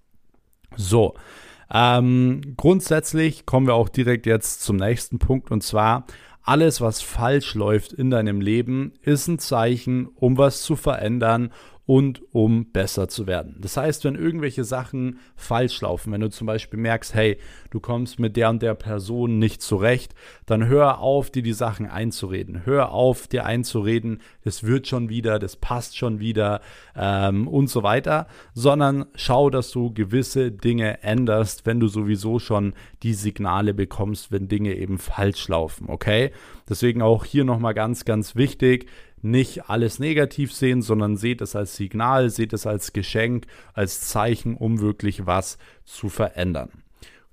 So, 0.75 1.15
ähm, 1.71 2.41
grundsätzlich 2.55 3.45
kommen 3.45 3.67
wir 3.67 3.73
auch 3.73 3.89
direkt 3.89 4.25
jetzt 4.25 4.61
zum 4.61 4.77
nächsten 4.77 5.19
Punkt 5.19 5.51
und 5.51 5.63
zwar 5.63 6.05
alles, 6.43 6.81
was 6.81 7.01
falsch 7.01 7.55
läuft 7.55 7.93
in 7.93 8.09
deinem 8.09 8.41
Leben, 8.41 8.93
ist 9.01 9.27
ein 9.27 9.39
Zeichen, 9.39 10.07
um 10.15 10.37
was 10.37 10.61
zu 10.61 10.75
verändern 10.75 11.51
und 11.85 12.21
um 12.33 12.71
besser 12.71 13.09
zu 13.09 13.27
werden. 13.27 13.57
Das 13.59 13.75
heißt, 13.75 14.05
wenn 14.05 14.15
irgendwelche 14.15 14.63
Sachen 14.63 15.19
falsch 15.35 15.81
laufen, 15.81 16.13
wenn 16.13 16.21
du 16.21 16.29
zum 16.29 16.47
Beispiel 16.47 16.79
merkst, 16.79 17.13
hey, 17.13 17.37
du 17.71 17.81
kommst 17.81 18.19
mit 18.19 18.37
der 18.37 18.49
und 18.49 18.61
der 18.61 18.73
Person 18.73 19.37
nicht 19.37 19.61
zurecht, 19.61 20.15
dann 20.45 20.65
hör 20.67 20.99
auf, 20.99 21.29
dir 21.29 21.43
die 21.43 21.53
Sachen 21.53 21.87
einzureden. 21.87 22.65
Hör 22.65 22.91
auf, 22.91 23.27
dir 23.27 23.45
einzureden, 23.45 24.21
das 24.43 24.63
wird 24.63 24.87
schon 24.87 25.09
wieder, 25.09 25.39
das 25.39 25.57
passt 25.57 25.97
schon 25.97 26.19
wieder 26.21 26.61
ähm, 26.95 27.49
und 27.49 27.69
so 27.69 27.83
weiter, 27.83 28.27
sondern 28.53 29.05
schau, 29.15 29.49
dass 29.49 29.71
du 29.71 29.93
gewisse 29.93 30.51
Dinge 30.51 31.03
änderst, 31.03 31.65
wenn 31.65 31.81
du 31.81 31.87
sowieso 31.87 32.39
schon 32.39 32.73
die 33.03 33.13
Signale 33.13 33.73
bekommst, 33.73 34.31
wenn 34.31 34.47
Dinge 34.47 34.75
eben 34.75 34.99
falsch 34.99 35.49
laufen, 35.49 35.89
okay? 35.89 36.31
Deswegen 36.69 37.01
auch 37.01 37.25
hier 37.25 37.43
nochmal 37.43 37.73
ganz, 37.73 38.05
ganz 38.05 38.37
wichtig, 38.37 38.87
nicht 39.23 39.69
alles 39.69 39.99
negativ 39.99 40.53
sehen, 40.53 40.81
sondern 40.81 41.17
seht 41.17 41.41
es 41.41 41.55
als 41.55 41.75
Signal, 41.75 42.29
seht 42.29 42.53
es 42.53 42.67
als 42.67 42.93
Geschenk, 42.93 43.47
als 43.73 44.01
Zeichen, 44.01 44.55
um 44.55 44.81
wirklich 44.81 45.25
was 45.25 45.57
zu 45.85 46.09
verändern. 46.09 46.82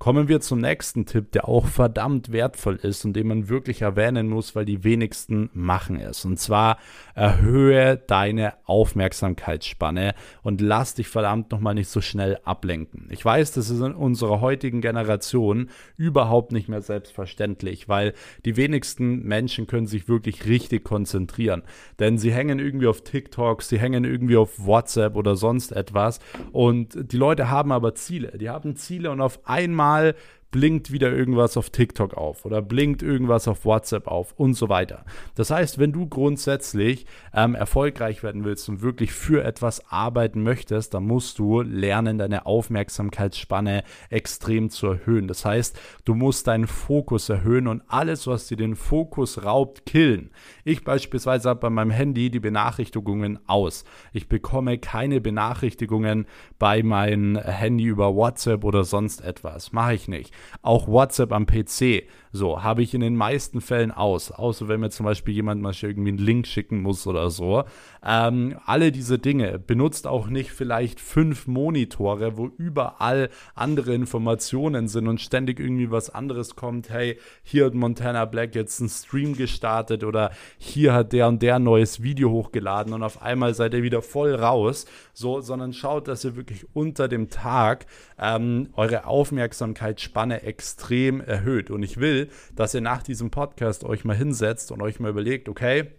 Kommen 0.01 0.29
wir 0.29 0.41
zum 0.41 0.61
nächsten 0.61 1.05
Tipp, 1.05 1.31
der 1.33 1.47
auch 1.47 1.67
verdammt 1.67 2.33
wertvoll 2.33 2.77
ist 2.77 3.05
und 3.05 3.13
den 3.13 3.29
man 3.29 3.51
wirklich 3.51 3.83
erwähnen 3.83 4.31
muss, 4.31 4.57
weil 4.57 4.65
die 4.65 4.83
wenigsten 4.83 5.51
machen 5.53 6.01
es. 6.01 6.25
Und 6.25 6.39
zwar 6.39 6.79
erhöhe 7.15 7.99
deine 7.99 8.55
Aufmerksamkeitsspanne 8.65 10.15
und 10.43 10.63
lass 10.63 10.95
dich 10.95 11.09
verdammt 11.09 11.51
nochmal 11.51 11.75
nicht 11.75 11.91
so 11.91 12.01
schnell 12.01 12.39
ablenken. 12.45 13.09
Ich 13.11 13.23
weiß, 13.23 13.53
das 13.53 13.69
ist 13.69 13.83
in 13.83 13.93
unserer 13.93 14.41
heutigen 14.41 14.81
Generation 14.81 15.69
überhaupt 15.99 16.53
nicht 16.53 16.71
mehr 16.71 16.81
selbstverständlich, 16.81 17.87
weil 17.87 18.15
die 18.47 18.57
wenigsten 18.57 19.23
Menschen 19.25 19.67
können 19.67 19.87
sich 19.87 20.09
wirklich 20.09 20.47
richtig 20.47 20.83
konzentrieren. 20.83 21.63
Denn 21.99 22.17
sie 22.17 22.33
hängen 22.33 22.59
irgendwie 22.59 22.87
auf 22.87 23.05
TikTok, 23.05 23.61
sie 23.61 23.79
hängen 23.79 24.05
irgendwie 24.05 24.39
auf 24.39 24.65
WhatsApp 24.65 25.15
oder 25.15 25.37
sonst 25.37 25.73
etwas. 25.73 26.21
Und 26.53 27.13
die 27.13 27.19
Leute 27.19 27.51
haben 27.51 27.71
aber 27.71 27.95
Ziele. 27.95 28.39
Die 28.39 28.49
haben 28.49 28.77
Ziele 28.77 29.11
und 29.11 29.21
auf 29.21 29.47
einmal 29.47 29.90
Mal 29.91 30.15
blinkt 30.51 30.91
wieder 30.91 31.13
irgendwas 31.13 31.57
auf 31.57 31.71
TikTok 31.71 32.15
auf 32.15 32.45
oder 32.45 32.61
blinkt 32.63 33.03
irgendwas 33.03 33.47
auf 33.47 33.65
WhatsApp 33.65 34.09
auf 34.09 34.33
und 34.37 34.55
so 34.55 34.69
weiter. 34.69 35.05
Das 35.35 35.51
heißt, 35.51 35.79
wenn 35.79 35.93
du 35.93 36.09
grundsätzlich 36.09 37.07
ähm, 37.33 37.55
erfolgreich 37.55 38.23
werden 38.23 38.45
willst 38.45 38.69
und 38.69 38.83
wirklich 38.83 39.13
für 39.13 39.45
etwas 39.45 39.91
arbeiten 39.91 40.43
möchtest, 40.43 40.95
dann 40.95 41.07
musst 41.07 41.39
du 41.39 41.61
lernen, 41.61 42.19
deine 42.19 42.47
Aufmerksamkeitsspanne 42.47 43.85
extrem 44.09 44.71
zu 44.71 44.89
erhöhen. 44.89 45.29
Das 45.29 45.45
heißt, 45.45 45.79
du 46.05 46.15
musst 46.15 46.47
deinen 46.47 46.67
Fokus 46.67 47.29
erhöhen 47.29 47.69
und 47.69 47.83
alles, 47.87 48.27
was 48.27 48.47
dir 48.47 48.57
den 48.57 48.75
Fokus 48.75 49.45
raubt, 49.45 49.87
killen. 49.87 50.31
Ich 50.65 50.85
beispielsweise 50.85 51.49
habe 51.49 51.61
bei 51.61 51.71
meinem 51.71 51.91
Handy 51.91 52.31
die 52.31 52.41
Benachrichtigungen 52.41 53.39
aus. 53.47 53.85
Ich 54.13 54.29
bekomme 54.29 54.79
keine 54.79 55.21
Benachrichtigungen 55.21 56.27
bei 56.59 56.83
meinem 56.83 57.37
Handy 57.37 57.85
über 57.85 58.15
WhatsApp 58.15 58.65
oder 58.65 58.85
sonst 58.85 59.23
etwas. 59.23 59.73
Mache 59.73 59.95
ich 59.95 60.09
nicht. 60.09 60.35
Auch 60.63 60.89
WhatsApp 60.89 61.33
am 61.33 61.47
PC 61.47 62.05
so, 62.33 62.63
habe 62.63 62.83
ich 62.83 62.95
in 62.95 63.01
den 63.01 63.17
meisten 63.17 63.61
Fällen 63.61 63.91
aus. 63.91 64.31
Außer 64.31 64.69
wenn 64.69 64.81
mir 64.81 64.91
zum 64.91 65.05
Beispiel 65.05 65.35
jemand 65.35 65.61
mal 65.63 65.75
irgendwie 65.81 66.11
einen 66.11 66.19
Link 66.19 66.47
schicken 66.47 66.81
muss 66.81 67.07
oder 67.07 67.29
so. 67.31 67.65
Ähm, 68.05 68.57
alle 68.67 68.93
diese 68.93 69.19
Dinge. 69.19 69.59
Benutzt 69.59 70.07
auch 70.07 70.29
nicht 70.29 70.53
vielleicht 70.53 71.01
fünf 71.01 71.49
Monitore, 71.49 72.37
wo 72.37 72.47
überall 72.57 73.31
andere 73.55 73.95
Informationen 73.95 74.87
sind 74.87 75.09
und 75.09 75.21
ständig 75.21 75.59
irgendwie 75.59 75.91
was 75.91 76.11
anderes 76.11 76.55
kommt. 76.55 76.89
Hey, 76.89 77.19
hier 77.43 77.67
hat 77.67 77.75
Montana 77.75 78.27
Black 78.27 78.55
jetzt 78.55 78.81
einen 78.81 78.91
Stream 78.91 79.35
gestartet 79.37 80.05
oder 80.05 80.31
hier 80.57 80.95
hat 80.95 81.13
der 81.13 81.27
und 81.27 81.43
der 81.43 81.57
ein 81.57 81.65
neues 81.65 82.03
Video 82.03 82.31
hochgeladen 82.31 82.93
und 82.93 83.03
auf 83.03 83.23
einmal 83.23 83.55
seid 83.55 83.75
ihr 83.75 83.83
wieder 83.83 84.03
voll 84.03 84.35
raus. 84.35 84.87
So, 85.13 85.41
sondern 85.41 85.73
schaut, 85.73 86.07
dass 86.07 86.25
ihr 86.25 86.37
wirklich 86.37 86.67
unter 86.75 87.09
dem 87.09 87.29
Tag 87.29 87.87
ähm, 88.19 88.69
eure 88.75 89.07
Aufmerksamkeitsspanne 89.07 90.43
extrem 90.43 91.21
erhöht. 91.21 91.71
Und 91.71 91.83
ich 91.83 91.99
will, 91.99 92.20
dass 92.55 92.75
ihr 92.75 92.81
nach 92.81 93.03
diesem 93.03 93.31
Podcast 93.31 93.85
euch 93.85 94.05
mal 94.05 94.17
hinsetzt 94.17 94.73
und 94.73 94.83
euch 94.83 95.01
mal 95.01 95.11
überlegt, 95.11 95.49
okay, 95.49 95.91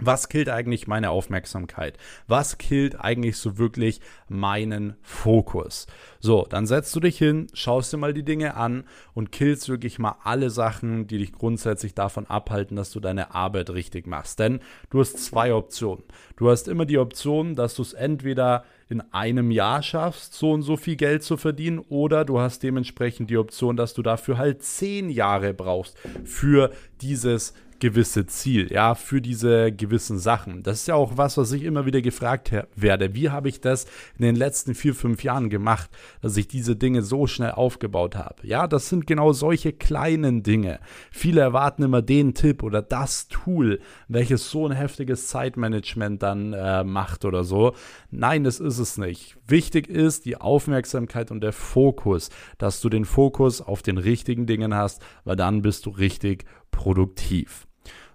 was 0.00 0.28
killt 0.28 0.48
eigentlich 0.48 0.86
meine 0.86 1.10
Aufmerksamkeit? 1.10 1.98
Was 2.28 2.56
killt 2.56 3.00
eigentlich 3.00 3.36
so 3.36 3.58
wirklich 3.58 4.00
meinen 4.28 4.96
Fokus? 5.02 5.88
So, 6.20 6.46
dann 6.48 6.66
setzt 6.66 6.94
du 6.94 7.00
dich 7.00 7.18
hin, 7.18 7.48
schaust 7.52 7.92
dir 7.92 7.96
mal 7.96 8.14
die 8.14 8.24
Dinge 8.24 8.54
an 8.54 8.84
und 9.12 9.32
killst 9.32 9.68
wirklich 9.68 9.98
mal 9.98 10.16
alle 10.22 10.50
Sachen, 10.50 11.08
die 11.08 11.18
dich 11.18 11.32
grundsätzlich 11.32 11.94
davon 11.94 12.26
abhalten, 12.26 12.76
dass 12.76 12.92
du 12.92 13.00
deine 13.00 13.34
Arbeit 13.34 13.70
richtig 13.70 14.06
machst. 14.06 14.38
Denn 14.38 14.60
du 14.90 15.00
hast 15.00 15.18
zwei 15.24 15.52
Optionen. 15.52 16.04
Du 16.36 16.48
hast 16.48 16.68
immer 16.68 16.86
die 16.86 16.98
Option, 16.98 17.56
dass 17.56 17.74
du 17.74 17.82
es 17.82 17.92
entweder 17.92 18.64
in 18.88 19.02
einem 19.12 19.50
Jahr 19.50 19.82
schaffst, 19.82 20.34
so 20.34 20.52
und 20.52 20.62
so 20.62 20.76
viel 20.76 20.96
Geld 20.96 21.22
zu 21.22 21.36
verdienen, 21.36 21.78
oder 21.78 22.24
du 22.24 22.40
hast 22.40 22.62
dementsprechend 22.62 23.30
die 23.30 23.36
Option, 23.36 23.76
dass 23.76 23.94
du 23.94 24.02
dafür 24.02 24.38
halt 24.38 24.62
zehn 24.62 25.10
Jahre 25.10 25.52
brauchst 25.54 25.96
für 26.24 26.72
dieses 27.00 27.52
gewisse 27.80 28.26
Ziel, 28.26 28.72
ja, 28.72 28.94
für 28.94 29.20
diese 29.20 29.72
gewissen 29.72 30.18
Sachen. 30.18 30.62
Das 30.62 30.80
ist 30.80 30.88
ja 30.88 30.94
auch 30.94 31.16
was, 31.16 31.36
was 31.36 31.52
ich 31.52 31.62
immer 31.62 31.86
wieder 31.86 32.02
gefragt 32.02 32.52
werde. 32.74 33.14
Wie 33.14 33.30
habe 33.30 33.48
ich 33.48 33.60
das 33.60 33.84
in 34.18 34.24
den 34.24 34.36
letzten 34.36 34.74
vier, 34.74 34.94
fünf 34.94 35.22
Jahren 35.22 35.50
gemacht, 35.50 35.90
dass 36.20 36.36
ich 36.36 36.48
diese 36.48 36.76
Dinge 36.76 37.02
so 37.02 37.26
schnell 37.26 37.52
aufgebaut 37.52 38.16
habe? 38.16 38.46
Ja, 38.46 38.66
das 38.66 38.88
sind 38.88 39.06
genau 39.06 39.32
solche 39.32 39.72
kleinen 39.72 40.42
Dinge. 40.42 40.80
Viele 41.10 41.40
erwarten 41.40 41.82
immer 41.82 42.02
den 42.02 42.34
Tipp 42.34 42.62
oder 42.62 42.82
das 42.82 43.28
Tool, 43.28 43.80
welches 44.08 44.50
so 44.50 44.66
ein 44.66 44.72
heftiges 44.72 45.28
Zeitmanagement 45.28 46.22
dann 46.22 46.52
äh, 46.52 46.84
macht 46.84 47.24
oder 47.24 47.44
so. 47.44 47.74
Nein, 48.10 48.44
das 48.44 48.60
ist 48.60 48.78
es 48.78 48.98
nicht. 48.98 49.36
Wichtig 49.46 49.88
ist 49.88 50.24
die 50.24 50.36
Aufmerksamkeit 50.36 51.30
und 51.30 51.40
der 51.40 51.52
Fokus, 51.52 52.30
dass 52.58 52.80
du 52.80 52.88
den 52.88 53.04
Fokus 53.04 53.60
auf 53.60 53.82
den 53.82 53.98
richtigen 53.98 54.46
Dingen 54.46 54.74
hast, 54.74 55.02
weil 55.24 55.36
dann 55.36 55.62
bist 55.62 55.86
du 55.86 55.90
richtig 55.90 56.44
produktiv. 56.70 57.67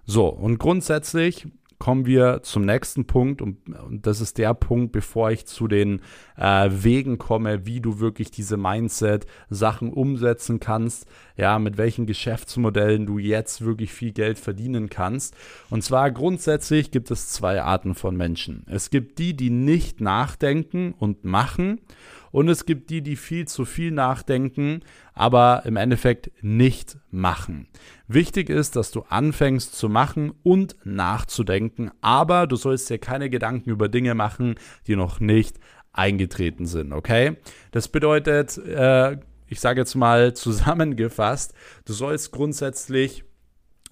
So, 0.06 0.28
und 0.28 0.58
grundsätzlich 0.58 1.46
kommen 1.78 2.06
wir 2.06 2.42
zum 2.42 2.64
nächsten 2.64 3.06
Punkt 3.06 3.42
und, 3.42 3.58
das 3.90 4.20
ist 4.20 4.38
der 4.38 4.54
Punkt, 4.54 4.92
bevor 4.92 5.30
ich 5.30 5.46
zu 5.46 5.68
den 5.68 6.00
äh, 6.36 6.70
Wegen 6.70 7.18
komme, 7.18 7.66
wie 7.66 7.80
du 7.80 8.00
wirklich 8.00 8.30
diese 8.30 8.56
Mindset-Sachen 8.56 9.92
umsetzen 9.92 10.60
kannst, 10.60 11.06
ja, 11.36 11.58
mit 11.58 11.76
welchen 11.76 12.06
Geschäftsmodellen 12.06 13.06
du 13.06 13.18
jetzt 13.18 13.64
wirklich 13.64 13.92
viel 13.92 14.12
Geld 14.12 14.38
verdienen 14.38 14.88
kannst. 14.88 15.34
Und 15.68 15.82
zwar 15.82 16.10
grundsätzlich 16.10 16.90
gibt 16.90 17.10
es 17.10 17.28
zwei 17.28 17.60
Arten 17.60 17.94
von 17.94 18.16
Menschen. 18.16 18.64
Es 18.66 18.90
gibt 18.90 19.18
die, 19.18 19.34
die 19.34 19.50
nicht 19.50 20.00
nachdenken 20.00 20.94
und 20.98 21.24
machen 21.24 21.80
und 22.34 22.48
es 22.48 22.66
gibt 22.66 22.90
die, 22.90 23.00
die 23.00 23.14
viel 23.14 23.46
zu 23.46 23.64
viel 23.64 23.92
nachdenken, 23.92 24.80
aber 25.12 25.62
im 25.66 25.76
Endeffekt 25.76 26.32
nicht 26.42 26.98
machen. 27.12 27.68
Wichtig 28.08 28.50
ist, 28.50 28.74
dass 28.74 28.90
du 28.90 29.02
anfängst 29.08 29.76
zu 29.76 29.88
machen 29.88 30.32
und 30.42 30.74
nachzudenken, 30.82 31.92
aber 32.00 32.48
du 32.48 32.56
sollst 32.56 32.90
dir 32.90 32.98
keine 32.98 33.30
Gedanken 33.30 33.70
über 33.70 33.88
Dinge 33.88 34.16
machen, 34.16 34.56
die 34.88 34.96
noch 34.96 35.20
nicht 35.20 35.60
eingetreten 35.92 36.66
sind, 36.66 36.92
okay? 36.92 37.36
Das 37.70 37.86
bedeutet, 37.86 38.58
äh, 38.58 39.16
ich 39.46 39.60
sage 39.60 39.82
jetzt 39.82 39.94
mal 39.94 40.32
zusammengefasst, 40.34 41.54
du 41.84 41.92
sollst 41.92 42.32
grundsätzlich 42.32 43.22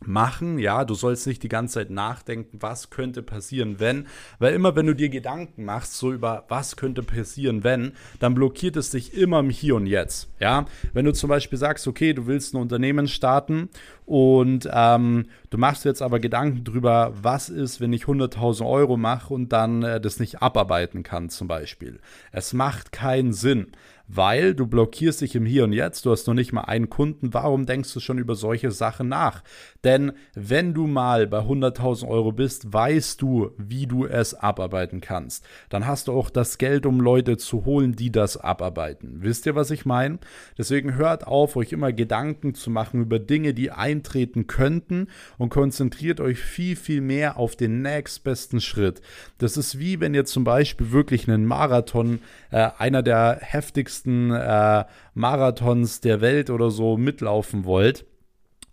machen. 0.07 0.59
Ja, 0.59 0.85
du 0.85 0.95
sollst 0.95 1.27
nicht 1.27 1.43
die 1.43 1.49
ganze 1.49 1.75
Zeit 1.75 1.91
nachdenken, 1.91 2.59
was 2.61 2.91
könnte 2.91 3.23
passieren, 3.23 3.81
wenn. 3.81 4.07
Weil 4.39 4.55
immer, 4.55 4.77
wenn 4.77 4.87
du 4.87 4.95
dir 4.95 5.09
Gedanken 5.09 5.65
machst, 5.65 5.95
so 5.95 6.13
über 6.13 6.45
was 6.49 6.77
könnte 6.77 7.03
passieren, 7.03 7.65
wenn, 7.65 7.93
dann 8.19 8.35
blockiert 8.35 8.77
es 8.77 8.91
dich 8.91 9.15
immer 9.15 9.41
im 9.41 9.51
Hier 9.51 9.77
und 9.77 9.87
Jetzt. 9.87 10.31
Ja, 10.41 10.67
wenn 10.93 11.05
du 11.05 11.13
zum 11.13 11.29
Beispiel 11.29 11.59
sagst, 11.59 11.87
okay, 11.87 12.13
du 12.13 12.27
willst 12.27 12.55
ein 12.55 12.61
Unternehmen 12.61 13.09
starten 13.09 13.69
und 14.07 14.69
ähm, 14.73 15.27
du 15.51 15.59
machst 15.59 15.85
jetzt 15.85 16.03
aber 16.03 16.21
Gedanken 16.21 16.65
drüber, 16.65 17.13
was 17.21 17.49
ist, 17.49 17.81
wenn 17.81 17.93
ich 17.93 18.05
100.000 18.05 18.67
Euro 18.67 18.97
mache 18.97 19.33
und 19.33 19.51
dann 19.53 19.83
äh, 19.83 20.01
das 20.01 20.19
nicht 20.21 20.43
abarbeiten 20.43 21.03
kann, 21.03 21.29
zum 21.29 21.49
Beispiel. 21.49 22.01
Es 22.33 22.53
macht 22.53 22.93
keinen 22.93 23.33
Sinn 23.33 23.69
weil 24.09 24.55
du 24.55 24.67
blockierst 24.67 25.21
dich 25.21 25.35
im 25.35 25.47
Hier 25.47 25.65
und 25.65 25.73
Jetzt, 25.73 26.05
du 26.05 26.11
hast 26.11 26.27
noch 26.27 26.35
nicht 26.35 26.53
mal 26.53 26.63
einen 26.63 26.91
Kunden, 26.91 27.33
warum 27.33 27.67
denkst 27.67 27.93
du 27.95 28.01
schon 28.01 28.19
über 28.19 28.35
solche 28.35 28.71
Sachen 28.71 29.09
nach? 29.09 29.43
Denn 29.85 30.13
wenn 30.35 30.75
du 30.75 30.87
mal 30.87 31.27
bei 31.27 31.41
100.000 31.41 32.07
Euro 32.07 32.33
bist, 32.33 32.73
weißt 32.73 33.23
du, 33.23 33.53
wie 33.57 33.87
du 33.87 34.05
es 34.07 34.35
abarbeiten 34.35 35.01
kannst. 35.01 35.45
Dann 35.69 35.87
hast 35.87 36.09
du 36.09 36.13
auch 36.13 36.31
das 36.31 36.59
Geld, 36.59 36.87
um 36.87 37.01
Leute 37.01 37.37
zu 37.37 37.65
holen, 37.65 37.95
die 37.95 38.13
das 38.13 38.37
abarbeiten. 38.37 39.23
Wisst 39.23 39.47
ihr, 39.47 39.55
was 39.55 39.71
ich 39.71 39.87
meine? 39.87 40.19
Deswegen 40.59 40.95
hört 40.97 41.27
auf, 41.27 41.57
euch 41.57 41.73
immer 41.73 41.93
Gedanken 41.93 42.55
zu 42.55 42.71
machen 42.71 43.03
über 43.03 43.19
Dinge, 43.19 43.55
die 43.55 43.71
eintreten 43.71 44.47
könnten 44.47 45.09
und 45.39 45.49
konzentriert 45.49 46.21
euch 46.21 46.39
viel, 46.39 46.77
viel 46.77 47.01
mehr 47.01 47.39
auf 47.39 47.57
den 47.57 47.83
nächstbesten 47.83 48.61
Schritt. 48.61 49.01
Das 49.39 49.57
ist 49.57 49.79
wie 49.79 50.01
wenn 50.01 50.15
ihr 50.15 50.25
zum 50.25 50.45
Beispiel 50.45 50.93
wirklich 50.93 51.29
einen 51.29 51.47
Marathon, 51.47 52.21
äh, 52.51 52.69
einer 52.79 53.03
der 53.03 53.39
heftigsten 53.41 53.92
wichtigsten 53.93 54.31
äh, 54.33 54.85
Marathons 55.15 56.01
der 56.01 56.21
Welt 56.21 56.51
oder 56.51 56.71
so 56.71 56.97
mitlaufen 56.97 57.65
wollt 57.65 58.07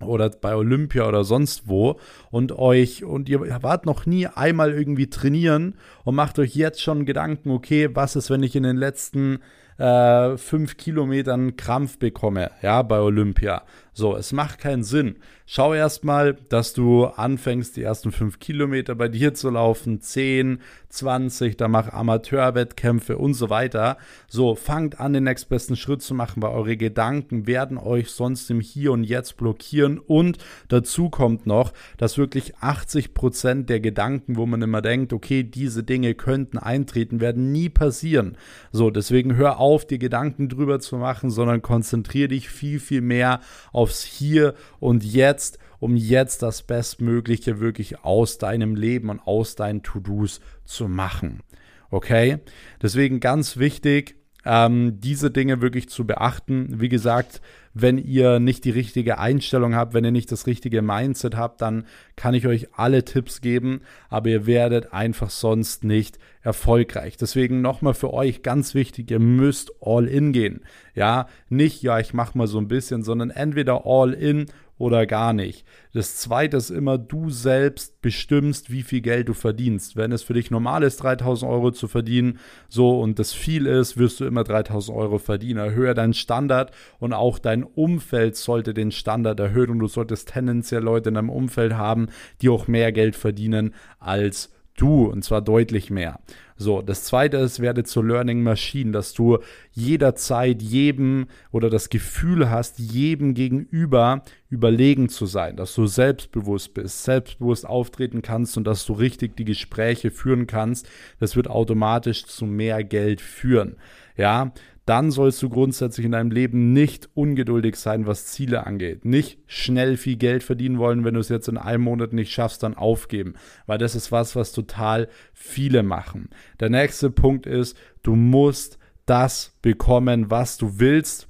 oder 0.02 0.30
bei 0.30 0.56
Olympia 0.56 1.08
oder 1.08 1.26
sonst 1.26 1.68
wo 1.68 2.00
und 2.32 2.54
euch 2.58 3.04
und 3.04 3.28
ihr 3.28 3.42
wart 3.62 3.86
noch 3.86 4.06
nie 4.06 4.28
einmal 4.28 4.72
irgendwie 4.72 5.10
trainieren 5.10 5.76
und 6.06 6.16
macht 6.16 6.40
euch 6.40 6.56
jetzt 6.56 6.82
schon 6.82 7.06
Gedanken, 7.06 7.52
okay, 7.52 7.90
was 7.94 8.16
ist, 8.16 8.30
wenn 8.30 8.44
ich 8.44 8.56
in 8.56 8.64
den 8.64 8.78
letzten 8.78 9.40
äh, 9.80 10.38
fünf 10.38 10.78
Kilometern 10.78 11.56
Krampf 11.56 11.98
bekomme, 11.98 12.52
ja, 12.62 12.82
bei 12.82 13.00
Olympia. 13.00 13.64
So, 14.00 14.16
es 14.16 14.32
macht 14.32 14.60
keinen 14.60 14.84
Sinn. 14.84 15.18
Schau 15.46 15.74
erstmal, 15.74 16.36
dass 16.50 16.74
du 16.74 17.06
anfängst, 17.06 17.76
die 17.76 17.82
ersten 17.82 18.12
fünf 18.12 18.40
Kilometer 18.40 18.94
bei 18.96 19.08
dir 19.08 19.34
zu 19.34 19.50
laufen, 19.50 20.00
10, 20.00 20.60
20, 20.90 21.58
dann 21.58 21.72
mach 21.72 21.92
Amateurwettkämpfe 21.92 23.18
und 23.18 23.34
so 23.34 23.50
weiter. 23.50 23.98
So, 24.28 24.56
fangt 24.56 25.00
an, 25.00 25.14
den 25.14 25.24
nächstbesten 25.24 25.76
Schritt 25.76 26.02
zu 26.02 26.14
machen, 26.14 26.42
weil 26.42 26.52
eure 26.52 26.78
Gedanken 26.78 27.48
werden 27.48 27.78
euch 27.78 28.12
sonst 28.12 28.50
im 28.52 28.62
Hier 28.62 28.92
und 28.92 29.04
Jetzt 29.04 29.38
blockieren. 29.38 29.98
Und 29.98 30.38
dazu 30.68 31.10
kommt 31.10 31.46
noch, 31.46 31.74
dass 31.98 32.18
wirklich 32.18 32.56
80 32.58 33.14
Prozent 33.14 33.70
der 33.70 33.80
Gedanken, 33.80 34.38
wo 34.38 34.46
man 34.46 34.62
immer 34.62 34.82
denkt, 34.82 35.14
okay, 35.14 35.44
diese 35.44 35.84
Dinge 35.84 36.14
könnten 36.14 36.58
eintreten, 36.58 37.20
werden 37.20 37.52
nie 37.52 37.70
passieren. 37.70 38.38
So, 38.72 38.92
deswegen 38.92 39.36
hör 39.36 39.60
auf, 39.60 39.69
dir 39.86 39.98
Gedanken 39.98 40.48
drüber 40.48 40.80
zu 40.80 40.98
machen, 40.98 41.32
sondern 41.32 41.62
konzentriere 41.62 42.30
dich 42.30 42.50
viel, 42.50 42.80
viel 42.80 43.02
mehr 43.02 43.42
auf 43.74 43.90
aufs 43.90 44.04
Hier 44.04 44.54
und 44.80 45.04
Jetzt, 45.04 45.58
um 45.80 45.96
jetzt 45.96 46.44
das 46.44 46.62
Bestmögliche 46.62 47.60
wirklich 47.60 48.04
aus 48.04 48.38
deinem 48.38 48.76
Leben 48.76 49.10
und 49.10 49.20
aus 49.26 49.56
deinen 49.56 49.82
To-Dos 49.82 50.42
zu 50.66 50.88
machen. 50.88 51.42
Okay? 51.90 52.38
Deswegen 52.82 53.20
ganz 53.20 53.58
wichtig, 53.58 54.19
ähm, 54.46 55.00
diese 55.00 55.32
Dinge 55.32 55.62
wirklich 55.62 55.90
zu 55.90 56.06
beachten. 56.06 56.80
Wie 56.80 56.90
gesagt, 56.90 57.42
wenn 57.74 57.98
ihr 57.98 58.40
nicht 58.40 58.66
die 58.66 58.72
richtige 58.72 59.20
Einstellung 59.20 59.76
habt, 59.76 59.94
wenn 59.94 60.04
ihr 60.04 60.12
nicht 60.12 60.32
das 60.32 60.48
richtige 60.48 60.82
Mindset 60.82 61.36
habt, 61.36 61.62
dann 61.62 61.86
kann 62.16 62.34
ich 62.34 62.48
euch 62.48 62.70
alle 62.74 63.06
Tipps 63.06 63.42
geben, 63.42 63.82
aber 64.10 64.30
ihr 64.30 64.48
werdet 64.48 64.94
einfach 64.94 65.30
sonst 65.30 65.84
nicht 65.84 66.18
erfolgreich. 66.42 67.18
Deswegen 67.18 67.62
nochmal 67.62 67.94
für 67.94 68.14
euch 68.14 68.42
ganz 68.42 68.74
wichtig, 68.74 69.12
ihr 69.12 69.20
müsst 69.20 69.72
all 69.82 70.08
in 70.08 70.32
gehen. 70.32 70.62
Ja, 70.96 71.28
nicht, 71.50 71.84
ja, 71.84 72.00
ich 72.00 72.14
mache 72.14 72.38
mal 72.38 72.48
so 72.48 72.58
ein 72.58 72.68
bisschen, 72.68 73.04
sondern 73.04 73.30
entweder 73.30 73.86
all 73.86 74.14
in 74.14 74.48
oder 74.80 75.06
gar 75.06 75.34
nicht. 75.34 75.66
Das 75.94 76.16
zweite 76.16 76.58
ist 76.58 76.72
immer, 76.72 76.98
du 76.98 77.30
selbst 77.30 78.02
bestimmst, 78.02 78.72
wie 78.72 78.82
viel 78.82 79.02
Geld 79.02 79.30
du 79.30 79.34
verdienst. 79.34 79.96
Wenn 79.96 80.12
es 80.12 80.24
für 80.24 80.34
dich 80.34 80.50
normal 80.50 80.82
ist, 80.84 81.04
3000 81.04 81.52
Euro 81.52 81.72
zu 81.72 81.88
verdienen, 81.88 82.40
so 82.70 83.00
und 83.00 83.20
das 83.20 83.34
viel 83.34 83.68
ist, 83.68 83.98
wirst 83.98 84.20
du 84.20 84.26
immer 84.26 84.44
3000 84.44 84.98
Euro 84.98 85.20
verdienen. 85.20 85.60
Erhöhe 85.60 85.94
deinen 85.94 86.14
Standard 86.14 86.72
und 86.98 87.14
auch 87.14 87.38
dein 87.38 87.64
Umfeld 87.64 88.36
sollte 88.38 88.74
den 88.74 88.92
Standard 88.92 89.40
erhöhen 89.40 89.70
und 89.70 89.80
du 89.80 89.88
solltest 89.88 90.30
tendenziell 90.30 90.82
Leute 90.82 91.10
in 91.10 91.16
deinem 91.16 91.30
Umfeld 91.30 91.74
haben, 91.74 92.08
die 92.42 92.50
auch 92.50 92.68
mehr 92.68 92.92
Geld 92.92 93.16
verdienen 93.16 93.76
als 94.00 94.48
du 94.48 94.59
und 94.88 95.24
zwar 95.24 95.42
deutlich 95.42 95.90
mehr. 95.90 96.20
So, 96.62 96.82
das 96.82 97.06
zweite 97.06 97.38
ist, 97.38 97.62
werde 97.62 97.86
zur 97.86 98.04
Learning 98.04 98.44
Machine, 98.44 98.92
dass 98.92 99.14
du 99.14 99.38
jederzeit 99.72 100.62
jedem 100.62 101.28
oder 101.52 101.70
das 101.70 101.90
Gefühl 101.90 102.50
hast, 102.50 102.80
jedem 102.80 103.34
gegenüber 103.34 104.24
überlegen 104.50 105.08
zu 105.08 105.26
sein, 105.26 105.56
dass 105.56 105.74
du 105.74 105.88
selbstbewusst 105.88 106.74
bist, 106.74 107.06
selbstbewusst 107.06 107.66
auftreten 107.66 108.22
kannst 108.22 108.58
und 108.58 108.66
dass 108.66 108.86
du 108.86 108.92
richtig 108.92 109.38
die 109.38 109.46
Gespräche 109.46 110.12
führen 110.12 110.48
kannst. 110.48 110.90
Das 111.20 111.38
wird 111.38 111.50
automatisch 111.50 112.26
zu 112.26 112.46
mehr 112.46 112.84
Geld 112.84 113.22
führen. 113.22 113.78
Ja, 114.18 114.52
dann 114.90 115.12
sollst 115.12 115.40
du 115.44 115.50
grundsätzlich 115.50 116.04
in 116.04 116.14
deinem 116.14 116.32
Leben 116.32 116.74
nicht 116.74 117.10
ungeduldig 117.14 117.76
sein, 117.76 118.08
was 118.08 118.26
Ziele 118.26 118.66
angeht. 118.66 119.06
Nicht 119.06 119.38
schnell 119.46 119.98
viel 119.98 120.16
Geld 120.16 120.42
verdienen 120.42 120.80
wollen, 120.80 121.06
wenn 121.06 121.14
du 121.14 121.20
es 121.20 121.30
jetzt 121.30 121.48
in 121.48 121.60
einem 121.60 121.84
Monat 121.84 122.12
nicht 122.12 122.32
schaffst, 122.32 122.64
dann 122.64 122.74
aufgeben. 122.74 123.36
Weil 123.68 123.78
das 123.78 123.94
ist 123.94 124.12
was, 124.12 124.36
was 124.36 124.52
total 124.52 125.08
viele 125.32 125.84
machen. 125.84 126.30
Der 126.60 126.72
nächste 126.72 127.12
Punkt 127.12 127.46
ist, 127.46 127.78
du 128.02 128.16
musst 128.16 128.80
das 129.06 129.56
bekommen, 129.62 130.32
was 130.32 130.58
du 130.58 130.80
willst. 130.80 131.28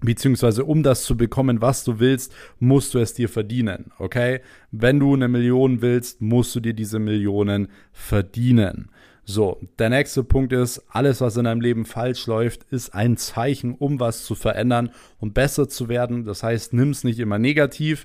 Beziehungsweise 0.00 0.64
um 0.64 0.84
das 0.84 1.02
zu 1.02 1.16
bekommen, 1.16 1.60
was 1.60 1.82
du 1.82 1.98
willst, 1.98 2.32
musst 2.60 2.94
du 2.94 3.00
es 3.00 3.12
dir 3.12 3.28
verdienen. 3.28 3.90
Okay? 3.98 4.40
Wenn 4.70 5.00
du 5.00 5.14
eine 5.14 5.26
Million 5.26 5.82
willst, 5.82 6.22
musst 6.22 6.54
du 6.54 6.60
dir 6.60 6.74
diese 6.74 7.00
Millionen 7.00 7.66
verdienen. 7.92 8.90
So, 9.26 9.58
der 9.78 9.88
nächste 9.88 10.22
Punkt 10.22 10.52
ist, 10.52 10.82
alles, 10.88 11.22
was 11.22 11.38
in 11.38 11.44
deinem 11.44 11.62
Leben 11.62 11.86
falsch 11.86 12.26
läuft, 12.26 12.64
ist 12.64 12.94
ein 12.94 13.16
Zeichen, 13.16 13.74
um 13.74 13.98
was 13.98 14.24
zu 14.24 14.34
verändern 14.34 14.90
und 15.18 15.32
besser 15.32 15.66
zu 15.68 15.88
werden. 15.88 16.24
Das 16.24 16.42
heißt, 16.42 16.74
nimm 16.74 16.90
es 16.90 17.04
nicht 17.04 17.18
immer 17.18 17.38
negativ. 17.38 18.04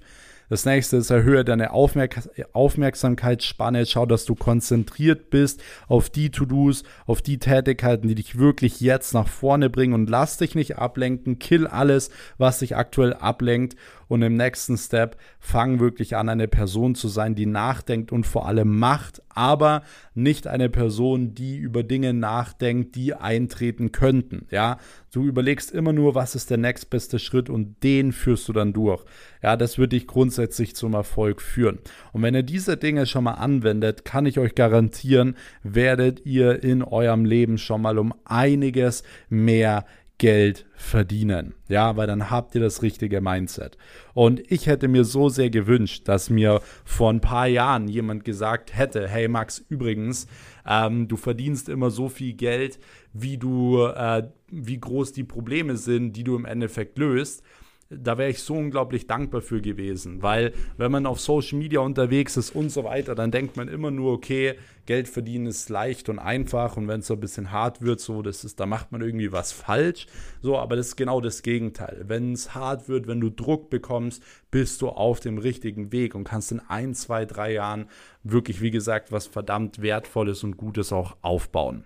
Das 0.50 0.66
nächste 0.66 0.98
ist, 0.98 1.12
erhöhe 1.12 1.46
deine 1.46 1.72
Aufmerk 1.74 2.28
Aufmerksamkeitsspanne. 2.54 3.86
Schau, 3.86 4.06
dass 4.08 4.26
du 4.26 4.34
konzentriert 4.34 5.30
bist 5.30 5.62
auf 5.88 6.10
die 6.10 6.32
To-Dos, 6.32 6.84
auf 7.06 7.22
die 7.22 7.38
Tätigkeiten, 7.38 8.08
die 8.08 8.16
dich 8.16 8.40
wirklich 8.40 8.82
jetzt 8.82 9.14
nach 9.14 9.28
vorne 9.28 9.70
bringen 9.70 9.94
und 9.94 10.10
lass 10.10 10.38
dich 10.38 10.56
nicht 10.56 10.78
ablenken. 10.78 11.38
Kill 11.38 11.68
alles, 11.68 12.10
was 12.40 12.60
dich 12.60 12.76
aktuell 12.76 13.14
ablenkt 13.14 13.76
und 14.10 14.22
im 14.24 14.36
nächsten 14.36 14.78
Step 14.78 15.16
fang 15.40 15.80
wirklich 15.80 16.18
an, 16.18 16.28
eine 16.28 16.50
Person 16.50 16.96
zu 16.96 17.08
sein, 17.08 17.36
die 17.36 17.46
nachdenkt 17.46 18.12
und 18.12 18.26
vor 18.28 18.48
allem 18.48 18.78
macht, 18.78 19.22
aber 19.30 19.84
nicht 20.16 20.48
eine 20.48 20.68
Person, 20.68 21.34
die 21.34 21.58
über 21.58 21.84
Dinge 21.84 22.14
nachdenkt, 22.14 22.96
die 22.96 23.14
eintreten 23.14 23.94
könnten. 23.94 24.48
Ja, 24.50 24.78
du 25.14 25.24
überlegst 25.24 25.72
immer 25.72 25.94
nur, 25.94 26.16
was 26.16 26.36
ist 26.36 26.50
der 26.50 26.58
nächstbeste 26.58 27.20
Schritt 27.20 27.50
und 27.50 27.82
den 27.84 28.12
führst 28.12 28.50
du 28.50 28.54
dann 28.54 28.74
durch. 28.74 29.06
Ja, 29.42 29.56
das 29.56 29.78
wird 29.78 29.94
dich 29.94 30.08
grundsätzlich 30.08 30.76
zum 30.76 30.94
Erfolg 30.94 31.42
führen. 31.42 31.80
Und 32.12 32.24
wenn 32.24 32.36
ihr 32.36 32.44
diese 32.44 32.76
Dinge 32.76 33.06
schon 33.06 33.24
mal 33.24 33.34
anwendet, 33.34 34.04
kann 34.04 34.26
ich 34.26 34.40
euch 34.40 34.56
garantieren, 34.56 35.36
werdet 35.64 36.26
ihr 36.26 36.64
in 36.64 36.84
eurem 36.84 37.24
Leben 37.26 37.58
schon 37.58 37.82
mal 37.82 38.00
um 38.00 38.14
einiges 38.26 39.04
mehr 39.30 39.86
Geld 40.20 40.66
verdienen. 40.76 41.56
Ja, 41.68 41.98
weil 41.98 42.06
dann 42.06 42.30
habt 42.30 42.54
ihr 42.54 42.62
das 42.62 42.84
richtige 42.84 43.22
Mindset. 43.22 43.78
Und 44.14 44.40
ich 44.52 44.68
hätte 44.68 44.88
mir 44.88 45.06
so 45.06 45.30
sehr 45.30 45.50
gewünscht, 45.50 46.08
dass 46.08 46.30
mir 46.30 46.62
vor 46.86 47.12
ein 47.12 47.22
paar 47.22 47.48
Jahren 47.48 47.88
jemand 47.88 48.24
gesagt 48.24 48.78
hätte, 48.78 49.08
hey 49.08 49.28
Max, 49.28 49.66
übrigens, 49.70 50.28
ähm, 50.68 51.08
du 51.08 51.18
verdienst 51.18 51.70
immer 51.70 51.90
so 51.90 52.10
viel 52.10 52.34
Geld, 52.34 52.80
wie 53.14 53.38
du, 53.38 53.84
äh, 53.84 54.24
wie 54.52 54.80
groß 54.80 55.14
die 55.14 55.24
Probleme 55.24 55.78
sind, 55.78 56.14
die 56.14 56.24
du 56.24 56.36
im 56.36 56.46
Endeffekt 56.46 57.00
löst 57.00 57.42
da 57.90 58.20
wäre 58.20 58.30
ich 58.30 58.44
so 58.44 58.54
unglaublich 58.54 59.08
dankbar 59.08 59.42
für 59.42 59.62
gewesen, 59.62 60.22
weil 60.22 60.54
wenn 60.78 60.92
man 60.92 61.08
auf 61.08 61.20
Social 61.20 61.58
Media 61.58 61.80
unterwegs 61.80 62.38
ist 62.38 62.56
und 62.56 62.70
so 62.70 62.84
weiter, 62.84 63.16
dann 63.16 63.32
denkt 63.32 63.58
man 63.58 63.68
immer 63.68 63.90
nur, 63.90 64.14
okay, 64.14 64.56
Geld 64.86 65.08
verdienen 65.08 65.48
ist 65.48 65.70
leicht 65.70 66.08
und 66.08 66.20
einfach 66.20 66.78
und 66.78 66.88
wenn 66.88 67.00
es 67.00 67.08
so 67.08 67.16
ein 67.16 67.20
bisschen 67.20 67.52
hart 67.52 67.82
wird, 67.82 68.00
so, 68.00 68.22
das 68.22 68.44
ist, 68.44 68.60
da 68.60 68.68
macht 68.68 68.92
man 68.92 69.02
irgendwie 69.02 69.32
was 69.32 69.52
falsch. 69.52 70.06
So, 70.42 70.58
aber 70.58 70.76
das 70.76 70.90
ist 70.90 70.96
genau 70.98 71.20
das 71.20 71.42
Gegenteil. 71.42 72.04
Wenn 72.08 72.34
es 72.34 72.54
hart 72.54 72.90
wird, 72.90 73.08
wenn 73.08 73.22
du 73.22 73.32
Druck 73.32 73.72
bekommst, 73.72 74.24
bist 74.52 74.82
du 74.82 74.90
auf 74.90 75.20
dem 75.20 75.40
richtigen 75.40 75.92
Weg 75.92 76.14
und 76.14 76.26
kannst 76.26 76.52
in 76.52 76.60
ein, 76.60 76.94
zwei, 76.94 77.26
drei 77.26 77.54
Jahren 77.54 77.88
wirklich, 78.24 78.62
wie 78.62 78.72
gesagt, 78.72 79.12
was 79.12 79.26
verdammt 79.26 79.82
Wertvolles 79.82 80.44
und 80.44 80.58
Gutes 80.58 80.94
auch 80.94 81.18
aufbauen. 81.22 81.86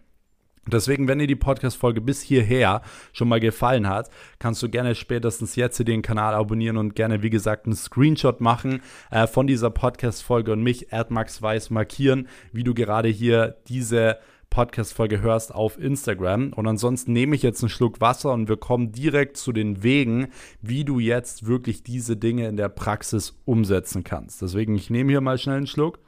Deswegen, 0.65 1.07
wenn 1.09 1.19
dir 1.19 1.27
die 1.27 1.35
Podcast-Folge 1.35 1.99
bis 1.99 2.21
hierher 2.21 2.81
schon 3.11 3.27
mal 3.27 3.41
gefallen 3.41 3.89
hat, 3.89 4.09
kannst 4.39 4.63
du 4.63 4.69
gerne 4.69 4.95
spätestens 4.95 5.55
jetzt 5.57 5.77
den 5.85 6.01
Kanal 6.01 6.33
abonnieren 6.33 6.77
und 6.77 6.95
gerne, 6.95 7.21
wie 7.21 7.29
gesagt, 7.29 7.65
einen 7.65 7.75
Screenshot 7.75 8.39
machen 8.39 8.81
äh, 9.11 9.27
von 9.27 9.45
dieser 9.45 9.69
Podcast-Folge 9.69 10.53
und 10.53 10.63
mich, 10.63 10.87
Max 11.09 11.41
Weiß, 11.41 11.69
markieren, 11.69 12.29
wie 12.53 12.63
du 12.63 12.73
gerade 12.73 13.09
hier 13.09 13.57
diese 13.67 14.19
Podcast-Folge 14.53 15.19
hörst 15.19 15.53
auf 15.53 15.79
Instagram. 15.79 16.53
Und 16.53 16.67
ansonsten 16.67 17.11
nehme 17.11 17.35
ich 17.35 17.41
jetzt 17.41 17.61
einen 17.61 17.69
Schluck 17.69 17.99
Wasser 17.99 18.31
und 18.31 18.47
wir 18.47 18.57
kommen 18.57 18.91
direkt 18.91 19.35
zu 19.35 19.51
den 19.51 19.83
Wegen, 19.83 20.27
wie 20.61 20.85
du 20.85 20.99
jetzt 20.99 21.45
wirklich 21.45 21.83
diese 21.83 22.15
Dinge 22.15 22.47
in 22.47 22.55
der 22.55 22.69
Praxis 22.69 23.41
umsetzen 23.45 24.03
kannst. 24.03 24.41
Deswegen, 24.41 24.75
ich 24.75 24.89
nehme 24.89 25.11
hier 25.11 25.21
mal 25.21 25.39
schnell 25.39 25.57
einen 25.57 25.67
Schluck. 25.67 25.99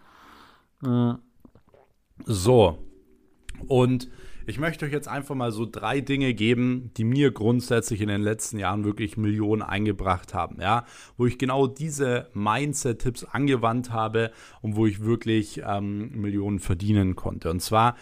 So. 2.23 2.77
Und 3.67 4.09
ich 4.47 4.59
möchte 4.59 4.85
euch 4.85 4.91
jetzt 4.91 5.07
einfach 5.07 5.35
mal 5.35 5.51
so 5.51 5.65
drei 5.65 6.01
Dinge 6.01 6.33
geben, 6.33 6.91
die 6.97 7.03
mir 7.03 7.31
grundsätzlich 7.31 8.01
in 8.01 8.07
den 8.07 8.21
letzten 8.21 8.59
Jahren 8.59 8.83
wirklich 8.83 9.17
Millionen 9.17 9.61
eingebracht 9.61 10.33
haben, 10.33 10.61
ja, 10.61 10.85
wo 11.17 11.25
ich 11.25 11.37
genau 11.37 11.67
diese 11.67 12.29
Mindset-Tipps 12.33 13.23
angewandt 13.23 13.91
habe 13.91 14.31
und 14.61 14.75
wo 14.75 14.85
ich 14.85 15.03
wirklich 15.03 15.61
ähm, 15.65 16.11
Millionen 16.19 16.59
verdienen 16.59 17.15
konnte. 17.15 17.49
Und 17.49 17.61
zwar 17.61 17.95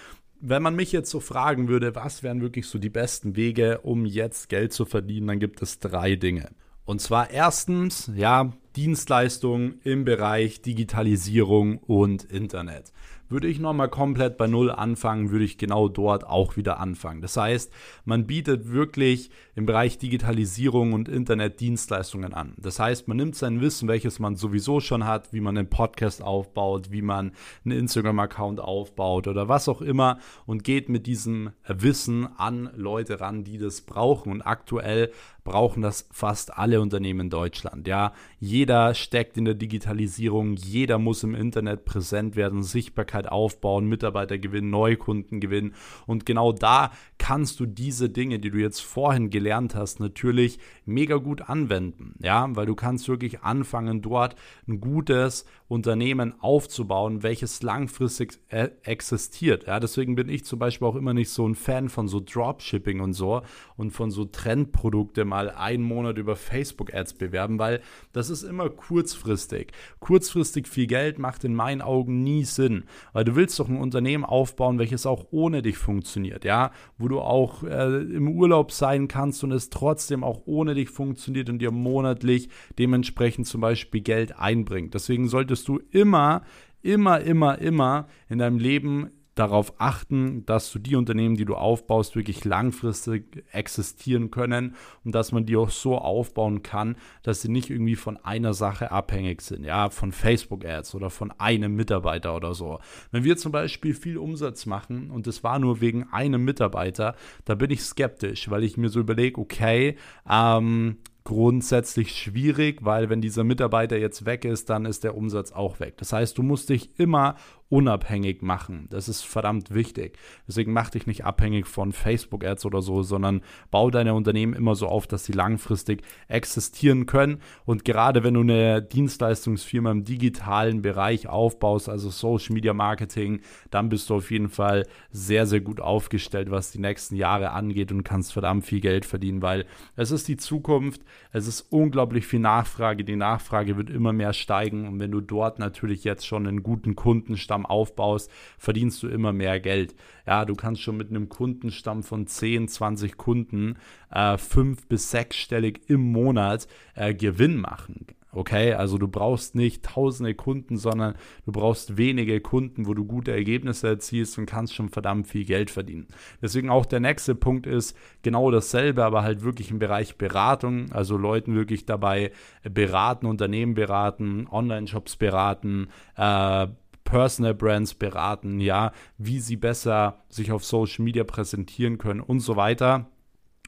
wenn 0.45 0.61
man 0.61 0.75
mich 0.75 0.91
jetzt 0.91 1.09
so 1.09 1.21
fragen 1.21 1.69
würde, 1.69 1.95
was 1.95 2.21
wären 2.21 2.41
wirklich 2.41 2.67
so 2.67 2.77
die 2.77 2.89
besten 2.89 3.37
Wege, 3.37 3.79
um 3.79 4.05
jetzt 4.05 4.49
Geld 4.49 4.73
zu 4.73 4.83
verdienen, 4.83 5.27
dann 5.27 5.39
gibt 5.39 5.61
es 5.61 5.79
drei 5.79 6.17
Dinge. 6.17 6.49
Und 6.83 6.99
zwar 6.99 7.31
erstens, 7.31 8.11
ja, 8.13 8.51
Dienstleistungen 8.75 9.79
im 9.83 10.03
Bereich 10.03 10.61
Digitalisierung 10.61 11.77
und 11.77 12.25
Internet. 12.25 12.91
Würde 13.29 13.47
ich 13.47 13.59
nochmal 13.59 13.89
komplett 13.89 14.37
bei 14.37 14.47
Null 14.47 14.69
anfangen, 14.69 15.31
würde 15.31 15.45
ich 15.45 15.57
genau 15.57 15.87
dort 15.87 16.25
auch 16.25 16.55
wieder 16.57 16.79
anfangen. 16.79 17.21
Das 17.21 17.37
heißt, 17.37 17.71
man 18.05 18.27
bietet 18.27 18.71
wirklich 18.71 19.31
im 19.55 19.65
Bereich 19.65 19.97
Digitalisierung 19.97 20.93
und 20.93 21.09
Internetdienstleistungen 21.09 22.33
an. 22.33 22.53
Das 22.57 22.79
heißt, 22.79 23.07
man 23.07 23.17
nimmt 23.17 23.35
sein 23.35 23.61
Wissen, 23.61 23.87
welches 23.87 24.19
man 24.19 24.35
sowieso 24.35 24.79
schon 24.79 25.05
hat, 25.05 25.33
wie 25.33 25.41
man 25.41 25.57
einen 25.57 25.69
Podcast 25.69 26.21
aufbaut, 26.21 26.91
wie 26.91 27.01
man 27.01 27.31
einen 27.65 27.77
Instagram-Account 27.79 28.59
aufbaut 28.59 29.27
oder 29.27 29.47
was 29.47 29.67
auch 29.69 29.81
immer 29.81 30.19
und 30.45 30.63
geht 30.63 30.89
mit 30.89 31.07
diesem 31.07 31.51
Wissen 31.67 32.27
an 32.37 32.69
Leute 32.75 33.19
ran, 33.19 33.43
die 33.43 33.57
das 33.57 33.81
brauchen. 33.81 34.31
Und 34.31 34.41
aktuell 34.41 35.11
brauchen 35.43 35.81
das 35.81 36.07
fast 36.11 36.57
alle 36.57 36.81
Unternehmen 36.81 37.21
in 37.21 37.29
Deutschland. 37.29 37.87
Ja, 37.87 38.13
jeder 38.39 38.93
steckt 38.93 39.37
in 39.37 39.45
der 39.45 39.55
Digitalisierung, 39.55 40.55
jeder 40.55 40.99
muss 40.99 41.23
im 41.23 41.35
Internet 41.35 41.85
präsent 41.85 42.35
werden, 42.35 42.63
Sichtbarkeit 42.63 43.29
aufbauen, 43.29 43.87
Mitarbeiter 43.87 44.37
gewinnen, 44.37 44.69
Neukunden 44.69 45.39
gewinnen. 45.39 45.73
Und 46.05 46.25
genau 46.25 46.51
da 46.51 46.91
kannst 47.17 47.59
du 47.59 47.65
diese 47.65 48.09
Dinge, 48.09 48.39
die 48.39 48.51
du 48.51 48.57
jetzt 48.57 48.81
vorhin 48.81 49.29
gelernt 49.29 49.75
hast, 49.75 49.99
natürlich 49.99 50.59
mega 50.85 51.17
gut 51.17 51.41
anwenden. 51.41 52.15
Ja, 52.19 52.47
weil 52.55 52.65
du 52.65 52.75
kannst 52.75 53.07
wirklich 53.07 53.41
anfangen, 53.41 54.01
dort 54.01 54.35
ein 54.67 54.79
gutes 54.79 55.45
Unternehmen 55.67 56.35
aufzubauen, 56.39 57.23
welches 57.23 57.63
langfristig 57.63 58.39
äh, 58.49 58.69
existiert. 58.83 59.65
Ja, 59.67 59.79
deswegen 59.79 60.15
bin 60.15 60.29
ich 60.29 60.45
zum 60.45 60.59
Beispiel 60.59 60.87
auch 60.87 60.95
immer 60.95 61.13
nicht 61.13 61.29
so 61.29 61.47
ein 61.47 61.55
Fan 61.55 61.89
von 61.89 62.07
so 62.07 62.19
Dropshipping 62.19 62.99
und 62.99 63.13
so 63.13 63.41
und 63.75 63.91
von 63.91 64.11
so 64.11 64.25
Trendprodukte 64.25 65.25
mal 65.33 65.49
einen 65.49 65.81
Monat 65.81 66.19
über 66.19 66.35
Facebook 66.35 66.93
Ads 66.93 67.15
bewerben, 67.15 67.57
weil 67.57 67.81
das 68.11 68.29
ist 68.29 68.43
immer 68.43 68.69
kurzfristig. 68.69 69.71
Kurzfristig 69.99 70.67
viel 70.67 70.85
Geld 70.85 71.17
macht 71.17 71.43
in 71.43 71.55
meinen 71.55 71.81
Augen 71.81 72.21
nie 72.21 72.43
Sinn, 72.43 72.83
weil 73.13 73.25
du 73.25 73.35
willst 73.35 73.59
doch 73.59 73.67
ein 73.67 73.81
Unternehmen 73.81 74.25
aufbauen, 74.25 74.77
welches 74.77 75.07
auch 75.07 75.25
ohne 75.31 75.63
dich 75.63 75.79
funktioniert, 75.79 76.45
ja, 76.45 76.69
wo 76.99 77.07
du 77.07 77.19
auch 77.19 77.63
äh, 77.63 78.03
im 78.03 78.27
Urlaub 78.27 78.71
sein 78.71 79.07
kannst 79.07 79.43
und 79.43 79.51
es 79.51 79.71
trotzdem 79.71 80.23
auch 80.23 80.43
ohne 80.45 80.75
dich 80.75 80.91
funktioniert 80.91 81.49
und 81.49 81.57
dir 81.57 81.71
monatlich 81.71 82.49
dementsprechend 82.77 83.47
zum 83.47 83.59
Beispiel 83.59 84.01
Geld 84.01 84.37
einbringt. 84.37 84.93
Deswegen 84.93 85.27
solltest 85.27 85.67
du 85.67 85.79
immer, 85.89 86.43
immer, 86.83 87.21
immer, 87.21 87.57
immer 87.57 88.07
in 88.29 88.37
deinem 88.37 88.59
Leben 88.59 89.09
darauf 89.35 89.73
achten, 89.79 90.45
dass 90.45 90.71
du 90.71 90.79
die 90.79 90.95
Unternehmen, 90.95 91.35
die 91.35 91.45
du 91.45 91.55
aufbaust, 91.55 92.15
wirklich 92.15 92.45
langfristig 92.45 93.43
existieren 93.51 94.31
können 94.31 94.75
und 95.03 95.15
dass 95.15 95.31
man 95.31 95.45
die 95.45 95.57
auch 95.57 95.69
so 95.69 95.97
aufbauen 95.97 96.61
kann, 96.61 96.95
dass 97.23 97.41
sie 97.41 97.49
nicht 97.49 97.69
irgendwie 97.69 97.95
von 97.95 98.17
einer 98.17 98.53
Sache 98.53 98.91
abhängig 98.91 99.41
sind, 99.41 99.63
ja, 99.63 99.89
von 99.89 100.11
Facebook-Ads 100.11 100.95
oder 100.95 101.09
von 101.09 101.31
einem 101.31 101.75
Mitarbeiter 101.75 102.35
oder 102.35 102.53
so. 102.53 102.79
Wenn 103.11 103.23
wir 103.23 103.37
zum 103.37 103.51
Beispiel 103.51 103.93
viel 103.93 104.17
Umsatz 104.17 104.65
machen 104.65 105.09
und 105.09 105.25
es 105.27 105.43
war 105.43 105.59
nur 105.59 105.81
wegen 105.81 106.03
einem 106.11 106.43
Mitarbeiter, 106.43 107.15
da 107.45 107.55
bin 107.55 107.71
ich 107.71 107.81
skeptisch, 107.81 108.49
weil 108.49 108.63
ich 108.63 108.77
mir 108.77 108.89
so 108.89 108.99
überlege, 108.99 109.41
okay, 109.41 109.97
ähm, 110.29 110.97
grundsätzlich 111.23 112.11
schwierig, 112.17 112.83
weil 112.83 113.09
wenn 113.09 113.21
dieser 113.21 113.43
Mitarbeiter 113.43 113.97
jetzt 113.97 114.25
weg 114.25 114.45
ist, 114.45 114.69
dann 114.69 114.85
ist 114.85 115.03
der 115.03 115.15
Umsatz 115.15 115.51
auch 115.51 115.79
weg. 115.79 115.95
Das 115.97 116.11
heißt, 116.11 116.37
du 116.37 116.43
musst 116.43 116.69
dich 116.69 116.99
immer 116.99 117.35
unabhängig 117.73 118.43
machen. 118.43 118.85
Das 118.91 119.09
ist 119.09 119.23
verdammt 119.23 119.73
wichtig. 119.73 120.19
Deswegen 120.47 120.73
mach 120.73 120.91
dich 120.91 121.07
nicht 121.07 121.25
abhängig 121.25 121.65
von 121.65 121.91
Facebook-Ads 121.91 122.67
oder 122.67 122.83
so, 122.83 123.01
sondern 123.01 123.41
bau 123.71 123.89
deine 123.89 124.13
Unternehmen 124.13 124.53
immer 124.53 124.75
so 124.75 124.87
auf, 124.87 125.07
dass 125.07 125.25
sie 125.25 125.31
langfristig 125.31 126.03
existieren 126.27 127.07
können. 127.07 127.39
Und 127.65 127.83
gerade 127.83 128.23
wenn 128.23 128.35
du 128.35 128.41
eine 128.41 128.83
Dienstleistungsfirma 128.83 129.89
im 129.89 130.03
digitalen 130.03 130.83
Bereich 130.83 131.27
aufbaust, 131.27 131.89
also 131.89 132.11
Social 132.11 132.53
Media 132.53 132.75
Marketing, 132.75 133.41
dann 133.71 133.89
bist 133.89 134.07
du 134.11 134.17
auf 134.17 134.29
jeden 134.29 134.49
Fall 134.49 134.85
sehr, 135.09 135.47
sehr 135.47 135.61
gut 135.61 135.81
aufgestellt, 135.81 136.51
was 136.51 136.69
die 136.69 136.79
nächsten 136.79 137.15
Jahre 137.15 137.53
angeht 137.53 137.91
und 137.91 138.03
kannst 138.03 138.33
verdammt 138.33 138.65
viel 138.65 138.81
Geld 138.81 139.03
verdienen, 139.03 139.41
weil 139.41 139.65
es 139.95 140.11
ist 140.11 140.27
die 140.27 140.37
Zukunft. 140.37 141.01
Es 141.31 141.47
ist 141.47 141.61
unglaublich 141.71 142.27
viel 142.27 142.39
Nachfrage. 142.39 143.03
Die 143.03 143.15
Nachfrage 143.15 143.77
wird 143.77 143.89
immer 143.89 144.13
mehr 144.13 144.33
steigen. 144.33 144.87
Und 144.87 144.99
wenn 144.99 145.09
du 145.09 145.21
dort 145.21 145.57
natürlich 145.57 146.03
jetzt 146.03 146.27
schon 146.27 146.45
einen 146.45 146.61
guten 146.61 146.95
Kundenstamm 146.95 147.62
langsam 147.63 147.65
aufbaust, 147.65 148.31
verdienst 148.57 149.01
du 149.03 149.07
immer 149.07 149.33
mehr 149.33 149.59
Geld. 149.59 149.95
Ja, 150.25 150.45
du 150.45 150.55
kannst 150.55 150.81
schon 150.81 150.97
mit 150.97 151.09
einem 151.09 151.29
Kundenstamm 151.29 152.03
von 152.03 152.27
10, 152.27 152.67
20 152.67 153.17
Kunden 153.17 153.77
äh, 154.11 154.37
fünf 154.37 154.87
bis 154.87 155.11
sechsstellig 155.11 155.81
im 155.87 156.11
Monat 156.11 156.67
äh, 156.95 157.13
Gewinn 157.13 157.57
machen. 157.57 158.07
Okay, 158.35 158.73
also 158.73 158.97
du 158.97 159.07
brauchst 159.07 159.53
nicht 159.53 159.85
tausende 159.85 160.33
Kunden, 160.33 160.75
sondern 160.75 161.13
du 161.45 161.51
brauchst 161.51 161.97
wenige 161.97 162.41
Kunden, 162.41 162.87
wo 162.87 162.95
du 162.95 163.05
gute 163.05 163.31
Ergebnisse 163.31 163.87
erzielst 163.87 164.39
und 164.39 164.47
kannst 164.47 164.73
schon 164.73 164.89
verdammt 164.89 165.27
viel 165.27 165.45
Geld 165.45 165.69
verdienen. 165.69 166.07
Deswegen 166.41 166.71
auch 166.71 166.87
der 166.87 166.99
nächste 166.99 167.35
Punkt 167.35 167.67
ist 167.67 167.95
genau 168.23 168.49
dasselbe, 168.49 169.05
aber 169.05 169.21
halt 169.21 169.43
wirklich 169.43 169.69
im 169.69 169.77
Bereich 169.77 170.17
Beratung, 170.17 170.91
also 170.91 171.15
Leuten 171.15 171.53
wirklich 171.53 171.85
dabei 171.85 172.31
beraten, 172.63 173.27
Unternehmen 173.27 173.75
beraten, 173.75 174.47
Online-Shops 174.49 175.17
beraten, 175.17 175.89
äh, 176.17 176.67
Personal 177.03 177.53
Brands 177.53 177.93
beraten, 177.93 178.59
ja, 178.59 178.91
wie 179.17 179.39
sie 179.39 179.57
besser 179.57 180.23
sich 180.29 180.51
auf 180.51 180.63
Social 180.63 181.03
Media 181.03 181.23
präsentieren 181.23 181.97
können 181.97 182.21
und 182.21 182.39
so 182.39 182.55
weiter. 182.55 183.09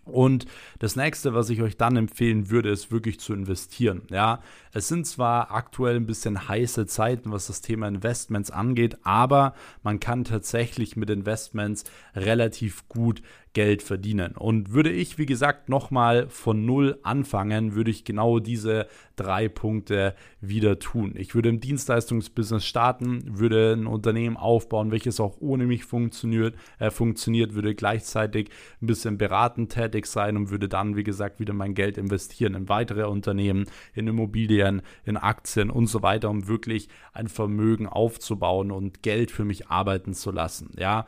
Und 0.05 0.45
das 0.79 0.95
nächste, 0.95 1.33
was 1.33 1.49
ich 1.49 1.61
euch 1.61 1.77
dann 1.77 1.97
empfehlen 1.97 2.51
würde, 2.51 2.69
ist 2.69 2.91
wirklich 2.91 3.19
zu 3.19 3.33
investieren. 3.33 4.03
Ja, 4.11 4.39
es 4.75 4.89
sind 4.89 5.07
zwar 5.07 5.51
aktuell 5.51 5.95
ein 5.95 6.05
bisschen 6.05 6.49
heiße 6.49 6.85
Zeiten, 6.85 7.31
was 7.31 7.47
das 7.47 7.61
Thema 7.61 7.87
Investments 7.87 8.51
angeht, 8.51 8.97
aber 9.03 9.55
man 9.83 10.01
kann 10.01 10.25
tatsächlich 10.25 10.97
mit 10.97 11.09
Investments 11.09 11.85
relativ 12.13 12.85
gut 12.89 13.21
Geld 13.55 13.81
verdienen. 13.81 14.33
Und 14.33 14.73
würde 14.73 14.91
ich, 14.91 15.17
wie 15.17 15.25
gesagt, 15.25 15.69
nochmal 15.69 16.27
von 16.27 16.65
Null 16.65 16.99
anfangen, 17.03 17.73
würde 17.73 17.89
ich 17.89 18.03
genau 18.03 18.39
diese 18.39 18.87
drei 19.15 19.47
Punkte 19.47 20.13
wieder 20.41 20.77
tun. 20.77 21.13
Ich 21.15 21.33
würde 21.33 21.49
im 21.49 21.61
Dienstleistungsbusiness 21.61 22.65
starten, 22.65 23.39
würde 23.39 23.71
ein 23.71 23.87
Unternehmen 23.87 24.35
aufbauen, 24.35 24.91
welches 24.91 25.21
auch 25.21 25.37
ohne 25.39 25.65
mich 25.65 25.85
funktioniert, 25.85 26.55
äh, 26.79 26.91
funktioniert, 26.91 27.55
würde 27.55 27.75
gleichzeitig 27.75 28.49
ein 28.81 28.87
bisschen 28.87 29.17
beratend 29.17 29.71
tätig 29.71 30.05
sein 30.05 30.35
und 30.35 30.49
würde 30.49 30.67
dann, 30.67 30.97
wie 30.97 31.05
gesagt, 31.05 31.39
wieder 31.39 31.53
mein 31.53 31.75
Geld 31.75 31.97
investieren 31.97 32.55
in 32.55 32.67
weitere 32.67 33.05
Unternehmen, 33.05 33.67
in 33.93 34.07
Immobilien, 34.07 34.64
in 35.05 35.17
Aktien 35.17 35.69
und 35.69 35.87
so 35.87 36.01
weiter, 36.01 36.29
um 36.29 36.47
wirklich 36.47 36.89
ein 37.13 37.27
Vermögen 37.27 37.87
aufzubauen 37.87 38.71
und 38.71 39.03
Geld 39.03 39.31
für 39.31 39.45
mich 39.45 39.67
arbeiten 39.67 40.13
zu 40.13 40.31
lassen. 40.31 40.71
Ja, 40.77 41.07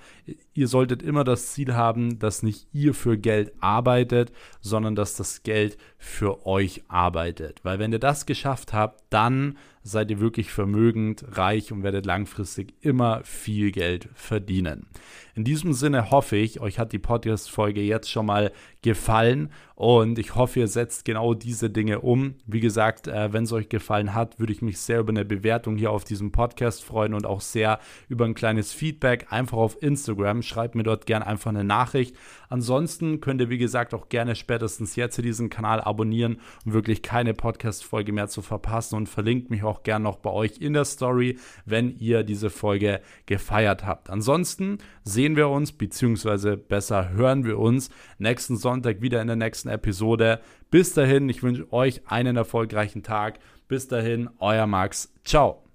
ihr 0.57 0.67
solltet 0.67 1.03
immer 1.03 1.23
das 1.23 1.53
Ziel 1.53 1.75
haben, 1.75 2.19
dass 2.19 2.43
nicht 2.43 2.67
ihr 2.73 2.93
für 2.93 3.17
Geld 3.17 3.53
arbeitet, 3.59 4.31
sondern 4.59 4.95
dass 4.95 5.15
das 5.15 5.43
Geld 5.43 5.77
für 5.97 6.45
euch 6.45 6.83
arbeitet. 6.87 7.59
Weil 7.63 7.79
wenn 7.79 7.93
ihr 7.93 7.99
das 7.99 8.25
geschafft 8.25 8.73
habt, 8.73 9.03
dann 9.09 9.57
seid 9.87 10.11
ihr 10.11 10.19
wirklich 10.19 10.51
vermögend, 10.51 11.23
reich 11.37 11.71
und 11.71 11.83
werdet 11.83 12.05
langfristig 12.05 12.73
immer 12.81 13.21
viel 13.23 13.71
Geld 13.71 14.09
verdienen. 14.13 14.87
In 15.33 15.43
diesem 15.43 15.73
Sinne 15.73 16.11
hoffe 16.11 16.35
ich, 16.35 16.59
euch 16.59 16.79
hat 16.79 16.91
die 16.91 16.99
Podcast-Folge 16.99 17.81
jetzt 17.81 18.09
schon 18.09 18.25
mal 18.25 18.51
gefallen 18.81 19.51
und 19.75 20.17
ich 20.17 20.35
hoffe, 20.35 20.59
ihr 20.59 20.67
setzt 20.67 21.05
genau 21.05 21.33
diese 21.33 21.69
Dinge 21.69 22.01
um. 22.01 22.35
Wie 22.45 22.59
gesagt, 22.59 23.07
äh, 23.07 23.31
wenn 23.31 23.43
es 23.43 23.53
euch 23.53 23.69
gefallen 23.69 24.13
hat, 24.13 24.39
würde 24.39 24.51
ich 24.51 24.61
mich 24.61 24.79
sehr 24.79 24.99
über 24.99 25.11
eine 25.11 25.25
Bewertung 25.25 25.77
hier 25.77 25.91
auf 25.91 26.03
diesem 26.03 26.31
Podcast 26.31 26.83
freuen 26.83 27.13
und 27.13 27.25
auch 27.25 27.41
sehr 27.41 27.79
über 28.09 28.25
ein 28.25 28.33
kleines 28.33 28.73
Feedback 28.73 29.27
einfach 29.29 29.57
auf 29.57 29.81
Instagram. 29.81 30.41
Schreibt 30.47 30.75
mir 30.75 30.83
dort 30.83 31.05
gerne 31.05 31.27
einfach 31.27 31.49
eine 31.49 31.63
Nachricht. 31.63 32.15
Ansonsten 32.49 33.19
könnt 33.19 33.41
ihr, 33.41 33.49
wie 33.49 33.57
gesagt, 33.57 33.93
auch 33.93 34.09
gerne 34.09 34.35
spätestens 34.35 34.95
jetzt 34.95 35.17
diesen 35.17 35.49
Kanal 35.49 35.81
abonnieren, 35.81 36.39
um 36.65 36.73
wirklich 36.73 37.01
keine 37.01 37.33
Podcast-Folge 37.33 38.11
mehr 38.13 38.27
zu 38.27 38.41
verpassen 38.41 38.95
und 38.95 39.07
verlinkt 39.07 39.49
mich 39.49 39.63
auch 39.63 39.83
gerne 39.83 40.03
noch 40.03 40.17
bei 40.17 40.29
euch 40.29 40.57
in 40.59 40.73
der 40.73 40.85
Story, 40.85 41.37
wenn 41.65 41.97
ihr 41.97 42.23
diese 42.23 42.49
Folge 42.49 43.01
gefeiert 43.25 43.85
habt. 43.85 44.09
Ansonsten 44.09 44.77
sehen 45.03 45.35
wir 45.35 45.49
uns, 45.49 45.71
beziehungsweise 45.71 46.57
besser 46.57 47.09
hören 47.09 47.45
wir 47.45 47.59
uns 47.59 47.89
nächsten 48.17 48.57
Sonntag 48.57 49.01
wieder 49.01 49.21
in 49.21 49.27
der 49.27 49.35
nächsten 49.35 49.69
Episode. 49.69 50.39
Bis 50.71 50.93
dahin, 50.93 51.29
ich 51.29 51.43
wünsche 51.43 51.71
euch 51.71 52.01
einen 52.07 52.37
erfolgreichen 52.37 53.03
Tag. 53.03 53.39
Bis 53.67 53.87
dahin, 53.87 54.29
euer 54.39 54.67
Max. 54.67 55.13
Ciao. 55.23 55.66